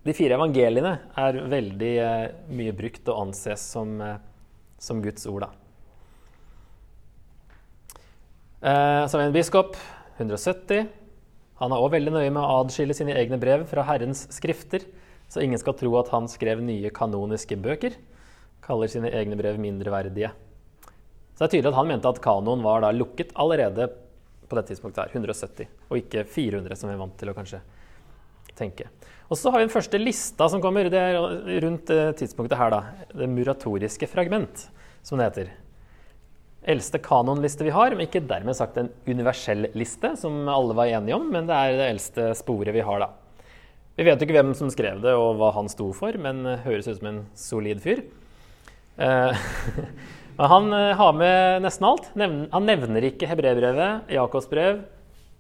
de 0.04 0.12
fire 0.16 0.36
evangeliene 0.36 0.98
er 1.20 1.38
veldig 1.48 1.92
eh, 2.04 2.32
mye 2.52 2.74
brukt 2.76 3.08
og 3.08 3.22
anses 3.22 3.62
som, 3.72 3.96
eh, 4.04 4.18
som 4.82 5.00
Guds 5.04 5.24
ord. 5.32 5.46
Eh, 8.60 9.04
så 9.08 9.16
har 9.16 9.22
vi 9.22 9.30
en 9.30 9.36
biskop, 9.36 9.78
170. 10.18 10.90
Han 11.62 11.72
er 11.72 11.86
òg 11.86 11.94
veldig 11.96 12.16
nøye 12.18 12.34
med 12.34 12.42
å 12.42 12.64
adskille 12.64 12.96
sine 12.98 13.16
egne 13.16 13.40
brev 13.40 13.64
fra 13.70 13.86
Herrens 13.88 14.26
skrifter, 14.36 14.84
så 15.32 15.40
ingen 15.44 15.62
skal 15.62 15.78
tro 15.80 15.94
at 16.02 16.12
han 16.12 16.28
skrev 16.28 16.60
nye 16.66 16.92
kanoniske 16.94 17.56
bøker. 17.64 17.96
Kaller 18.64 18.92
sine 18.92 19.12
egne 19.16 19.40
brev 19.40 19.56
mindreverdige. 19.62 20.34
Så 21.34 21.42
det 21.42 21.48
er 21.48 21.54
tydelig 21.56 21.72
at 21.72 21.80
han 21.80 21.90
mente 21.90 22.10
at 22.10 22.22
kanoen 22.24 22.64
var 22.66 22.86
lukket 22.94 23.34
allerede 23.42 23.90
på 24.50 24.58
det 24.60 24.68
tidspunktet 24.70 25.02
her, 25.02 25.16
170, 25.18 25.72
og 25.90 25.98
ikke 25.98 26.28
400, 26.30 26.78
som 26.78 26.92
vi 26.92 26.94
er 26.94 27.02
vant 27.02 27.16
til 27.18 27.32
å 27.32 27.36
kanskje 27.38 27.62
tenke. 28.58 28.86
Og 29.32 29.40
så 29.40 29.50
har 29.50 29.62
vi 29.62 29.66
den 29.66 29.74
første 29.74 29.98
lista 29.98 30.46
som 30.52 30.62
kommer 30.62 30.92
det 30.94 31.00
er 31.00 31.18
rundt 31.64 31.90
tidspunktet 32.20 32.60
her. 32.60 32.70
da, 32.70 32.82
Det 33.10 33.30
muratoriske 33.30 34.10
fragment, 34.12 34.68
som 35.02 35.18
det 35.18 35.30
heter. 35.32 35.52
Eldste 36.64 37.02
kanonliste 37.04 37.66
vi 37.66 37.74
har, 37.76 37.92
men 37.92 38.06
ikke 38.06 38.24
dermed 38.28 38.56
sagt 38.56 38.78
en 38.78 38.92
universell 39.08 39.72
liste, 39.74 40.14
som 40.20 40.46
alle 40.48 40.78
var 40.78 40.92
enige 40.92 41.18
om, 41.18 41.26
men 41.34 41.50
det 41.50 41.58
er 41.58 41.78
det 41.80 41.90
eldste 41.96 42.30
sporet 42.40 42.76
vi 42.76 42.86
har, 42.86 43.04
da. 43.04 43.10
Vi 43.98 44.06
vet 44.08 44.22
ikke 44.22 44.38
hvem 44.38 44.54
som 44.58 44.72
skrev 44.74 45.02
det, 45.04 45.12
og 45.14 45.38
hva 45.38 45.52
han 45.58 45.68
sto 45.70 45.92
for, 45.94 46.16
men 46.18 46.46
høres 46.64 46.88
ut 46.88 46.98
som 47.02 47.10
en 47.10 47.20
solid 47.38 47.82
fyr. 47.84 48.06
Eh, 49.02 49.44
Han 50.38 50.74
eh, 50.74 50.96
har 50.96 51.14
med 51.14 51.62
nesten 51.62 51.86
alt. 51.86 52.10
Han 52.52 52.66
nevner 52.66 53.06
ikke 53.06 53.28
Hebrebrevet, 53.30 54.10
Jakobs 54.10 54.48
brev, 54.50 54.80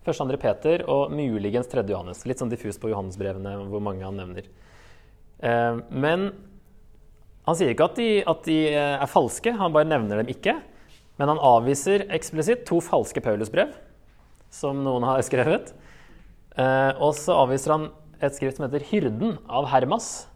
1. 0.05 0.19
andre 0.21 0.37
Peter 0.37 0.83
og 0.91 1.13
muligens 1.15 1.69
3. 1.71 1.81
Johannes. 1.89 2.21
Litt 2.29 2.43
sånn 2.43 2.51
diffus 2.51 2.77
på 2.77 2.91
Johannesbrevene 2.91 3.55
hvor 3.71 3.81
mange 3.81 4.05
han 4.05 4.19
nevner. 4.19 4.45
Eh, 5.41 5.79
men 5.89 6.27
han 7.47 7.57
sier 7.57 7.73
ikke 7.73 7.87
at 7.89 7.97
de, 7.97 8.09
at 8.21 8.45
de 8.45 8.59
eh, 8.69 8.99
er 8.99 9.09
falske, 9.09 9.55
han 9.57 9.73
bare 9.73 9.89
nevner 9.89 10.21
dem 10.21 10.29
ikke. 10.29 10.59
Men 11.17 11.33
han 11.33 11.41
avviser 11.41 12.05
eksplisitt 12.13 12.61
to 12.69 12.77
falske 12.81 13.21
Paulusbrev, 13.25 13.73
som 14.53 14.85
noen 14.85 15.07
har 15.09 15.25
skrevet. 15.29 15.73
Og 16.53 17.15
så 17.17 17.33
avviser 17.33 17.73
han 17.73 17.89
et 18.21 18.35
skrift 18.37 18.59
som 18.59 18.67
heter 18.67 18.85
'Hyrden' 18.85 19.39
av 19.49 19.71
Hermas. 19.71 20.27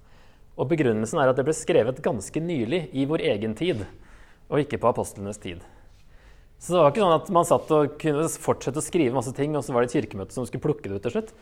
Og 0.58 0.66
begrunnelsen 0.72 1.22
er 1.22 1.30
at 1.30 1.38
det 1.38 1.46
ble 1.46 1.54
skrevet 1.54 2.02
ganske 2.02 2.42
nylig, 2.42 2.88
i 2.98 3.06
vår 3.06 3.22
egen 3.36 3.54
tid. 3.54 3.86
Og 4.48 4.64
ikke 4.64 4.80
på 4.82 4.90
apostlenes 4.90 5.40
tid. 5.44 5.64
Så 6.58 6.74
det 6.74 6.82
var 6.82 6.92
ikke 6.92 7.04
sånn 7.04 7.20
at 7.20 7.30
man 7.36 7.46
satt 7.46 7.72
og 7.76 7.98
kunne 8.02 8.26
fortsette 8.42 8.82
å 8.82 8.86
skrive 8.86 9.16
masse 9.16 9.34
ting, 9.38 9.54
og 9.56 9.66
så 9.66 9.76
var 9.76 9.84
det 9.84 9.92
et 9.92 10.00
kirkemøte 10.00 10.34
som 10.34 10.48
skulle 10.48 10.64
plukke 10.64 10.90
det 10.90 10.98
ut 10.98 11.06
til 11.06 11.18
slutt. 11.20 11.34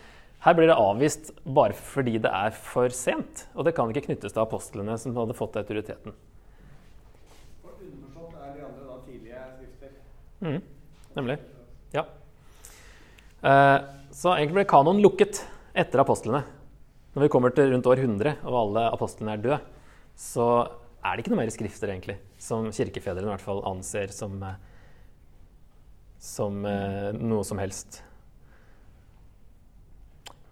Her 0.43 0.57
blir 0.57 0.69
det 0.69 0.77
avvist 0.77 1.31
bare 1.55 1.73
fordi 1.73 2.19
det 2.21 2.29
er 2.29 2.51
for 2.53 2.91
sent, 2.93 3.45
og 3.55 3.65
det 3.65 3.73
kan 3.77 3.89
ikke 3.89 4.09
knyttes 4.09 4.35
til 4.35 4.43
apostlene 4.43 4.97
som 5.01 5.15
hadde 5.17 5.37
fått 5.37 5.55
autoriteten. 5.61 6.13
Og 7.63 7.71
underforstått 7.79 8.35
er 8.43 8.51
de 8.57 8.65
andre 8.67 8.89
da 8.89 8.99
tidlige 9.07 9.45
skrifter. 9.55 9.95
Mm, 10.43 10.59
nemlig. 11.15 11.39
Ja. 11.95 12.05
Eh, 13.39 13.77
så 14.11 14.35
egentlig 14.35 14.59
ble 14.59 14.69
kanoen 14.75 15.01
lukket 15.05 15.45
etter 15.75 16.03
apostlene. 16.03 16.43
Når 17.15 17.25
vi 17.25 17.31
kommer 17.31 17.55
til 17.55 17.71
rundt 17.71 17.87
år 17.87 18.03
100 18.03 18.41
og 18.43 18.55
alle 18.59 18.89
apostlene 18.91 19.37
er 19.37 19.43
døde, 19.47 19.61
så 20.19 20.49
er 21.05 21.15
det 21.15 21.23
ikke 21.23 21.33
noe 21.35 21.43
mer 21.43 21.53
skrifter 21.53 21.91
egentlig, 21.93 22.17
som 22.41 22.71
kirkefedrene 22.73 23.29
i 23.29 23.33
hvert 23.35 23.45
fall 23.45 23.61
anser 23.69 24.13
som, 24.15 24.35
eh, 24.43 24.57
som 26.17 26.65
eh, 26.65 27.11
noe 27.13 27.45
som 27.45 27.61
helst. 27.61 28.01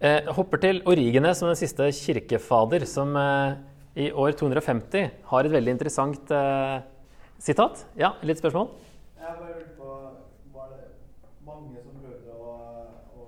Eh, 0.04 0.30
hopper 0.36 0.60
til 0.62 0.82
Origene 0.90 1.34
som 1.34 1.50
den 1.50 1.58
siste 1.58 1.90
kirkefader, 1.96 2.86
som 2.86 3.16
i 3.94 4.10
år 4.10 4.34
250 4.38 5.10
har 5.30 5.46
et 5.46 5.54
veldig 5.54 5.76
interessant 5.76 6.32
sitat. 7.38 7.86
Ja, 7.96 8.14
litt 8.22 8.38
spørsmål? 8.42 8.70
Jeg 9.20 9.36
bare 9.40 9.54
lurte 9.58 9.74
på 9.78 9.90
Var 10.54 10.66
det 10.70 10.84
mange 11.46 11.80
som 11.82 11.94
prøvde 12.02 12.32
å, 12.36 12.54
å 13.18 13.24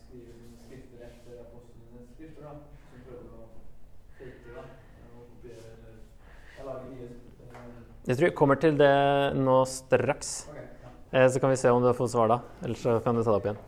skrive 0.00 0.32
skrifter 0.64 1.06
etter 1.06 1.40
apostlenes 1.44 2.08
skrifter? 2.14 2.42
da? 2.46 2.52
Som 2.90 3.04
prøvde 3.06 3.30
å 3.30 3.48
fake 4.18 4.56
da? 4.56 4.64
Og 5.12 5.28
kopiere 5.32 5.70
eller 5.76 5.94
Jeg 6.56 6.66
lager 6.66 6.90
nye 6.90 7.10
skrifter. 7.14 7.95
Jeg 8.06 8.20
tror 8.20 8.28
jeg 8.28 8.34
kommer 8.38 8.58
til 8.62 8.76
det 8.78 8.88
nå 9.34 9.56
straks. 9.66 10.28
Eh, 11.10 11.26
Så 11.26 11.40
kan 11.42 11.50
vi 11.50 11.56
se 11.58 11.72
om 11.74 11.82
du 11.82 11.90
får 11.90 12.12
svar 12.12 12.28
da. 12.30 12.36
Eller 12.62 12.78
så 12.78 13.00
kan 13.02 13.16
du 13.16 13.22
ta 13.24 13.32
det 13.32 13.40
opp 13.40 13.48
igjen. 13.48 13.58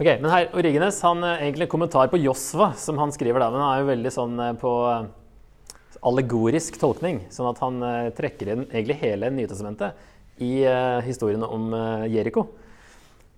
Ok, 0.00 0.08
men 0.22 0.30
her, 0.32 0.48
Origenes 0.56 1.02
han 1.04 1.20
eh, 1.20 1.42
egentlig 1.44 1.66
en 1.66 1.74
kommentar 1.74 2.08
på 2.08 2.16
Josva, 2.22 2.72
som 2.80 2.96
han 2.96 3.12
skriver 3.12 3.44
der. 3.44 3.52
men 3.52 3.60
han 3.60 3.74
er 3.74 3.82
jo 3.82 3.90
veldig 3.92 4.14
sånn 4.16 4.40
eh, 4.40 4.54
på 4.56 4.72
allegorisk 6.00 6.80
tolkning. 6.80 7.26
Sånn 7.28 7.50
at 7.52 7.60
han 7.60 7.84
trekker 8.16 8.54
inn 8.54 8.64
egentlig 8.70 8.96
hele 9.04 9.30
Nytestamentet 9.32 10.40
i 10.44 10.66
historiene 11.06 11.46
om 11.46 11.70
Jeriko. 12.10 12.48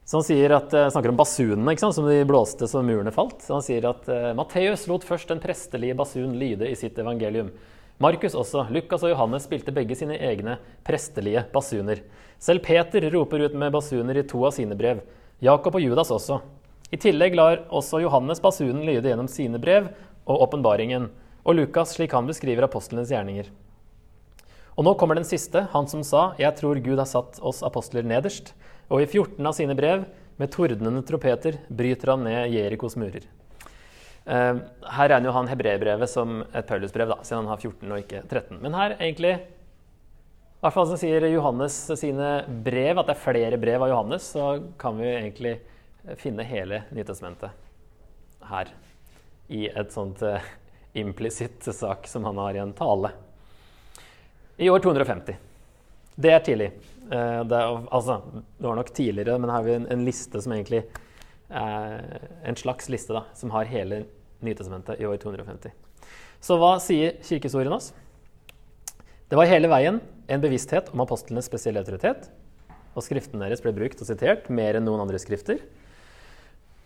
Så 0.07 0.19
han 0.23 0.55
at, 0.57 0.73
snakker 0.91 1.13
om 1.13 1.19
basunene 1.19 1.75
ikke 1.75 1.85
sant, 1.85 1.95
som 1.95 2.09
de 2.09 2.25
blåste 2.27 2.67
så 2.67 2.83
murene 2.83 3.13
falt. 3.15 3.43
Så 3.45 3.55
han 3.55 3.63
sier 3.63 3.87
at 3.87 4.09
Matteus 4.35 4.89
lot 4.91 5.07
først 5.07 5.31
den 5.31 5.43
prestelige 5.43 5.95
basun 5.95 6.35
lyde 6.41 6.67
i 6.67 6.75
sitt 6.75 6.99
evangelium. 6.99 7.53
Markus 7.99 8.35
også. 8.37 8.67
Lukas 8.69 9.05
og 9.07 9.15
Johannes 9.15 9.47
spilte 9.49 9.73
begge 9.73 9.97
sine 9.97 10.19
egne 10.21 10.59
prestelige 10.85 11.47
basuner. 11.53 12.03
Selv 12.39 12.61
Peter 12.67 13.07
roper 13.15 13.47
ut 13.47 13.55
med 13.57 13.73
basuner 13.73 14.19
i 14.21 14.25
to 14.29 14.43
av 14.45 14.53
sine 14.53 14.77
brev. 14.77 15.01
Jakob 15.41 15.79
og 15.79 15.85
Judas 15.85 16.13
også. 16.13 16.43
I 16.93 16.99
tillegg 17.01 17.35
lar 17.39 17.63
også 17.73 18.03
Johannes 18.05 18.43
basunen 18.45 18.85
lyde 18.85 19.09
gjennom 19.09 19.31
sine 19.33 19.59
brev 19.63 19.89
og 20.27 20.45
åpenbaringen, 20.45 21.09
og 21.47 21.57
Lukas 21.57 21.95
slik 21.97 22.13
han 22.13 22.29
beskriver 22.29 22.67
apostlenes 22.67 23.11
gjerninger. 23.15 23.49
Og 24.77 24.85
nå 24.85 24.93
kommer 25.01 25.17
den 25.17 25.25
siste, 25.25 25.65
han 25.73 25.89
som 25.89 26.03
sa, 26.05 26.35
'Jeg 26.37 26.57
tror 26.57 26.85
Gud 26.85 26.99
har 26.99 27.09
satt 27.09 27.41
oss 27.41 27.63
apostler 27.63 28.03
nederst', 28.03 28.53
og 28.91 29.01
i 29.01 29.07
14 29.07 29.47
av 29.47 29.55
sine 29.55 29.75
brev, 29.75 30.05
med 30.39 30.51
tordnende 30.53 31.03
trompeter, 31.03 31.59
bryter 31.71 32.11
han 32.13 32.25
ned 32.25 32.53
Jerikos 32.53 32.97
murer. 32.97 33.25
Eh, 34.27 34.55
her 34.97 35.09
regner 35.13 35.31
jo 35.31 35.35
han 35.37 35.51
hebreerbrevet 35.51 36.11
som 36.11 36.41
et 36.51 36.67
Paulusbrev, 36.67 37.13
da, 37.13 37.21
siden 37.23 37.45
han 37.45 37.53
har 37.53 37.63
14 37.63 37.93
og 37.93 38.03
ikke 38.03 38.25
13. 38.27 38.59
Men 38.63 38.75
her 38.75 38.97
egentlig 38.99 39.37
i 40.57 40.65
hvert 40.65 40.75
fall 40.75 40.89
så 40.91 40.97
sier 40.99 41.29
Johannes 41.31 41.75
sine 42.01 42.31
brev, 42.65 42.99
at 42.99 43.07
det 43.07 43.15
er 43.15 43.23
flere 43.23 43.59
brev 43.61 43.85
av 43.85 43.91
Johannes, 43.93 44.25
så 44.35 44.47
kan 44.81 44.97
vi 44.99 45.11
egentlig 45.13 45.53
finne 46.19 46.47
hele 46.49 46.81
Nytestamentet 46.97 47.53
her. 48.51 48.73
I 49.53 49.67
et 49.69 49.93
sånt 49.95 50.25
uh, 50.27 50.43
implisitt 50.97 51.63
sak 51.63 52.09
som 52.11 52.25
han 52.27 52.41
har 52.41 52.57
i 52.57 52.63
en 52.65 52.73
tale. 52.75 53.13
I 54.57 54.71
år 54.73 54.83
250. 54.83 55.37
Det 56.17 56.33
er 56.33 56.41
tidlig. 56.41 56.71
Eh, 57.13 57.41
det, 57.45 57.57
er, 57.61 57.83
altså, 57.93 58.23
det 58.57 58.67
var 58.67 58.79
nok 58.79 58.91
tidligere, 58.97 59.39
men 59.39 59.53
her 59.53 59.61
har 59.61 59.67
vi 59.69 59.75
en, 59.77 59.89
en 59.93 60.05
liste 60.07 60.41
som 60.43 60.55
egentlig 60.57 60.87
er 61.53 62.01
en 62.49 62.57
slags 62.59 62.89
liste 62.91 63.15
da, 63.15 63.27
som 63.37 63.53
har 63.55 63.69
hele 63.71 64.07
Nytestamentet 64.45 65.01
i 65.01 65.07
år 65.09 65.17
250. 65.23 65.73
Så 66.43 66.59
hva 66.61 66.77
sier 66.83 67.17
kirkehistorien 67.25 67.73
oss? 67.73 67.93
Det 69.27 69.39
var 69.39 69.49
hele 69.51 69.71
veien 69.71 70.03
en 70.31 70.43
bevissthet 70.43 70.93
om 70.93 71.03
apostlenes 71.03 71.49
spesielle 71.49 71.81
autoritet, 71.83 72.29
og 72.97 73.05
skriftene 73.05 73.43
deres 73.45 73.63
ble 73.65 73.73
brukt 73.77 74.01
og 74.01 74.09
sitert 74.09 74.51
mer 74.53 74.79
enn 74.79 74.87
noen 74.87 75.03
andre 75.03 75.19
skrifter. 75.21 75.61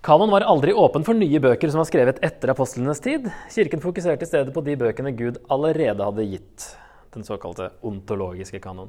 Kanon 0.01 0.33
var 0.33 0.47
aldri 0.49 0.73
åpen 0.73 1.05
for 1.05 1.19
nye 1.19 1.41
bøker 1.45 1.69
som 1.69 1.83
var 1.83 1.89
skrevet 1.91 2.23
etter 2.25 2.55
apostlenes 2.55 3.03
tid. 3.05 3.27
Kirken 3.53 3.83
fokuserte 3.83 4.25
i 4.25 4.31
stedet 4.31 4.55
på 4.55 4.63
de 4.65 4.79
bøkene 4.81 5.13
Gud 5.13 5.43
allerede 5.53 6.07
hadde 6.07 6.25
gitt, 6.25 6.71
den 7.13 7.27
såkalte 7.27 7.69
ontologiske 7.85 8.63
kanon. 8.65 8.89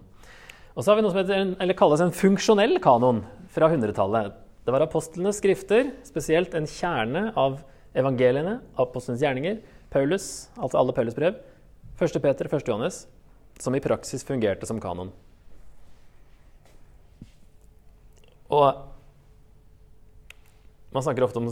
Og 0.71 0.85
så 0.85 0.93
har 0.93 1.01
vi 1.01 1.03
noe 1.03 1.11
som 1.11 1.19
heter, 1.19 1.73
kalles 1.75 2.05
en 2.05 2.15
funksjonell 2.15 2.77
kanon 2.83 3.25
fra 3.51 3.67
100-tallet. 3.67 4.37
Det 4.63 4.71
var 4.71 4.85
apostlenes 4.85 5.41
skrifter, 5.41 5.89
spesielt 6.07 6.55
en 6.55 6.69
kjerne 6.69 7.25
av 7.35 7.59
evangeliene, 7.97 8.59
apostlenes 8.79 9.23
gjerninger, 9.23 9.59
Paulus, 9.91 10.27
altså 10.55 10.79
alle 10.79 10.95
Paulus 10.95 11.17
brev, 11.17 11.41
1. 11.99 12.21
Peter, 12.23 12.47
1. 12.47 12.63
Johannes, 12.67 13.03
som 13.59 13.75
i 13.75 13.83
praksis 13.83 14.23
fungerte 14.25 14.65
som 14.65 14.79
kanon. 14.81 15.11
Og 18.51 18.87
man 20.91 21.03
snakker 21.05 21.23
ofte 21.23 21.39
om 21.39 21.51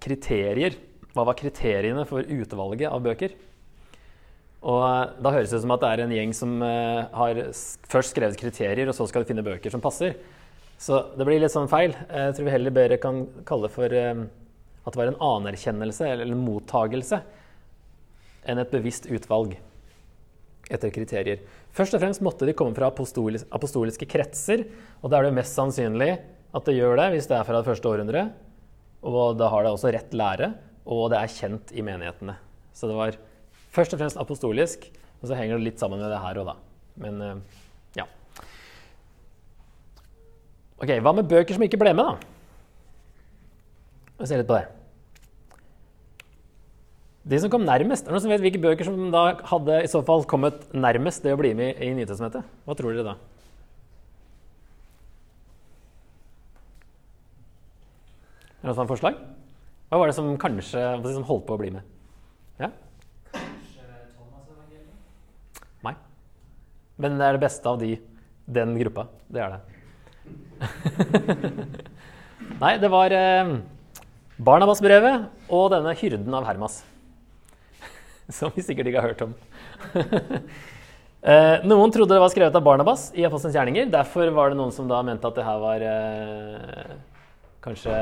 kriterier. 0.00 0.78
Hva 1.12 1.26
var 1.28 1.36
kriteriene 1.36 2.04
for 2.08 2.24
utvalget 2.24 2.88
av 2.88 3.02
bøker? 3.04 3.34
Og 4.58 4.80
eh, 4.82 5.14
da 5.22 5.32
høres 5.34 5.52
det 5.52 5.60
ut 5.60 5.64
som 5.66 5.74
at 5.74 5.84
det 5.84 5.90
er 5.92 6.02
en 6.04 6.14
gjeng 6.14 6.34
som 6.36 6.56
eh, 6.64 7.04
har 7.14 7.42
først 7.90 8.14
skrevet 8.14 8.38
kriterier, 8.40 8.88
og 8.88 8.96
så 8.96 9.06
skal 9.08 9.24
de 9.24 9.30
finne 9.30 9.44
bøker 9.46 9.72
som 9.72 9.82
passer. 9.84 10.16
Så 10.78 11.00
det 11.18 11.26
blir 11.26 11.40
litt 11.42 11.52
sånn 11.52 11.70
feil. 11.70 11.94
Jeg 12.06 12.36
tror 12.36 12.46
vi 12.46 12.54
heller 12.54 12.74
bedre 12.74 13.00
kan 13.02 13.24
kalle 13.46 13.70
for 13.72 13.92
eh, 13.94 14.24
at 14.84 14.94
det 14.94 15.00
var 15.00 15.10
en 15.10 15.22
anerkjennelse 15.22 16.06
eller 16.08 16.28
en 16.28 16.44
mottagelse 16.44 17.20
enn 18.48 18.60
et 18.62 18.72
bevisst 18.72 19.08
utvalg 19.10 19.56
etter 20.72 20.92
kriterier. 20.92 21.42
Først 21.74 21.96
og 21.96 22.02
fremst 22.02 22.24
måtte 22.24 22.46
de 22.48 22.54
komme 22.56 22.76
fra 22.76 22.90
apostolis 22.92 23.46
apostoliske 23.54 24.08
kretser, 24.10 24.66
og 25.00 25.10
da 25.10 25.20
er 25.20 25.28
det 25.28 25.38
mest 25.38 25.56
sannsynlig 25.56 26.12
at 26.18 26.68
det 26.68 26.76
gjør 26.78 26.98
det 27.00 27.08
hvis 27.14 27.28
det 27.30 27.36
er 27.38 27.46
fra 27.48 27.58
det 27.60 27.68
første 27.68 27.90
århundret. 27.90 28.32
Og 29.06 29.36
da 29.38 29.48
har 29.52 29.64
det 29.64 29.72
også 29.72 29.92
rett 29.94 30.16
lære, 30.16 30.52
og 30.88 31.10
det 31.12 31.20
er 31.20 31.34
kjent 31.34 31.72
i 31.76 31.84
menighetene. 31.84 32.34
Så 32.74 32.90
det 32.90 32.96
var 32.98 33.18
først 33.74 33.94
og 33.94 34.00
fremst 34.00 34.20
apostolisk, 34.20 34.88
og 35.20 35.28
så 35.28 35.36
henger 35.38 35.58
det 35.58 35.68
litt 35.68 35.82
sammen 35.82 36.00
med 36.02 36.10
det 36.12 36.22
her 36.22 36.40
òg, 36.40 36.48
da. 36.48 36.56
Men 37.02 37.22
eh, 37.22 37.60
ja. 37.98 38.06
Ok, 40.78 40.90
Hva 41.04 41.14
med 41.14 41.30
bøker 41.30 41.56
som 41.56 41.64
ikke 41.66 41.80
ble 41.80 41.94
med, 41.94 42.06
da? 42.06 42.37
Vi 44.18 44.26
ser 44.26 44.40
litt 44.40 44.50
på 44.50 44.58
det. 44.58 44.66
De 47.28 47.38
som 47.42 47.50
kom 47.52 47.66
nærmest, 47.66 48.06
er 48.06 48.08
det 48.08 48.14
noen 48.16 48.24
som 48.24 48.32
vet 48.32 48.40
hvilke 48.42 48.60
bøker 48.62 48.86
som 48.88 49.10
da 49.12 49.24
hadde 49.50 49.82
i 49.84 49.90
så 49.90 50.00
fall 50.06 50.24
kommet 50.28 50.62
nærmest 50.72 51.26
det 51.26 51.34
å 51.36 51.40
bli 51.40 51.52
med 51.54 51.82
i 51.84 51.90
Nytestamentet? 51.94 52.46
Hva 52.64 52.76
tror 52.78 52.96
dere 52.96 53.04
da? 53.10 53.16
Er 58.58 58.64
det 58.64 58.70
noen 58.70 58.78
som 58.78 58.82
har 58.86 58.90
forslag? 58.90 59.20
Hva 59.88 60.00
var 60.00 60.10
det 60.10 60.16
som 60.16 60.32
kanskje 60.40 60.80
som 61.04 61.28
holdt 61.28 61.46
på 61.46 61.54
å 61.54 61.60
bli 61.60 61.70
med? 61.76 61.94
Ja? 62.58 62.72
Nei. 65.84 65.94
Men 66.96 67.20
det 67.20 67.28
er 67.28 67.36
det 67.36 67.44
beste 67.44 67.70
av 67.70 67.78
de, 67.84 67.94
den 68.48 68.74
gruppa. 68.80 69.06
Det 69.28 69.44
er 69.44 69.54
det. 69.54 69.60
Nei, 72.64 72.78
det 72.82 72.90
var 72.90 73.14
eh, 73.14 73.58
Barnabas-brevet 74.38 75.24
og 75.50 75.64
denne 75.72 75.90
hyrden 75.98 76.34
av 76.38 76.44
Hermas. 76.46 76.76
Som 78.36 78.52
vi 78.54 78.62
sikkert 78.62 78.86
ikke 78.86 79.00
har 79.02 79.10
hørt 79.10 79.22
om. 79.24 79.32
eh, 81.32 81.64
noen 81.66 81.90
trodde 81.94 82.14
det 82.14 82.22
var 82.22 82.30
skrevet 82.30 82.54
av 82.54 82.62
Barnabas 82.62 83.08
i 83.18 83.24
Apostelens 83.26 83.56
gjerninger. 83.58 83.88
Derfor 83.90 84.30
var 84.36 84.52
det 84.52 84.60
noen 84.60 84.70
som 84.74 84.86
da 84.86 85.00
mente 85.02 85.26
at 85.26 85.34
det 85.34 85.46
her 85.46 85.58
var 85.64 85.82
eh, 85.90 86.92
kanskje 87.66 87.96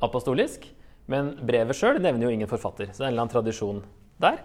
apostolisk. 0.00 0.64
Men 1.12 1.34
brevet 1.44 1.76
sjøl 1.76 2.00
nevner 2.00 2.24
jo 2.24 2.32
ingen 2.38 2.48
forfatter, 2.48 2.88
så 2.88 3.02
det 3.02 3.04
er 3.04 3.10
en 3.10 3.12
eller 3.12 3.24
annen 3.26 3.34
tradisjon 3.34 3.82
der. 4.22 4.38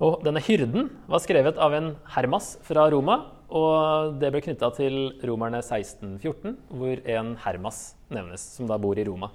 Og 0.00 0.22
denne 0.24 0.40
hyrden 0.46 0.88
var 1.10 1.20
skrevet 1.20 1.60
av 1.60 1.76
en 1.76 1.90
Hermas 2.14 2.54
fra 2.64 2.86
Roma, 2.94 3.18
og 3.52 4.16
det 4.22 4.30
ble 4.32 4.40
knytta 4.46 4.70
til 4.78 4.96
romerne 5.26 5.60
1614, 5.60 6.56
hvor 6.72 7.04
en 7.12 7.34
Hermas 7.44 7.82
nevnes, 8.14 8.46
som 8.56 8.70
da 8.70 8.80
bor 8.80 8.96
i 8.96 9.04
Roma. 9.04 9.32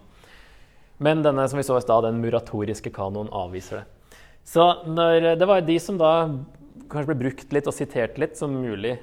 Men 0.98 1.24
denne 1.26 1.48
som 1.50 1.60
vi 1.60 1.66
så 1.66 1.78
i 1.80 1.84
stad, 1.84 2.06
den 2.06 2.22
muratoriske 2.22 2.92
kanoen 2.94 3.32
avviser 3.34 3.82
det. 3.82 4.20
Så 4.44 4.64
når, 4.86 5.34
det 5.40 5.48
var 5.48 5.64
de 5.64 5.80
som 5.80 5.98
da 5.98 6.14
kanskje 6.92 7.10
ble 7.14 7.20
brukt 7.26 7.54
litt 7.56 7.68
og 7.70 7.76
sitert 7.76 8.20
litt 8.22 8.36
som 8.38 8.54
mulig 8.54 8.98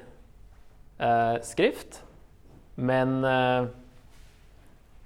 eh, 1.01 1.37
skrift, 1.47 2.03
men 2.81 3.21
eh, 3.27 3.71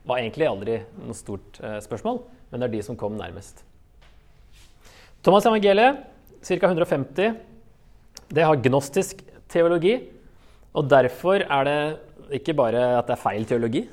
var 0.05 0.21
egentlig 0.21 0.49
aldri 0.49 0.81
noe 1.01 1.17
stort 1.17 1.61
eh, 1.63 1.79
spørsmål. 1.85 2.21
Men 2.51 2.61
det 2.61 2.69
er 2.69 2.75
de 2.77 2.83
som 2.87 2.99
kom 2.99 3.17
nærmest. 3.19 3.65
Thomas' 5.25 5.49
evangeliet, 5.49 6.03
ca. 6.45 6.69
150, 6.69 7.39
det 8.35 8.45
har 8.45 8.61
gnostisk 8.67 9.23
teologi. 9.51 9.97
Og 10.75 10.91
derfor 10.91 11.43
er 11.47 11.69
det 11.69 11.79
ikke 12.41 12.57
bare 12.59 12.83
at 12.99 13.09
det 13.09 13.17
er 13.17 13.23
feil 13.23 13.47
teologi, 13.49 13.85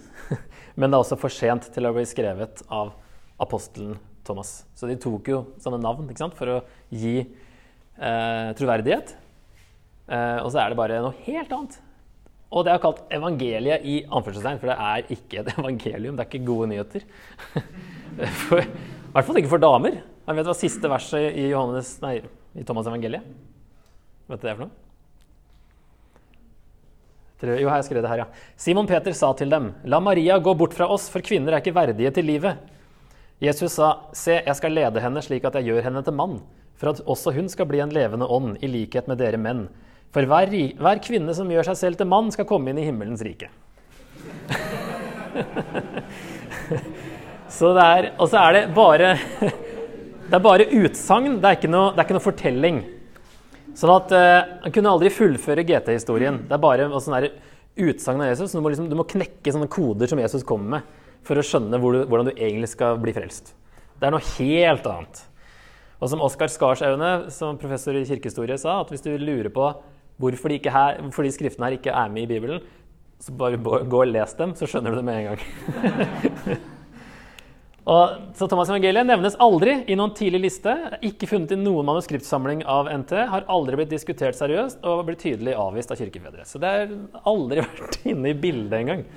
men 0.75 0.89
det 0.89 0.97
er 0.97 1.03
også 1.03 1.19
for 1.19 1.33
sent 1.33 1.69
til 1.73 1.87
å 1.87 1.93
bli 1.95 2.05
skrevet 2.07 2.63
av 2.71 2.93
apostelen 3.41 3.97
Thomas. 4.27 4.61
Så 4.77 4.89
de 4.89 4.97
tok 5.01 5.31
jo 5.31 5.43
sånne 5.61 5.81
navn 5.81 6.09
sant, 6.17 6.35
for 6.37 6.57
å 6.57 6.57
gi 6.93 7.21
eh, 7.21 8.49
troverdighet. 8.57 9.15
Eh, 10.11 10.37
og 10.41 10.51
så 10.51 10.61
er 10.61 10.71
det 10.71 10.79
bare 10.79 11.01
noe 11.03 11.17
helt 11.25 11.55
annet. 11.55 11.79
Og 12.51 12.65
det 12.67 12.73
er 12.73 12.81
kalt 12.83 13.01
evangeliet 13.15 13.85
i 13.87 14.01
anførselstegn, 14.11 14.59
for 14.59 14.71
det 14.71 14.77
er 14.83 15.13
ikke 15.15 15.41
et 15.41 15.53
evangelium. 15.57 16.17
Det 16.17 16.25
er 16.25 16.31
ikke 16.31 16.49
gode 16.51 16.71
nyheter. 16.73 17.07
For, 18.41 18.59
I 18.59 19.13
hvert 19.15 19.23
fall 19.23 19.37
ikke 19.39 19.53
for 19.53 19.61
damer. 19.63 20.01
Jeg 20.27 20.35
vet 20.35 20.47
hva 20.49 20.55
siste 20.59 20.89
verset 20.91 21.29
i, 21.31 21.45
Johannes, 21.53 21.93
nei, 22.03 22.17
i 22.59 22.65
Thomas' 22.67 22.89
evangeliet 22.91 23.23
Vet 24.27 24.41
du 24.41 24.43
det 24.43 24.51
er 24.51 24.57
for 24.57 24.65
noe? 24.65 24.80
Jo, 27.41 27.69
her 27.71 27.79
jeg 27.79 27.87
skrevet 27.87 28.05
det 28.05 28.11
her, 28.11 28.21
ja. 28.23 28.27
Simon 28.59 28.87
Peter 28.89 29.13
sa 29.17 29.31
til 29.37 29.49
dem, 29.49 29.71
la 29.89 29.99
Maria 30.03 30.37
gå 30.39 30.53
bort 30.57 30.75
fra 30.77 30.85
oss, 30.93 31.07
for 31.09 31.25
kvinner 31.25 31.55
er 31.55 31.63
ikke 31.63 31.73
verdige 31.73 32.11
til 32.13 32.27
livet. 32.29 32.59
Jesus 33.41 33.73
sa, 33.79 33.87
se, 34.13 34.35
jeg 34.45 34.57
skal 34.59 34.75
lede 34.77 35.01
henne 35.01 35.21
slik 35.25 35.47
at 35.49 35.55
jeg 35.57 35.71
gjør 35.71 35.87
henne 35.87 36.03
til 36.05 36.13
mann, 36.13 36.35
for 36.77 36.91
at 36.91 37.01
også 37.09 37.33
hun 37.33 37.49
skal 37.49 37.65
bli 37.69 37.79
en 37.81 37.93
levende 37.93 38.27
ånd, 38.29 38.59
i 38.61 38.67
likhet 38.69 39.09
med 39.09 39.17
dere 39.21 39.39
menn. 39.41 39.65
For 40.13 40.21
hver, 40.27 40.51
hver 40.77 41.01
kvinne 41.01 41.33
som 41.33 41.49
gjør 41.49 41.71
seg 41.71 41.77
selv 41.79 41.95
til 41.97 42.11
mann, 42.11 42.29
skal 42.35 42.49
komme 42.49 42.69
inn 42.69 42.81
i 42.81 42.85
himmelens 42.85 43.23
rike. 43.25 43.49
så 47.57 47.73
det 47.73 47.85
er, 47.97 48.03
og 48.21 48.29
så 48.29 48.37
er 48.45 48.59
det 48.59 48.63
bare 48.77 49.15
Det 50.31 50.39
bare 50.39 50.63
utsagn, 50.63 51.43
det, 51.43 51.43
det 51.43 51.67
er 51.67 52.05
ikke 52.05 52.15
noe 52.15 52.23
fortelling. 52.23 52.77
Sånn 53.77 53.93
at 53.93 54.11
eh, 54.15 54.39
Han 54.65 54.73
kunne 54.75 54.91
aldri 54.91 55.11
fullføre 55.13 55.65
GT-historien. 55.67 56.43
Det 56.49 56.57
er 56.57 56.63
bare 56.63 56.89
sånn 56.99 57.29
utsagn 57.81 58.23
av 58.23 58.31
Jesus. 58.31 58.53
Du 58.55 58.59
må, 58.59 58.71
liksom, 58.73 58.89
du 58.91 58.97
må 58.99 59.07
knekke 59.07 59.53
sånne 59.53 59.69
koder 59.71 60.11
som 60.11 60.19
Jesus 60.19 60.45
kommer 60.47 60.77
med, 60.77 60.97
for 61.27 61.39
å 61.39 61.45
skjønne 61.45 61.79
hvor 61.79 61.95
du, 61.95 62.01
hvordan 62.09 62.31
du 62.31 62.33
egentlig 62.35 62.71
skal 62.73 62.99
bli 63.01 63.13
frelst. 63.15 63.53
Det 64.01 64.09
er 64.09 64.15
noe 64.15 64.33
helt 64.35 64.87
annet. 64.89 65.23
Og 66.01 66.09
som 66.09 66.23
Oskar 66.25 66.49
Skarsaune, 66.49 67.11
som 67.33 67.59
professor 67.61 67.95
i 67.95 68.03
kirkehistorie, 68.09 68.57
sa, 68.59 68.79
at 68.81 68.91
hvis 68.91 69.05
du 69.05 69.13
lurer 69.21 69.51
på 69.53 69.69
hvorfor 70.21 70.53
de, 70.53 70.59
her, 70.73 70.99
hvorfor 71.05 71.25
de 71.25 71.33
skriftene 71.33 71.69
her 71.69 71.77
ikke 71.77 71.93
er 71.93 72.11
med 72.13 72.25
i 72.25 72.31
Bibelen, 72.33 72.61
så 73.21 73.33
bare 73.37 73.61
gå 73.61 74.01
og 74.01 74.09
les 74.09 74.33
dem, 74.39 74.55
så 74.57 74.67
skjønner 74.69 74.93
du 74.93 74.99
det 74.99 75.05
med 75.05 75.19
en 75.21 75.27
gang. 75.31 76.61
Og, 77.89 78.17
så 78.37 78.45
Thomas' 78.45 78.69
evangeliet 78.69 79.07
nevnes 79.09 79.35
aldri 79.41 79.79
i 79.89 79.95
noen 79.97 80.13
tidlig 80.13 80.43
liste. 80.43 80.73
Ikke 81.05 81.29
funnet 81.29 81.55
i 81.55 81.57
noen 81.57 81.87
manuskriptsamling 81.87 82.61
av 82.69 82.91
NT. 82.93 83.15
Har 83.31 83.47
aldri 83.49 83.79
blitt 83.79 83.93
diskutert 83.93 84.37
seriøst 84.37 84.85
og 84.85 85.05
blitt 85.07 85.23
tydelig 85.23 85.55
avvist 85.57 85.93
av 85.93 85.97
kirkefedre. 85.97 86.45
Så 86.45 86.61
det 86.61 86.73
har 86.75 86.91
aldri 87.31 87.63
vært 87.65 87.97
inne 88.05 88.33
i 88.33 88.37
bildet 88.37 88.77
engang. 88.83 89.07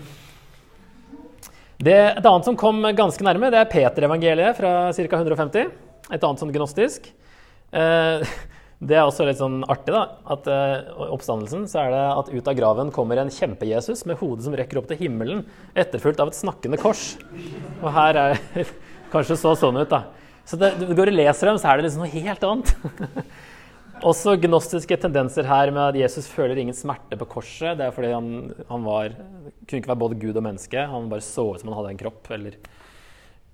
Det, 1.84 1.98
et 2.14 2.24
annet 2.24 2.48
som 2.48 2.56
kom 2.56 2.80
ganske 2.96 3.26
nærme, 3.26 3.50
det 3.52 3.60
er 3.60 3.68
Peter-evangeliet 3.68 4.56
fra 4.56 4.72
ca. 4.96 5.20
150. 5.20 5.70
Et 6.14 6.24
annet 6.24 6.40
sånn 6.40 6.54
gnostisk. 6.54 7.10
Eh, 7.74 8.24
det 8.88 8.96
er 8.96 9.04
også 9.04 9.26
litt 9.28 9.42
sånn 9.42 9.60
artig, 9.68 9.92
da. 9.92 10.06
At 10.32 10.48
eh, 10.48 10.88
oppstandelsen 11.12 11.68
så 11.68 11.84
er 11.84 11.92
det 11.92 12.02
at 12.14 12.32
ut 12.32 12.48
av 12.48 12.56
graven 12.56 12.94
kommer 12.96 13.20
en 13.20 13.32
kjempe-Jesus 13.32 14.06
med 14.08 14.16
hodet 14.22 14.48
som 14.48 14.56
rekker 14.56 14.80
opp 14.80 14.88
til 14.88 15.04
himmelen, 15.04 15.44
etterfulgt 15.76 16.24
av 16.24 16.32
et 16.32 16.40
snakkende 16.40 16.80
kors. 16.80 17.10
Og 17.84 17.92
her 17.92 18.20
er 18.20 18.38
kanskje 19.12 19.38
så 19.38 19.54
sånn 19.58 19.82
ut, 19.82 19.90
da. 19.90 20.06
Så 20.48 20.58
det, 20.60 20.74
du 20.80 20.92
går 20.92 21.12
og 21.12 21.16
leser 21.16 21.50
dem, 21.50 21.58
så 21.60 21.70
er 21.70 21.78
det 21.80 21.86
liksom 21.86 22.04
noe 22.04 22.24
helt 22.24 22.46
annet. 22.48 22.72
Også 24.08 24.34
gnostiske 24.42 24.96
tendenser 25.00 25.46
her 25.48 25.70
med 25.72 25.82
at 25.86 25.98
Jesus 26.00 26.26
føler 26.28 26.58
ingen 26.60 26.76
smerte 26.76 27.16
på 27.20 27.28
korset. 27.36 27.78
Det 27.78 27.86
er 27.86 27.94
fordi 27.94 28.10
han, 28.12 28.32
han 28.68 28.84
var, 28.84 29.14
kunne 29.64 29.80
ikke 29.80 29.92
være 29.92 30.02
både 30.02 30.18
Gud 30.20 30.40
og 30.40 30.44
menneske. 30.44 30.86
Han 30.90 31.08
bare 31.12 31.24
så 31.24 31.46
ut 31.52 31.62
som 31.62 31.70
han 31.70 31.78
hadde 31.78 31.92
en 31.94 32.00
kropp. 32.02 32.28
Eller, 32.34 32.58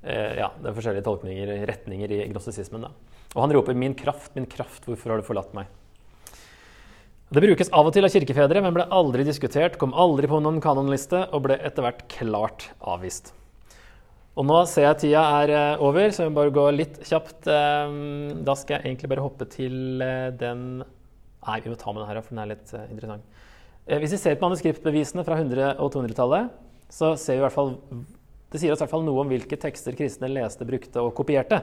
eh, 0.03 0.41
ja, 0.41 0.49
det 0.57 0.71
er 0.71 0.79
forskjellige 0.79 1.07
tolkninger, 1.07 1.53
retninger 1.71 2.17
i 2.17 2.23
gnostisismen. 2.33 2.89
Og 2.89 3.45
han 3.45 3.55
roper 3.55 3.77
'Min 3.79 3.95
kraft, 3.95 4.35
min 4.35 4.49
kraft, 4.51 4.89
hvorfor 4.89 5.13
har 5.13 5.21
du 5.21 5.29
forlatt 5.29 5.55
meg?' 5.55 5.71
Det 7.31 7.45
brukes 7.45 7.71
av 7.71 7.87
og 7.87 7.93
til 7.95 8.03
av 8.03 8.11
kirkefedre, 8.11 8.61
men 8.61 8.75
ble 8.75 8.89
aldri 8.91 9.23
diskutert, 9.23 9.79
kom 9.79 9.95
aldri 9.95 10.27
på 10.27 10.41
noen 10.43 10.59
kanonliste 10.59 11.29
og 11.31 11.45
ble 11.45 11.61
etter 11.63 11.85
hvert 11.87 12.09
klart 12.11 12.73
avvist. 12.83 13.31
Og 14.39 14.47
nå 14.47 14.61
ser 14.71 14.87
jeg 14.87 14.99
tida 15.03 15.23
er 15.43 15.53
eh, 15.53 15.83
over, 15.83 16.13
så 16.15 16.25
vi 16.25 16.31
må 16.31 16.39
bare 16.39 16.55
gå 16.55 16.65
litt 16.73 17.01
kjapt. 17.07 17.49
eh, 17.51 17.95
Da 18.47 18.55
skal 18.59 18.77
jeg 18.79 18.93
egentlig 18.93 19.11
bare 19.11 19.25
hoppe 19.25 19.47
til 19.51 20.03
eh, 20.05 20.31
den 20.39 20.83
Nei, 21.41 21.57
vi 21.65 21.71
må 21.73 21.77
ta 21.81 21.89
med 21.91 22.03
den 22.03 22.11
her, 22.11 22.21
for 22.21 22.35
den 22.35 22.43
er 22.43 22.51
litt 22.51 22.73
interessant. 22.93 23.23
Hvis 23.89 24.13
vi 24.13 24.19
ser 24.21 24.35
på 24.37 24.45
manuskriptbevisene 24.45 25.23
fra 25.25 25.39
100- 25.41 25.79
og 25.81 25.89
200-tallet, 25.95 26.51
så 26.93 27.15
ser 27.17 27.39
vi 27.39 27.41
i 27.41 27.45
hvert 27.47 27.55
fall 27.55 27.71
Det 28.53 28.61
sier 28.61 28.75
oss 28.75 28.83
i 28.83 28.85
hvert 28.85 28.93
fall 28.93 29.07
noe 29.07 29.23
om 29.23 29.31
hvilke 29.31 29.57
tekster 29.57 29.97
kristne 29.97 30.29
leste, 30.29 30.67
brukte 30.69 31.01
og 31.01 31.15
kopierte. 31.17 31.63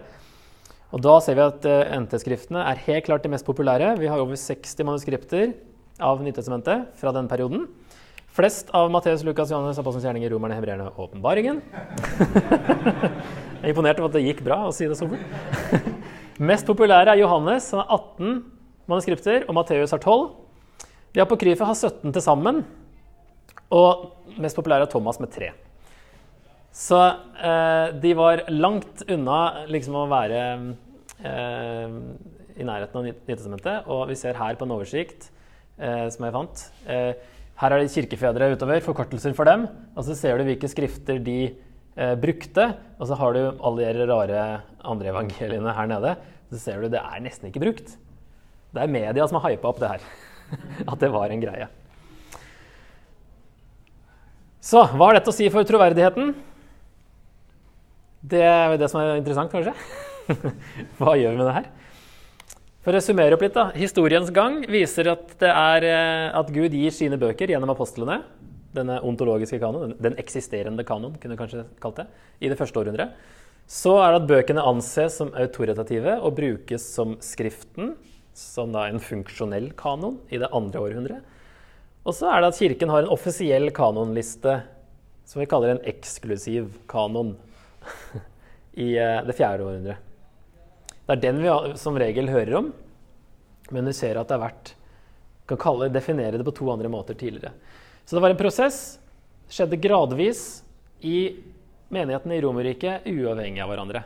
Og 0.96 1.04
da 1.06 1.14
ser 1.22 1.38
vi 1.38 1.46
at 1.46 1.68
NT-skriftene 2.02 2.64
er 2.64 2.82
helt 2.88 3.06
klart 3.06 3.24
de 3.28 3.32
mest 3.36 3.46
populære. 3.46 3.94
Vi 4.02 4.10
har 4.10 4.24
over 4.24 4.40
60 4.40 4.88
manuskripter 4.88 5.54
av 6.02 6.24
Nytestamentet 6.26 6.96
fra 6.98 7.14
den 7.14 7.30
perioden. 7.30 7.68
Flest 8.38 8.70
av 8.70 8.92
Matteus, 8.94 9.24
Lukas, 9.26 9.50
Johannes, 9.50 9.80
Apostelens 9.82 10.04
gjerninger, 10.06 10.30
Romerne, 10.30 10.54
Hebreerne 10.60 10.92
Åpenbaringen. 11.02 11.58
Jeg 13.58 13.64
er 13.64 13.72
imponert 13.72 13.98
over 13.98 14.12
at 14.12 14.18
det 14.20 14.28
gikk 14.28 14.44
bra 14.46 14.60
å 14.68 14.74
si 14.78 14.86
det 14.86 14.94
så 15.00 15.08
fort. 15.10 15.88
Mest 16.52 16.68
populære 16.70 17.16
er 17.16 17.24
Johannes, 17.24 17.66
som 17.72 17.82
har 17.82 17.96
18 17.96 18.36
manuskripter, 18.86 19.48
og 19.50 19.58
Matteus 19.58 19.96
har 19.96 20.04
12. 20.04 20.28
De 21.18 21.24
apokryfe 21.24 21.66
har 21.66 21.74
17 21.74 22.14
til 22.14 22.22
sammen, 22.22 22.60
og 23.74 24.04
mest 24.38 24.60
populære 24.60 24.86
er 24.86 24.92
Thomas 24.92 25.18
med 25.24 25.34
3. 25.34 25.48
Så 26.78 27.00
eh, 27.42 27.96
de 28.04 28.12
var 28.20 28.44
langt 28.54 29.02
unna 29.10 29.40
liksom 29.66 29.98
å 29.98 30.04
være 30.12 30.44
eh, 31.26 31.98
i 32.54 32.70
nærheten 32.70 33.02
av 33.02 33.10
Nytestamentet. 33.10 33.90
Og 33.90 34.06
vi 34.12 34.20
ser 34.22 34.38
her 34.38 34.62
på 34.62 34.70
en 34.70 34.76
oversikt 34.78 35.32
eh, 35.82 36.06
som 36.14 36.28
jeg 36.30 36.38
fant. 36.38 36.68
Eh, 36.86 37.34
her 37.58 37.74
er 37.74 37.82
det 37.82 37.94
kirkefedre 37.94 38.52
utover, 38.54 38.84
forkortelser 38.86 39.34
for 39.38 39.50
dem. 39.50 39.66
Og 39.98 40.06
så 40.06 40.16
ser 40.18 40.38
du 40.38 40.46
hvilke 40.46 40.70
skrifter 40.70 41.18
de 41.24 41.40
eh, 41.50 42.14
brukte. 42.22 42.70
Og 43.02 43.10
så 43.10 43.18
har 43.18 43.34
du 43.34 43.42
alle 43.66 43.94
de 43.98 44.06
rare 44.10 44.44
andre 44.86 45.10
evangeliene 45.14 45.74
her 45.74 45.90
nede. 45.90 46.14
Så 46.52 46.62
ser 46.62 46.84
du 46.84 46.92
det 46.94 47.02
er 47.02 47.24
nesten 47.26 47.50
ikke 47.50 47.64
brukt. 47.66 47.96
Det 48.76 48.84
er 48.84 48.94
media 48.94 49.26
som 49.26 49.42
har 49.42 49.56
hypa 49.56 49.72
opp 49.72 49.82
det 49.82 49.90
her. 49.96 50.06
At 50.92 51.02
det 51.02 51.10
var 51.14 51.34
en 51.34 51.42
greie. 51.42 51.70
Så 54.68 54.84
hva 54.94 55.10
har 55.10 55.18
dette 55.18 55.32
å 55.32 55.36
si 55.36 55.48
for 55.50 55.66
troverdigheten? 55.66 56.36
Det 58.28 58.44
er 58.44 58.74
jo 58.74 58.80
det 58.82 58.90
som 58.92 59.02
er 59.02 59.16
interessant, 59.16 59.54
kanskje. 59.54 59.74
Hva 61.00 61.14
gjør 61.16 61.34
vi 61.34 61.40
med 61.40 61.48
det 61.48 61.54
her? 61.56 61.68
For 62.88 62.96
å 62.96 63.02
summere 63.04 63.36
opp 63.36 63.42
litt, 63.44 63.52
da. 63.52 63.66
Historiens 63.76 64.30
gang 64.32 64.62
viser 64.72 65.10
at, 65.12 65.34
er, 65.44 65.84
eh, 65.84 66.28
at 66.40 66.48
Gud 66.56 66.72
gir 66.72 66.94
sine 66.96 67.18
bøker 67.20 67.52
gjennom 67.52 67.74
apostlene. 67.74 68.22
Denne 68.72 69.02
ontologiske 69.04 69.60
kanon, 69.60 69.98
den- 70.00 70.16
eksisterende 70.16 70.86
kanon, 70.88 71.20
kunne 71.20 71.36
vi 71.36 71.42
kanskje 71.42 71.66
kalt 71.82 71.98
det, 71.98 72.08
i 72.40 72.48
det 72.48 72.58
første 72.58 72.80
århundret. 72.80 73.12
Så 73.68 73.92
er 74.00 74.14
det 74.14 74.22
at 74.22 74.30
bøkene 74.30 74.64
anses 74.64 75.18
som 75.18 75.34
autoritative 75.34 76.16
og 76.24 76.38
brukes 76.38 76.80
som 76.80 77.18
Skriften, 77.18 77.98
som 78.34 78.72
da 78.72 78.86
en 78.86 79.00
funksjonell 79.00 79.76
kanon, 79.76 80.20
i 80.32 80.38
det 80.38 80.48
andre 80.54 80.80
århundret. 80.80 81.22
Og 82.06 82.14
så 82.14 82.32
er 82.32 82.40
det 82.40 82.54
at 82.54 82.58
Kirken 82.58 82.88
har 82.88 83.00
en 83.00 83.10
offisiell 83.10 83.70
kanonliste 83.70 84.64
som 85.26 85.42
vi 85.42 85.46
kaller 85.46 85.72
en 85.72 85.84
eksklusiv 85.84 86.72
kanon 86.88 87.36
i 88.78 88.96
eh, 88.96 89.26
det 89.26 89.36
fjerde 89.36 89.68
århundret. 89.68 90.07
Det 91.08 91.16
er 91.16 91.24
den 91.24 91.40
vi 91.40 91.52
som 91.80 91.96
regel 92.00 92.28
hører 92.28 92.58
om, 92.60 92.74
men 93.72 93.88
du 93.88 93.94
ser 93.96 94.20
at 94.20 94.28
det 94.28 94.36
har 94.36 94.50
vært 94.50 94.74
kan 95.48 95.60
kalle, 95.62 95.88
definere 95.88 96.36
det 96.36 96.44
på 96.44 96.52
to 96.52 96.68
andre 96.74 96.90
måter 96.92 97.16
tidligere. 97.16 97.54
Så 98.06 98.16
det 98.16 98.24
var 98.24 98.34
en 98.34 98.40
prosess. 98.40 99.00
Skjedde 99.48 99.80
gradvis 99.80 100.42
i 101.08 101.40
menighetene 101.96 102.36
i 102.36 102.42
Romerriket, 102.44 103.08
uavhengig 103.08 103.64
av 103.64 103.72
hverandre. 103.72 104.02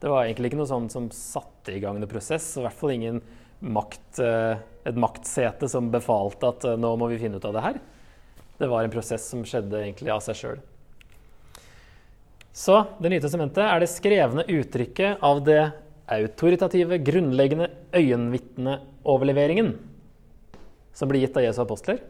Det 0.00 0.10
var 0.12 0.26
egentlig 0.26 0.50
ikke 0.50 0.60
noe 0.60 0.68
sånt 0.68 0.92
som 0.92 1.08
satte 1.16 1.72
i 1.72 1.80
gang 1.80 1.96
noen 1.96 2.10
prosess, 2.10 2.50
i 2.58 2.64
hvert 2.66 2.76
fall 2.76 2.92
ingen 2.92 3.22
makt, 3.64 4.20
eh, 4.20 4.60
et 4.84 5.00
maktsete 5.00 5.68
som 5.72 5.88
befalte 5.92 6.50
at 6.50 6.66
eh, 6.68 6.76
nå 6.76 6.90
må 7.00 7.08
vi 7.08 7.22
finne 7.22 7.40
ut 7.40 7.48
av 7.48 7.56
det 7.56 7.64
her. 7.64 7.78
Det 8.60 8.68
var 8.68 8.84
en 8.84 8.92
prosess 8.92 9.24
som 9.32 9.46
skjedde 9.48 9.80
egentlig 9.80 10.12
av 10.12 10.20
seg 10.26 10.36
sjøl. 10.36 10.60
Så 12.54 12.84
Det 13.00 13.10
nye 13.10 13.22
testamentet 13.22 13.64
er 13.64 13.80
det 13.80 13.90
skrevne 13.90 14.44
uttrykket 14.44 15.24
av 15.24 15.40
det 15.46 15.62
autoritative, 16.10 16.98
grunnleggende 17.04 17.70
øyenvitneoverleveringen 17.96 19.72
som 20.94 21.10
blir 21.10 21.24
gitt 21.24 21.36
av 21.38 21.46
Jesu 21.46 21.60
apostler. 21.64 22.02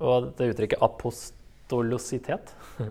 Og 0.00 0.30
det 0.38 0.52
uttrykket 0.52 0.82
apostolositet 0.84 2.52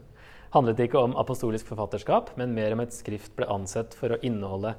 handlet 0.55 0.83
ikke 0.83 1.01
om 1.01 1.15
apostolisk 1.19 1.69
forfatterskap, 1.69 2.33
men 2.39 2.55
mer 2.57 2.75
om 2.75 2.83
et 2.83 2.95
skrift 2.95 3.35
ble 3.37 3.47
ansett 3.49 3.95
for 3.97 4.13
å 4.15 4.21
inneholde 4.25 4.75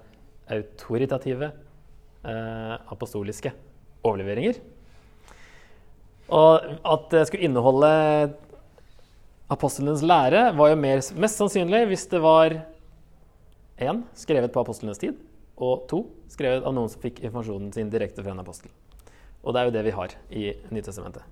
autoritative 0.50 1.52
eh, 2.26 2.76
apostoliske 2.90 3.54
overleveringer. 4.02 4.58
Og 6.30 6.66
at 6.86 7.08
det 7.11 7.24
skulle 7.26 7.48
inneholde 7.48 7.90
apostlenes 9.50 10.02
lære, 10.06 10.50
var 10.54 10.70
jo 10.70 10.78
mer, 10.78 11.02
mest 11.18 11.40
sannsynlig 11.40 11.86
hvis 11.90 12.06
det 12.12 12.20
var 12.22 12.54
én 13.81 14.05
skrevet 14.18 14.53
på 14.53 14.62
apostlenes 14.62 15.01
tid, 15.01 15.18
og 15.61 15.85
to 15.91 16.05
skrevet 16.33 16.64
av 16.64 16.74
noen 16.76 16.89
som 16.93 17.03
fikk 17.03 17.20
informasjonen 17.24 17.72
sin 17.74 17.91
direkte 17.93 18.24
fra 18.24 18.33
en 18.33 18.43
apostel. 18.43 18.72
Og 19.45 19.55
det 19.55 19.61
er 19.61 19.68
jo 19.68 19.76
det 19.76 19.85
vi 19.87 19.97
har 19.97 20.16
i 20.37 20.49
Nytestamentet. 20.72 21.24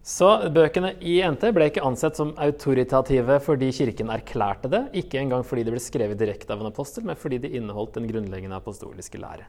Så 0.00 0.28
bøkene 0.48 0.94
i 1.04 1.18
NT 1.28 1.50
ble 1.52 1.66
ikke 1.68 1.84
ansett 1.84 2.16
som 2.16 2.32
autoritative 2.40 3.36
fordi 3.44 3.68
Kirken 3.76 4.12
erklærte 4.12 4.70
det, 4.72 4.86
ikke 5.02 5.20
engang 5.20 5.44
fordi 5.44 5.66
de 5.66 5.74
ble 5.74 5.82
skrevet 5.82 6.20
direkte 6.20 6.54
av 6.54 6.62
en 6.62 6.70
apostel, 6.70 7.04
men 7.04 7.20
fordi 7.20 7.42
de 7.42 7.52
inneholdt 7.58 7.98
den 7.98 8.08
grunnleggende 8.08 8.56
apostoliske 8.56 9.20
lære. 9.20 9.44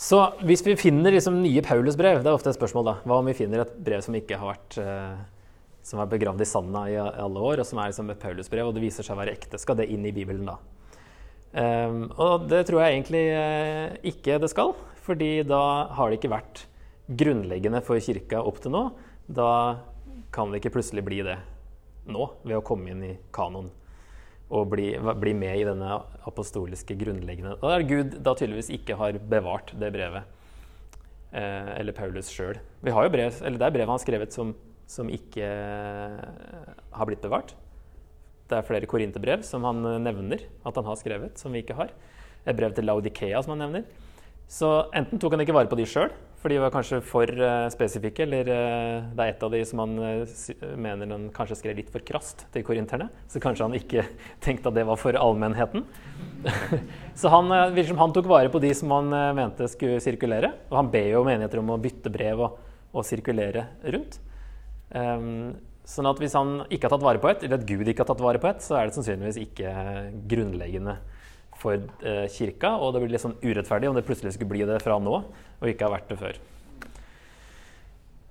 Så 0.00 0.22
hvis 0.46 0.62
vi 0.64 0.78
finner 0.80 1.12
liksom 1.12 1.42
nye 1.42 1.60
Paulusbrev, 1.66 2.22
det 2.22 2.30
er 2.30 2.38
ofte 2.38 2.48
et 2.54 2.56
spørsmål 2.56 2.86
da, 2.86 2.94
hva 3.04 3.18
om 3.20 3.26
vi 3.28 3.36
finner 3.36 3.66
et 3.66 3.74
brev 3.84 4.00
som 4.06 4.14
ikke 4.16 4.38
har 4.40 4.54
vært 4.54 4.78
eh, 4.80 5.18
som 5.90 6.00
er 6.02 6.10
begravd 6.10 6.44
i 6.44 6.46
sanda 6.46 6.84
i 6.86 6.96
alle 7.00 7.42
år, 7.42 7.62
og 7.62 7.66
som 7.66 7.80
er 7.82 7.90
liksom 7.90 8.12
et 8.12 8.20
Paulusbrev, 8.22 8.68
og 8.68 8.76
det 8.76 8.84
viser 8.84 9.06
seg 9.06 9.16
å 9.16 9.20
være 9.20 9.34
ekte, 9.34 9.58
skal 9.58 9.80
det 9.80 9.88
inn 9.90 10.06
i 10.06 10.14
Bibelen 10.14 10.46
da? 10.46 10.60
Um, 11.50 12.04
og 12.14 12.46
det 12.46 12.62
tror 12.68 12.84
jeg 12.84 12.94
egentlig 12.94 13.24
eh, 13.34 13.96
ikke 14.12 14.38
det 14.38 14.52
skal, 14.52 14.76
fordi 15.02 15.40
da 15.42 15.62
har 15.96 16.10
det 16.10 16.20
ikke 16.20 16.30
vært 16.30 16.64
grunnleggende 17.10 17.82
for 17.82 17.98
kirka 17.98 18.44
opp 18.46 18.60
til 18.62 18.74
nå. 18.76 18.84
Da 19.26 19.50
kan 20.30 20.52
det 20.52 20.60
ikke 20.60 20.76
plutselig 20.76 21.02
bli 21.06 21.24
det 21.26 21.40
nå, 22.10 22.28
ved 22.44 22.60
å 22.60 22.64
komme 22.66 22.92
inn 22.92 23.02
i 23.08 23.16
kanon 23.34 23.72
og 24.50 24.70
bli, 24.72 24.92
bli 24.98 25.32
med 25.38 25.60
i 25.60 25.66
denne 25.66 26.00
apostoliske 26.26 26.96
grunnleggende 26.98 27.52
Da 27.60 27.76
er 27.76 27.84
Gud 27.86 28.16
da 28.18 28.32
tydeligvis 28.34 28.72
ikke 28.74 28.96
har 28.98 29.18
bevart 29.30 29.70
det 29.78 29.92
brevet. 29.94 30.26
Eh, 31.30 31.68
eller 31.78 31.94
Paulus 31.94 32.30
sjøl. 32.34 32.58
Det 32.82 32.90
er 32.90 33.12
brevet 33.14 33.86
han 33.86 33.94
har 33.94 34.02
skrevet 34.02 34.34
som, 34.34 34.54
som 34.90 35.10
ikke 35.12 35.46
har 36.90 37.08
blitt 37.08 37.22
bevart. 37.22 37.54
Det 38.50 38.58
er 38.58 38.66
flere 38.66 38.88
korinterbrev 38.90 39.44
som 39.46 39.62
han 39.68 39.84
nevner 40.02 40.42
at 40.66 40.78
han 40.78 40.88
har 40.88 40.98
skrevet, 40.98 41.38
som 41.38 41.54
vi 41.54 41.62
ikke 41.62 41.78
har. 41.78 41.92
Et 42.42 42.56
brev 42.56 42.74
til 42.74 42.88
Laudikea 42.88 43.42
som 43.44 43.54
han 43.54 43.62
nevner. 43.68 43.86
Så 44.50 44.66
enten 44.98 45.20
tok 45.22 45.36
han 45.36 45.44
ikke 45.44 45.54
vare 45.54 45.70
på 45.70 45.76
de 45.78 45.84
sjøl, 45.86 46.10
for 46.42 46.50
de 46.50 46.56
var 46.58 46.72
kanskje 46.74 46.98
for 47.06 47.30
uh, 47.38 47.68
spesifikke, 47.70 48.24
eller 48.24 48.48
det 48.48 49.22
er 49.22 49.28
et 49.30 49.44
av 49.46 49.52
de 49.52 49.60
som 49.68 49.82
han 49.84 49.92
mener 50.74 51.12
han 51.12 51.28
kanskje 51.36 51.60
skrev 51.60 51.76
litt 51.78 51.92
for 51.94 52.02
krast 52.02 52.42
til 52.50 52.64
korinterne. 52.66 53.06
Så 53.30 53.38
kanskje 53.44 53.68
han 53.68 53.76
ikke 53.78 54.02
tenkte 54.44 54.72
at 54.72 54.78
det 54.80 54.86
var 54.88 54.98
for 54.98 55.14
allmennheten. 55.14 55.84
så 57.20 57.30
han, 57.30 57.52
han 57.52 58.16
tok 58.16 58.26
vare 58.32 58.50
på 58.50 58.62
de 58.64 58.72
som 58.74 58.90
han 58.96 59.14
mente 59.38 59.70
skulle 59.70 60.02
sirkulere. 60.02 60.50
Og 60.72 60.80
han 60.80 60.90
ber 60.90 61.12
jo 61.12 61.22
menigheter 61.28 61.62
om 61.62 61.70
å 61.76 61.78
bytte 61.78 62.10
brev 62.10 62.42
og, 62.48 62.58
og 62.90 63.06
sirkulere 63.06 63.68
rundt. 63.86 64.18
Um, 64.90 65.56
sånn 65.86 66.08
at 66.10 66.20
hvis 66.22 66.36
han 66.38 66.60
ikke 66.68 66.88
har 66.88 66.94
tatt 66.94 67.06
vare 67.06 67.22
på 67.22 67.30
et, 67.30 67.44
eller 67.46 67.60
at 67.60 67.66
Gud 67.66 67.88
ikke 67.88 68.04
har 68.04 68.10
tatt 68.10 68.22
vare 68.22 68.42
på 68.42 68.50
et, 68.50 68.62
så 68.64 68.78
er 68.78 68.88
det 68.88 68.96
sannsynligvis 68.98 69.40
ikke 69.42 69.74
grunnleggende 70.30 70.96
for 71.60 71.76
uh, 71.78 72.26
kirka, 72.32 72.76
og 72.78 72.94
det 72.94 73.02
blir 73.02 73.14
litt 73.14 73.24
sånn 73.24 73.38
urettferdig 73.42 73.90
om 73.90 73.98
det 73.98 74.06
plutselig 74.06 74.36
skulle 74.36 74.54
bli 74.54 74.64
det 74.68 74.80
fra 74.84 74.96
nå, 75.02 75.20
og 75.60 75.70
ikke 75.70 75.88
har 75.88 75.98
vært 75.98 76.12
det 76.12 76.20
før. 76.20 76.40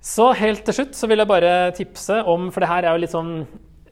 Så 0.00 0.30
helt 0.40 0.64
til 0.64 0.78
slutt 0.78 0.96
så 0.96 1.08
vil 1.10 1.20
jeg 1.20 1.28
bare 1.28 1.50
tipse 1.76 2.22
om 2.24 2.46
For 2.48 2.64
det 2.64 2.70
her 2.70 2.86
er 2.88 2.96
jo 2.96 3.02
litt 3.02 3.12
sånn 3.12 3.34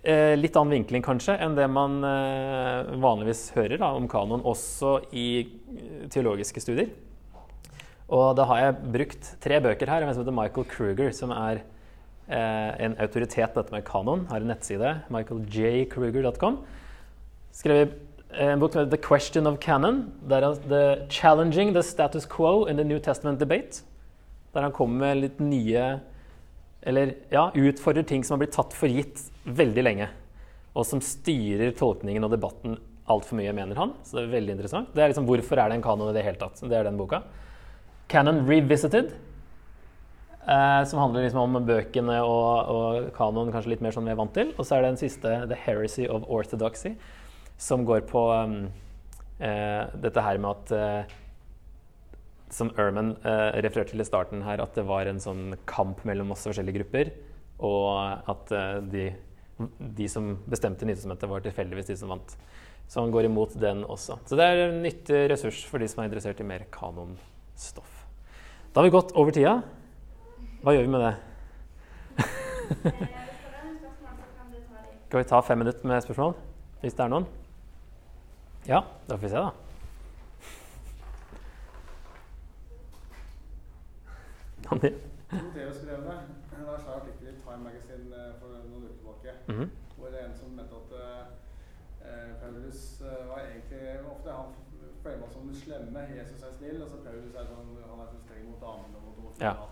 eh, 0.00 0.34
litt 0.38 0.56
annen 0.56 0.78
vinkling 0.78 1.04
kanskje 1.04 1.36
enn 1.44 1.56
det 1.58 1.66
man 1.68 1.98
eh, 2.06 2.94
vanligvis 3.02 3.50
hører 3.56 3.76
da, 3.82 3.92
om 3.96 4.08
kanon, 4.10 4.44
også 4.48 4.94
i 5.12 5.28
eh, 5.44 6.06
teologiske 6.12 6.62
studier. 6.64 6.94
Og 8.08 8.32
da 8.38 8.46
har 8.48 8.62
jeg 8.62 8.92
brukt 8.94 9.34
tre 9.44 9.58
bøker 9.60 9.90
her. 9.92 10.04
En 10.04 10.14
som 10.14 10.22
heter 10.22 10.36
Michael 10.36 10.68
Kruger, 10.70 11.12
som 11.12 11.34
er 11.34 11.60
en 12.28 12.94
autoritet 13.00 13.54
på 13.54 13.62
dette 13.62 13.72
med 13.72 13.86
kanon. 13.88 14.26
Har 14.28 14.42
en 14.42 14.50
nettside, 14.52 14.90
michaeljkruger.com. 15.12 16.58
Skrevet 17.56 17.96
en 18.36 18.60
bok 18.60 18.72
som 18.72 18.82
heter 18.82 18.96
'The 18.96 19.02
Question 19.02 19.46
of 19.46 19.58
Canon'. 19.58 20.10
Der 20.28 20.42
han, 20.42 20.56
the 20.68 21.06
'Challenging 21.08 21.72
the 21.72 21.82
Status 21.82 22.26
Quo 22.26 22.66
in 22.66 22.76
the 22.76 22.84
New 22.84 22.98
Testament 22.98 23.40
Debate'. 23.40 23.82
Der 24.54 24.60
han 24.60 24.72
kommer 24.72 24.98
med 24.98 25.16
litt 25.16 25.40
nye 25.40 26.00
Eller 26.82 27.14
ja, 27.30 27.50
utfordrer 27.54 28.02
ting 28.02 28.24
som 28.24 28.38
har 28.38 28.46
blitt 28.46 28.54
tatt 28.54 28.72
for 28.72 28.86
gitt 28.86 29.18
veldig 29.44 29.82
lenge. 29.82 30.08
Og 30.76 30.86
som 30.86 31.00
styrer 31.00 31.72
tolkningen 31.74 32.24
og 32.24 32.30
debatten 32.30 32.78
altfor 33.10 33.36
mye, 33.36 33.52
mener 33.52 33.74
han. 33.74 33.92
Så 34.04 34.16
det 34.16 34.22
er 34.22 34.36
veldig 34.36 34.54
interessant. 34.54 34.94
Det 34.94 35.02
er 35.02 35.08
liksom, 35.08 35.26
Hvorfor 35.26 35.58
er 35.58 35.68
det 35.68 35.74
en 35.74 35.82
kanon 35.82 36.10
i 36.10 36.14
det 36.14 36.22
hele 36.22 36.38
tatt? 36.38 36.60
Det 36.62 36.72
er 36.72 36.84
den 36.84 36.96
boka. 36.96 37.22
'Canon 38.08 38.46
Revisited'. 38.46 39.10
Eh, 40.48 40.84
som 40.84 40.98
handler 41.02 41.26
liksom 41.26 41.42
om 41.42 41.64
bøkene 41.68 42.22
og, 42.24 42.70
og 42.72 43.08
kanoen, 43.16 43.50
kanskje 43.52 43.74
litt 43.74 43.82
mer 43.84 43.92
sånn 43.92 44.06
vi 44.08 44.14
er 44.14 44.20
vant 44.20 44.32
til. 44.32 44.54
Og 44.56 44.64
så 44.64 44.78
er 44.78 44.84
det 44.84 44.92
den 44.94 45.00
siste, 45.02 45.32
'The 45.44 45.58
Heresy 45.66 46.06
of 46.08 46.24
Orthodoxy', 46.24 46.94
som 47.60 47.84
går 47.84 48.06
på 48.08 48.22
um, 48.32 48.54
eh, 49.44 49.84
dette 50.00 50.24
her 50.24 50.40
med 50.40 50.50
at 50.54 50.72
eh, 50.72 51.16
Som 52.48 52.70
Erman 52.80 53.10
refererte 53.60 53.92
til 53.92 54.00
i 54.00 54.04
starten 54.08 54.40
her, 54.40 54.62
at 54.64 54.72
det 54.72 54.86
var 54.88 55.04
en 55.04 55.18
sånn 55.20 55.58
kamp 55.68 56.00
mellom 56.08 56.30
masse 56.32 56.48
forskjellige 56.48 56.78
grupper. 56.78 57.10
Og 57.60 57.92
at 58.32 58.48
de, 58.88 59.10
de, 59.98 60.06
som 60.08 60.30
bestemte 60.48 60.88
Nytestamentet, 60.88 61.28
var 61.28 61.44
tilfeldigvis 61.44 61.90
de 61.90 61.96
som 62.00 62.08
vant. 62.08 62.32
Så 62.88 63.02
han 63.02 63.12
går 63.12 63.28
imot 63.28 63.52
den 63.60 63.84
også. 63.84 64.16
Så 64.24 64.38
det 64.40 64.46
er 64.48 64.62
en 64.64 64.80
nyttig 64.80 65.26
ressurs 65.28 65.60
for 65.68 65.76
de 65.76 65.90
som 65.92 66.00
er 66.00 66.08
interessert 66.08 66.40
i 66.40 66.48
mer 66.48 66.64
kanonstoff. 66.72 68.06
Da 68.72 68.80
har 68.80 68.88
vi 68.88 68.96
gått 68.96 69.12
over 69.12 69.36
tida. 69.36 69.58
Hva 70.58 70.72
gjør 70.74 70.82
vi 70.82 70.90
med 70.90 71.00
det? 71.04 71.14
Skal 75.06 75.20
vi 75.20 75.28
ta 75.30 75.38
fem 75.40 75.58
minutter 75.58 75.86
med 75.86 76.00
spørsmål? 76.02 76.34
Hvis 76.80 76.96
det 76.98 77.04
er 77.04 77.12
noen? 77.12 77.26
Ja, 78.66 78.80
da 79.06 79.14
får 79.14 79.22
vi 79.22 79.30
se, 79.30 79.42
da. 79.44 79.50
Anni? 84.74 84.90
Timoteus 85.30 85.76
skrev 85.78 86.02
det. 86.08 86.18
Det 86.50 86.66
var 86.66 86.74
en 86.74 86.82
svær 86.82 86.98
artikkel 87.00 87.30
i 87.30 87.36
Time 87.44 87.62
Magazine 87.68 88.18
eh, 88.18 88.34
for 88.40 88.48
noen 88.66 88.84
uker 88.84 88.98
tilbake. 88.98 89.30
Mm 89.46 89.54
-hmm. 89.60 89.68
Hvor 89.96 90.06
det 90.12 90.20
er 90.20 90.26
en 90.26 90.38
som 90.40 90.50
mente 90.50 90.74
at 90.82 90.90
uh, 91.04 91.24
Paulus 92.42 93.02
uh, 93.06 93.28
var 93.30 93.38
egentlig 93.40 93.82
Ofte 94.12 94.30
han 94.30 94.50
føler 95.02 95.20
man 95.20 95.30
som 95.32 95.42
den 95.46 95.54
slemme. 95.54 96.00
Jesus 96.18 96.42
er 96.42 96.52
snill, 96.58 96.82
og 96.82 96.88
så 96.88 96.96
Paulus 97.06 97.34
er 97.34 97.44
sånn, 97.52 97.70
han 97.90 98.00
er 98.04 98.08
så 98.12 98.18
streng 98.24 98.44
mot 98.50 98.60
damene 98.60 98.96
og 98.98 99.02
mot 99.06 99.16
homofile. 99.16 99.46
Ja. 99.46 99.67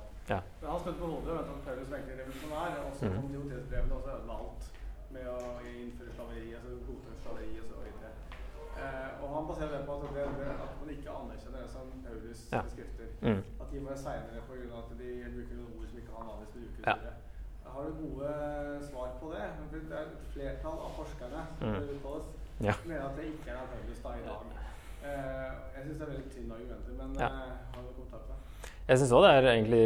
Spente 0.87 1.01
på 1.03 1.07
hodet 1.11 1.35
mente 1.35 1.53
at 1.57 1.65
Paulus 1.67 1.89
var 1.91 1.97
egentlig 1.99 2.17
revolusjonær. 2.21 2.75
Og 2.87 2.93
så 2.97 3.01
kom 3.01 3.11
mm 3.11 3.19
-hmm. 3.19 3.31
Timoteus-brevene 3.33 3.95
og 3.99 4.03
så 4.05 4.11
ødela 4.17 4.35
alt 4.43 4.63
med 5.15 5.25
å 5.37 5.39
innføre 5.83 6.11
slaveri, 6.17 6.45
altså 6.57 6.71
godta 6.89 7.11
slaveri 7.23 7.51
og 7.63 7.67
så 7.71 7.77
videre. 7.85 8.11
Eh, 8.81 9.11
og 9.23 9.27
han 9.35 9.45
baserer 9.51 9.73
det 9.77 9.83
på 9.87 9.93
at, 9.97 10.03
det, 10.17 10.25
det, 10.41 10.49
at 10.67 10.73
man 10.81 10.89
ikke 10.95 11.11
anerkjenner 11.21 11.61
det 11.65 11.71
som 11.77 11.87
Paulus 12.07 12.41
ja. 12.55 12.61
skrifter. 12.75 13.09
Mm. 13.27 13.43
At 13.63 13.69
de 13.73 13.77
var 13.87 13.97
seinere 14.05 14.41
pga. 14.49 14.79
at 14.83 14.91
de 15.03 15.09
bruker 15.35 15.55
noen 15.59 15.73
ord 15.79 15.87
som 15.91 15.99
ikke 16.01 16.13
han 16.17 16.27
vanligvis 16.31 16.53
bruker. 16.55 16.85
Ja. 16.91 17.13
Har 17.73 17.83
du 17.87 17.93
gode 18.05 18.29
svar 18.89 19.09
på 19.21 19.27
det? 19.35 19.45
Det 19.73 19.97
er 19.99 20.05
et 20.07 20.19
flertall 20.35 20.79
av 20.87 20.91
forskerne 21.01 21.41
mm. 21.63 21.77
uttales, 21.95 22.27
ja. 22.69 22.75
mener 22.89 23.05
at 23.09 23.15
det 23.19 23.25
ikke 23.33 23.49
er 23.61 23.65
Paulus 23.73 23.99
da 24.05 24.11
i 24.21 24.25
dag. 24.29 24.43
Eh, 25.07 25.51
jeg 25.75 25.81
syns 25.85 25.97
det 25.99 26.05
er 26.07 26.13
veldig 26.15 26.31
tynne 26.35 26.53
argumenter, 26.59 26.93
men 27.01 27.09
ja. 27.25 27.31
eh, 27.39 27.55
har 27.73 27.81
du 27.87 27.91
kontakt 28.03 28.27
med? 28.31 28.39
Jeg 28.89 28.95
syns 28.99 29.17
òg 29.17 29.23
det 29.25 29.33
er 29.35 29.43
egentlig 29.57 29.85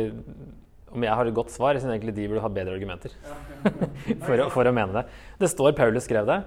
om 0.91 1.05
jeg 1.07 1.17
har 1.21 1.29
et 1.29 1.37
godt 1.37 1.53
svar, 1.55 1.75
jeg 1.75 1.85
syns 1.85 1.95
egentlig 1.95 2.17
de 2.17 2.27
burde 2.31 2.43
ha 2.45 2.51
bedre 2.53 2.75
argumenter 2.75 3.15
for, 4.27 4.37
å, 4.37 4.49
for, 4.51 4.67
å, 4.67 4.75
mene 4.75 4.95
det. 4.97 5.05
Det 5.41 5.51
står 5.53 5.77
Paulus 5.79 6.07
skrev 6.09 6.29
det. 6.29 6.41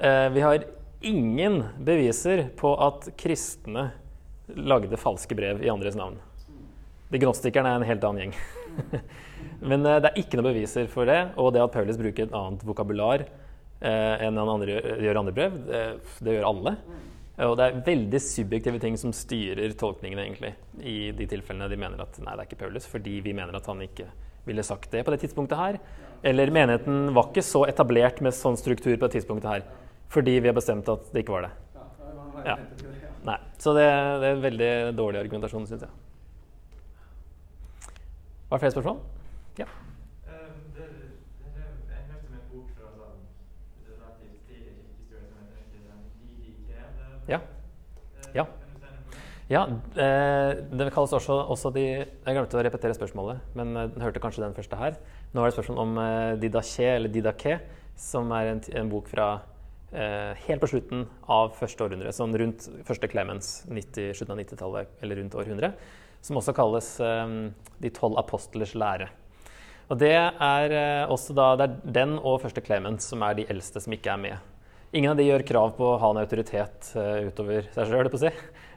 Eh, 0.00 0.26
vi 0.32 0.44
har 0.44 0.64
ingen 1.06 1.62
beviser 1.84 2.46
på 2.56 2.72
at 2.86 3.10
kristne 3.20 3.90
lagde 4.56 4.98
falske 5.00 5.36
brev 5.36 5.62
i 5.64 5.70
andres 5.72 5.98
navn. 5.98 6.18
De 7.10 7.20
gnostikerne 7.22 7.70
er 7.70 7.80
en 7.80 7.88
helt 7.88 8.04
annen 8.06 8.26
gjeng. 8.26 8.36
Men 9.70 9.86
eh, 9.86 10.00
det 10.02 10.12
er 10.12 10.22
ikke 10.22 10.40
noen 10.40 10.50
beviser 10.50 10.88
for 10.92 11.08
det. 11.08 11.20
Og 11.40 11.52
det 11.54 11.64
at 11.64 11.74
Paulus 11.74 12.00
bruker 12.00 12.26
et 12.26 12.36
annet 12.36 12.64
vokabular 12.66 13.26
eh, 13.26 14.14
enn 14.26 14.40
han 14.40 14.54
andre 14.56 14.80
gjør 15.04 15.22
andre 15.22 15.36
brev, 15.36 15.60
det, 15.68 15.84
det, 16.20 16.38
gjør 16.38 16.48
alle. 16.52 16.76
Og 17.44 17.52
det 17.58 17.64
er 17.66 17.80
veldig 17.84 18.20
subjektive 18.24 18.78
ting 18.80 18.94
som 18.96 19.12
styrer 19.12 19.74
tolkningene, 19.76 20.22
egentlig, 20.24 20.54
i 20.80 21.10
de 21.12 21.26
tilfellene 21.28 21.68
de 21.68 21.76
mener 21.76 22.00
at 22.00 22.16
nei, 22.24 22.32
det 22.32 22.46
er 22.46 22.48
ikke 22.48 22.60
Paulus, 22.62 22.86
fordi 22.88 23.18
vi 23.24 23.34
mener 23.36 23.58
at 23.58 23.66
han 23.68 23.82
ikke 23.84 24.06
ville 24.46 24.64
sagt 24.64 24.88
det 24.94 25.02
på 25.04 25.12
det 25.12 25.20
tidspunktet 25.24 25.58
her. 25.60 25.78
Eller 26.24 26.52
menigheten 26.54 27.10
var 27.14 27.28
ikke 27.28 27.44
så 27.44 27.66
etablert 27.68 28.22
med 28.24 28.32
sånn 28.32 28.56
struktur 28.56 28.94
på 28.96 29.04
det 29.04 29.18
tidspunktet 29.18 29.50
her. 29.50 29.66
Fordi 30.08 30.38
vi 30.38 30.48
har 30.48 30.56
bestemt 30.56 30.88
at 30.88 31.10
det 31.12 31.24
ikke 31.24 31.34
var 31.36 31.48
det. 31.48 31.52
Ja. 32.46 32.56
Nei. 33.26 33.36
Så 33.58 33.72
det, 33.74 33.84
det 34.22 34.28
er 34.30 34.36
en 34.36 34.44
veldig 34.44 34.70
dårlig 34.96 35.20
argumentasjon, 35.24 35.66
syns 35.68 35.82
jeg. 35.82 35.92
Var 38.46 38.56
det 38.56 38.62
flere 38.62 38.74
spørsmål? 38.76 39.00
Ja. 39.58 39.66
Eh, 40.30 40.46
det, 40.76 40.86
det, 41.42 41.66
jeg 41.90 42.04
hørte 42.06 42.28
med 42.30 42.38
en 42.38 42.46
bok 42.52 42.68
fra 42.78 42.92
sånn 42.94 43.18
relativt 43.88 44.38
tidlig 44.46 44.76
kirkehistorie 44.78 45.26
som 45.26 45.42
heter 45.42 45.58
ikke 45.64 45.80
den 45.88 46.00
DDK. 46.30 46.70
Det- 46.70 47.15
Ja. 47.28 47.40
Eh, 47.40 48.34
Ja. 48.34 48.46
Ja, 49.48 49.60
eh, 49.94 50.58
det 50.74 50.88
kalles 50.90 51.12
også, 51.14 51.36
også 51.48 51.70
de 51.72 51.84
Jeg 51.86 52.34
glemte 52.34 52.58
å 52.58 52.64
repetere 52.66 52.96
spørsmålet, 52.96 53.38
men 53.54 53.74
den 53.74 54.02
hørte 54.02 54.18
kanskje 54.18 54.42
den 54.42 54.54
første 54.54 54.76
her. 54.76 54.96
Nå 55.32 55.42
er 55.42 55.50
det 55.50 55.54
spørsmål 55.54 55.78
om 55.78 55.92
Didache, 55.94 56.40
Didaché, 56.40 56.88
eller 56.96 57.08
Didaké, 57.08 57.60
som 57.94 58.32
er 58.32 58.50
en, 58.50 58.62
en 58.74 58.90
bok 58.90 59.06
fra 59.08 59.28
eh, 59.92 60.34
helt 60.46 60.60
på 60.60 60.70
slutten 60.70 61.06
av 61.30 61.54
første 61.56 61.86
århundre, 61.86 62.12
sånn 62.14 62.34
rundt 62.36 62.66
første 62.88 63.08
Clemens, 63.10 63.52
90, 63.70 64.16
slutten 64.18 64.34
av 64.34 64.42
90-tallet, 64.42 64.98
eller 65.02 65.20
rundt 65.22 65.38
århundre, 65.38 65.72
som 66.26 66.40
også 66.40 66.54
kalles 66.56 66.90
eh, 67.00 67.38
De 67.82 67.92
tolv 67.94 68.18
apostlers 68.18 68.74
lære. 68.74 69.08
Og 69.86 69.98
det 70.00 70.16
er 70.16 70.72
eh, 70.74 71.12
også 71.12 71.36
da, 71.36 71.52
det 71.58 71.68
er 71.68 71.94
den 72.00 72.16
og 72.18 72.40
første 72.42 72.64
Clemens 72.66 73.06
som 73.06 73.22
er 73.22 73.38
de 73.38 73.46
eldste 73.52 73.82
som 73.82 73.94
ikke 73.94 74.16
er 74.16 74.22
med. 74.22 74.52
Ingen 74.94 75.10
av 75.10 75.18
de 75.18 75.26
gjør 75.26 75.42
krav 75.46 75.72
på 75.76 75.86
å 75.88 75.96
ha 75.98 76.12
en 76.12 76.20
autoritet 76.20 76.92
eh, 76.94 77.26
utover 77.26 77.66
seg 77.74 77.90
sjøl, 77.90 78.10
si. 78.20 78.30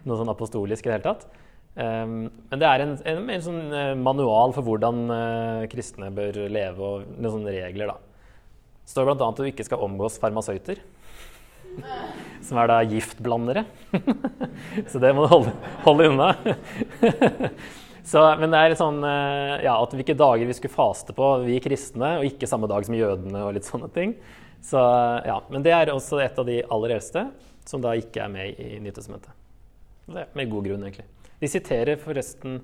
Noe 0.10 0.18
sånn 0.18 0.32
apostolisk 0.32 0.88
i 0.88 0.89
det 0.89 0.95
hele 0.97 1.05
tatt. 1.05 1.28
Um, 1.80 2.28
men 2.49 2.60
det 2.60 2.68
er 2.68 2.84
en, 2.84 2.95
en, 3.07 3.20
en 3.30 3.43
sånn 3.45 3.60
eh, 3.78 3.91
manual 3.95 4.55
for 4.55 4.66
hvordan 4.66 5.03
eh, 5.14 5.66
kristne 5.72 6.10
bør 6.16 6.41
leve, 6.49 6.82
og 6.82 7.12
noen 7.14 7.36
sånne 7.36 7.53
regler, 7.53 7.93
da. 7.93 7.99
Det 8.82 8.95
står 8.95 9.05
bl.a. 9.05 9.28
at 9.28 9.38
du 9.38 9.51
ikke 9.51 9.68
skal 9.68 9.86
omgås 9.86 10.18
farmasøyter. 10.20 10.82
Som 12.47 12.57
er 12.57 12.72
da 12.72 12.80
giftblandere. 12.89 13.68
Så 14.91 14.99
det 15.03 15.14
må 15.14 15.28
du 15.28 15.32
holde, 15.36 15.53
holde 15.86 16.10
unna. 16.10 16.32
Så, 18.10 18.24
men 18.41 18.49
det 18.49 18.60
er 18.64 18.74
sånn 18.80 19.03
ja, 19.05 19.76
at 19.76 19.91
hvilke 19.93 20.16
dager 20.18 20.47
vi 20.49 20.55
skulle 20.57 20.74
faste 20.74 21.14
på, 21.14 21.28
vi 21.43 21.60
kristne, 21.62 22.16
og 22.18 22.26
ikke 22.26 22.49
samme 22.49 22.66
dag 22.72 22.88
som 22.88 22.95
jødene 22.97 23.43
og 23.45 23.53
litt 23.53 23.68
sånne 23.70 23.91
ting. 23.93 24.16
Så, 24.62 24.80
ja, 25.26 25.38
men 25.49 25.64
det 25.64 25.72
er 25.72 25.91
også 25.93 26.20
et 26.24 26.38
av 26.39 26.45
de 26.47 26.60
aller 26.64 26.95
eldste 26.97 27.30
som 27.70 27.82
da 27.84 27.93
ikke 27.97 28.24
er 28.26 28.32
med 28.34 28.60
i 28.60 28.80
Nytestamentet. 28.84 29.32
Det 30.10 30.24
er 30.26 30.36
med 30.36 30.49
god 30.51 30.66
grunn, 30.66 30.84
egentlig. 30.88 31.05
De 31.39 31.47
siterer 31.47 31.99
forresten 32.01 32.60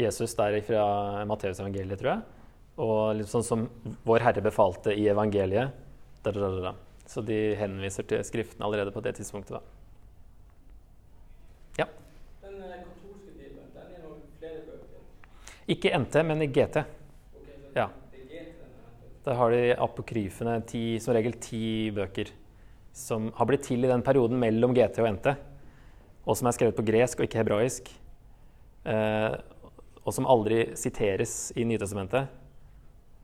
Jesus 0.00 0.34
der 0.38 0.56
fra 0.64 1.24
Matteusevangeliet, 1.28 1.98
tror 2.00 2.12
jeg. 2.14 2.22
Og 2.84 3.16
litt 3.20 3.30
sånn 3.30 3.44
som 3.46 3.66
Vår 4.06 4.24
Herre 4.24 4.42
befalte 4.42 4.94
i 4.94 5.04
evangeliet. 5.10 5.74
Da, 6.24 6.32
da, 6.32 6.48
da. 6.70 6.72
Så 7.06 7.20
de 7.22 7.36
henviser 7.58 8.06
til 8.08 8.22
Skriftene 8.24 8.64
allerede 8.66 8.94
på 8.94 9.02
det 9.04 9.12
tidspunktet. 9.18 9.58
da. 9.58 9.60
Ja. 11.82 11.86
Den 12.42 12.62
eh, 12.62 12.80
katolske 12.86 13.34
bibelen, 13.36 13.68
den 13.74 13.92
er 13.98 14.02
noen 14.06 14.22
flere 14.40 14.62
bøker. 14.64 15.04
Ikke 15.74 15.92
NT, 15.98 16.18
men 16.30 16.42
i 16.42 16.48
GT. 16.48 16.84
Ok, 17.36 17.50
så 17.50 17.74
Ja. 17.82 17.88
det 18.14 18.22
er 18.22 18.26
GT 18.30 18.56
den 18.62 18.72
er. 18.80 19.13
Der 19.24 19.38
har 19.40 19.54
de 19.54 19.72
apokryfene, 19.80 20.58
ti, 20.68 21.00
som 21.00 21.14
regel 21.16 21.38
ti 21.40 21.88
bøker, 21.96 22.28
som 22.92 23.30
har 23.38 23.48
blitt 23.48 23.64
til 23.64 23.86
i 23.86 23.88
den 23.90 24.04
perioden 24.04 24.36
mellom 24.40 24.74
GT 24.76 25.00
og 25.00 25.08
NT, 25.16 25.32
og 26.28 26.36
som 26.36 26.48
er 26.48 26.56
skrevet 26.56 26.76
på 26.76 26.84
gresk 26.84 27.20
og 27.20 27.26
ikke 27.26 27.40
hebraisk, 27.40 27.88
eh, 28.84 29.36
og 30.04 30.12
som 30.12 30.28
aldri 30.28 30.66
siteres 30.76 31.54
i 31.56 31.64
Nytestamentet. 31.64 32.28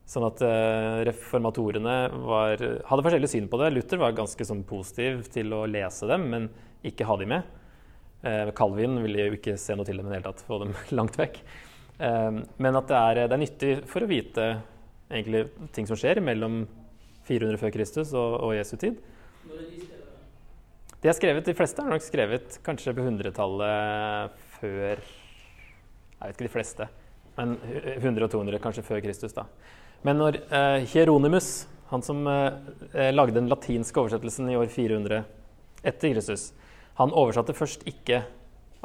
Sånn 0.09 0.25
at 0.25 0.41
eh, 0.43 1.03
reformatorene 1.07 1.95
var, 2.25 2.65
hadde 2.89 3.05
forskjellig 3.05 3.29
syn 3.31 3.51
på 3.51 3.61
det. 3.61 3.69
Luther 3.75 4.01
var 4.01 4.17
ganske 4.17 4.47
sånn 4.47 4.65
positiv 4.67 5.21
til 5.31 5.53
å 5.53 5.67
lese 5.69 6.09
dem, 6.09 6.25
men 6.33 6.49
ikke 6.83 7.05
ha 7.05 7.19
dem 7.21 7.35
med. 7.35 7.57
Eh, 8.25 8.49
Calvin 8.57 8.97
ville 9.05 9.29
jo 9.29 9.37
ikke 9.37 9.53
se 9.61 9.77
noe 9.77 9.85
til 9.85 10.01
dem 10.01 10.09
i 10.09 10.15
det 10.15 10.19
hele 10.19 10.31
tatt, 10.31 10.43
få 10.49 10.63
dem 10.65 10.73
langt 10.97 11.21
vekk. 11.21 11.39
Eh, 12.01 12.41
men 12.41 12.81
at 12.81 12.89
det 12.89 12.99
er, 12.99 13.23
det 13.27 13.37
er 13.37 13.43
nyttig 13.45 13.73
for 13.93 14.01
å 14.01 14.09
vite 14.09 14.51
egentlig 15.11 15.45
ting 15.75 15.87
som 15.89 15.99
skjer 15.99 16.21
mellom 16.23 16.63
400 17.27 17.59
før 17.61 17.73
Kristus 17.75 18.13
og, 18.17 18.37
og 18.47 18.55
Jesu 18.57 18.75
tid. 18.81 18.97
De 21.01 21.09
er 21.09 21.17
skrevet, 21.17 21.45
de 21.45 21.57
fleste 21.57 21.81
er 21.81 21.89
nok 21.89 22.03
skrevet 22.05 22.57
kanskje 22.65 22.93
på 22.93 23.03
100-tallet 23.03 24.41
før 24.59 24.99
Jeg 25.01 26.21
vet 26.21 26.35
ikke 26.35 26.45
de 26.45 26.53
fleste, 26.53 26.85
men 27.39 27.55
100 27.97 28.27
og 28.27 28.33
200 28.35 28.61
kanskje 28.61 28.85
før 28.85 29.01
Kristus. 29.01 29.33
da. 29.33 29.47
Men 30.05 30.19
når 30.21 30.37
eh, 30.43 30.83
Hieronymus, 30.91 31.65
han 31.89 32.05
som 32.05 32.21
eh, 32.29 33.09
lagde 33.09 33.39
den 33.39 33.49
latinske 33.49 33.97
oversettelsen 33.97 34.51
i 34.53 34.57
år 34.59 34.69
400 34.69 35.23
etter 35.81 36.13
Kristus, 36.13 36.51
han 36.99 37.13
oversatte 37.17 37.57
først 37.57 37.87
ikke 37.89 38.21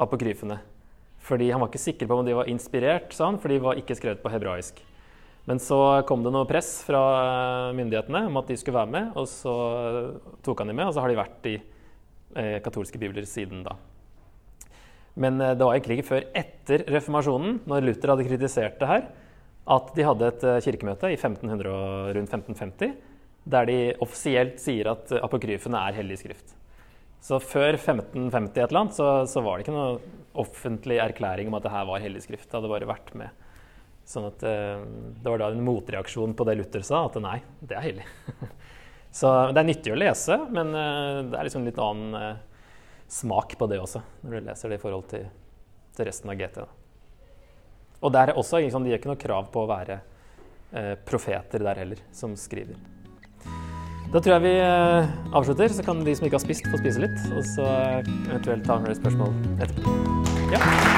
apokryfene. 0.01 0.57
Fordi 1.27 1.51
han 1.51 1.61
var 1.61 1.69
ikke 1.69 1.85
sikker 1.85 2.09
på 2.09 2.17
om 2.17 2.25
de 2.25 2.37
var 2.37 2.49
inspirert, 2.49 3.13
sa 3.13 3.29
han, 3.29 3.37
for 3.37 3.53
de 3.53 3.61
var 3.61 3.77
ikke 3.77 3.97
skrevet 3.97 4.23
på 4.23 4.31
hebraisk. 4.33 4.81
Men 5.47 5.61
så 5.63 5.79
kom 6.07 6.25
det 6.25 6.33
noe 6.35 6.47
press 6.49 6.81
fra 6.83 7.01
myndighetene 7.75 8.25
om 8.27 8.39
at 8.41 8.49
de 8.51 8.57
skulle 8.59 8.77
være 8.81 8.91
med, 8.91 9.13
og 9.15 9.29
så 9.31 9.53
tok 10.43 10.63
han 10.63 10.73
dem 10.73 10.79
med, 10.81 10.89
og 10.89 10.95
så 10.95 11.03
har 11.03 11.11
de 11.11 11.19
vært 11.19 11.47
i 11.47 11.55
eh, 11.57 12.57
katolske 12.65 12.99
bibler 12.99 13.27
siden 13.29 13.63
da. 13.63 13.77
Men 15.15 15.39
eh, 15.39 15.55
det 15.55 15.63
var 15.63 15.77
egentlig 15.77 16.01
ikke 16.01 16.11
før 16.11 16.27
etter 16.35 16.83
reformasjonen, 16.91 17.61
når 17.69 17.87
Luther 17.87 18.13
hadde 18.13 18.27
kritisert 18.27 18.75
det 18.81 18.91
her, 18.91 19.07
at 19.77 19.93
de 19.95 20.07
hadde 20.07 20.33
et 20.33 20.47
eh, 20.51 20.59
kirkemøte 20.67 21.13
i 21.13 21.19
1500 21.19 21.71
og 21.71 22.11
rundt 22.17 22.35
1550 22.41 22.97
der 23.47 23.67
de 23.69 23.79
offisielt 24.03 24.59
sier 24.61 24.91
at 24.91 25.11
eh, 25.13 25.23
apokryfene 25.23 25.81
er 25.87 25.99
hellig 26.01 26.19
skrift. 26.21 26.55
Så 27.23 27.39
før 27.41 27.75
1550 27.75 28.51
et 28.51 28.67
eller 28.67 28.83
annet, 28.83 28.97
så, 28.97 29.09
så 29.29 29.43
var 29.43 29.57
det 29.57 29.65
ikke 29.65 29.75
noe 29.75 30.15
offentlig 30.37 30.99
erklæring 31.01 31.49
om 31.49 31.57
at 31.57 31.65
det 31.65 31.73
her 31.73 31.87
var 31.89 32.03
hellig 32.03 32.23
skrift. 32.27 32.47
Det 32.49 32.59
hadde 32.59 32.71
bare 32.71 32.89
vært 32.89 33.13
med. 33.17 33.46
Sånn 34.07 34.29
at 34.29 34.43
eh, 34.47 34.79
Det 35.19 35.27
var 35.27 35.41
da 35.41 35.51
en 35.51 35.63
motreaksjon 35.65 36.35
på 36.37 36.47
det 36.47 36.57
Luther 36.61 36.83
sa, 36.85 37.03
at 37.09 37.19
nei, 37.21 37.41
det 37.59 37.75
er 37.75 37.87
hellig. 37.89 38.07
så 39.19 39.33
det 39.51 39.61
er 39.61 39.67
nyttig 39.67 39.93
å 39.93 39.99
lese, 39.99 40.39
men 40.47 40.71
eh, 40.71 41.23
det 41.27 41.39
er 41.39 41.49
liksom 41.49 41.67
litt 41.67 41.81
annen 41.83 42.15
eh, 42.15 42.67
smak 43.11 43.57
på 43.59 43.67
det 43.67 43.81
også, 43.83 44.03
når 44.23 44.37
du 44.37 44.47
leser 44.47 44.71
det 44.71 44.79
i 44.79 44.83
forhold 44.83 45.09
til, 45.11 45.25
til 45.97 46.07
resten 46.07 46.31
av 46.31 46.39
GT. 46.39 46.61
Og 47.97 48.13
der 48.13 48.31
er 48.31 48.39
også, 48.39 48.61
liksom, 48.63 48.85
de 48.85 48.93
gjør 48.93 49.01
ikke 49.01 49.11
noe 49.11 49.19
krav 49.25 49.49
på 49.51 49.65
å 49.65 49.71
være 49.73 49.99
eh, 49.99 50.93
profeter 51.07 51.67
der 51.67 51.83
heller, 51.83 52.03
som 52.15 52.37
skriver. 52.39 52.79
Da 54.07 54.21
tror 54.23 54.37
jeg 54.37 54.45
vi 54.45 54.53
avslutter, 55.35 55.73
så 55.75 55.83
kan 55.83 55.99
de 55.99 56.13
som 56.15 56.29
ikke 56.29 56.39
har 56.39 56.45
spist, 56.45 56.69
få 56.71 56.79
spise 56.79 57.03
litt. 57.03 57.17
Og 57.35 57.43
så 57.43 57.67
eventuelt 57.99 58.63
ta 58.63 58.79
med 58.79 58.95
spørsmål 59.01 59.35
etterpå. 59.59 59.97
Ja. 60.55 60.96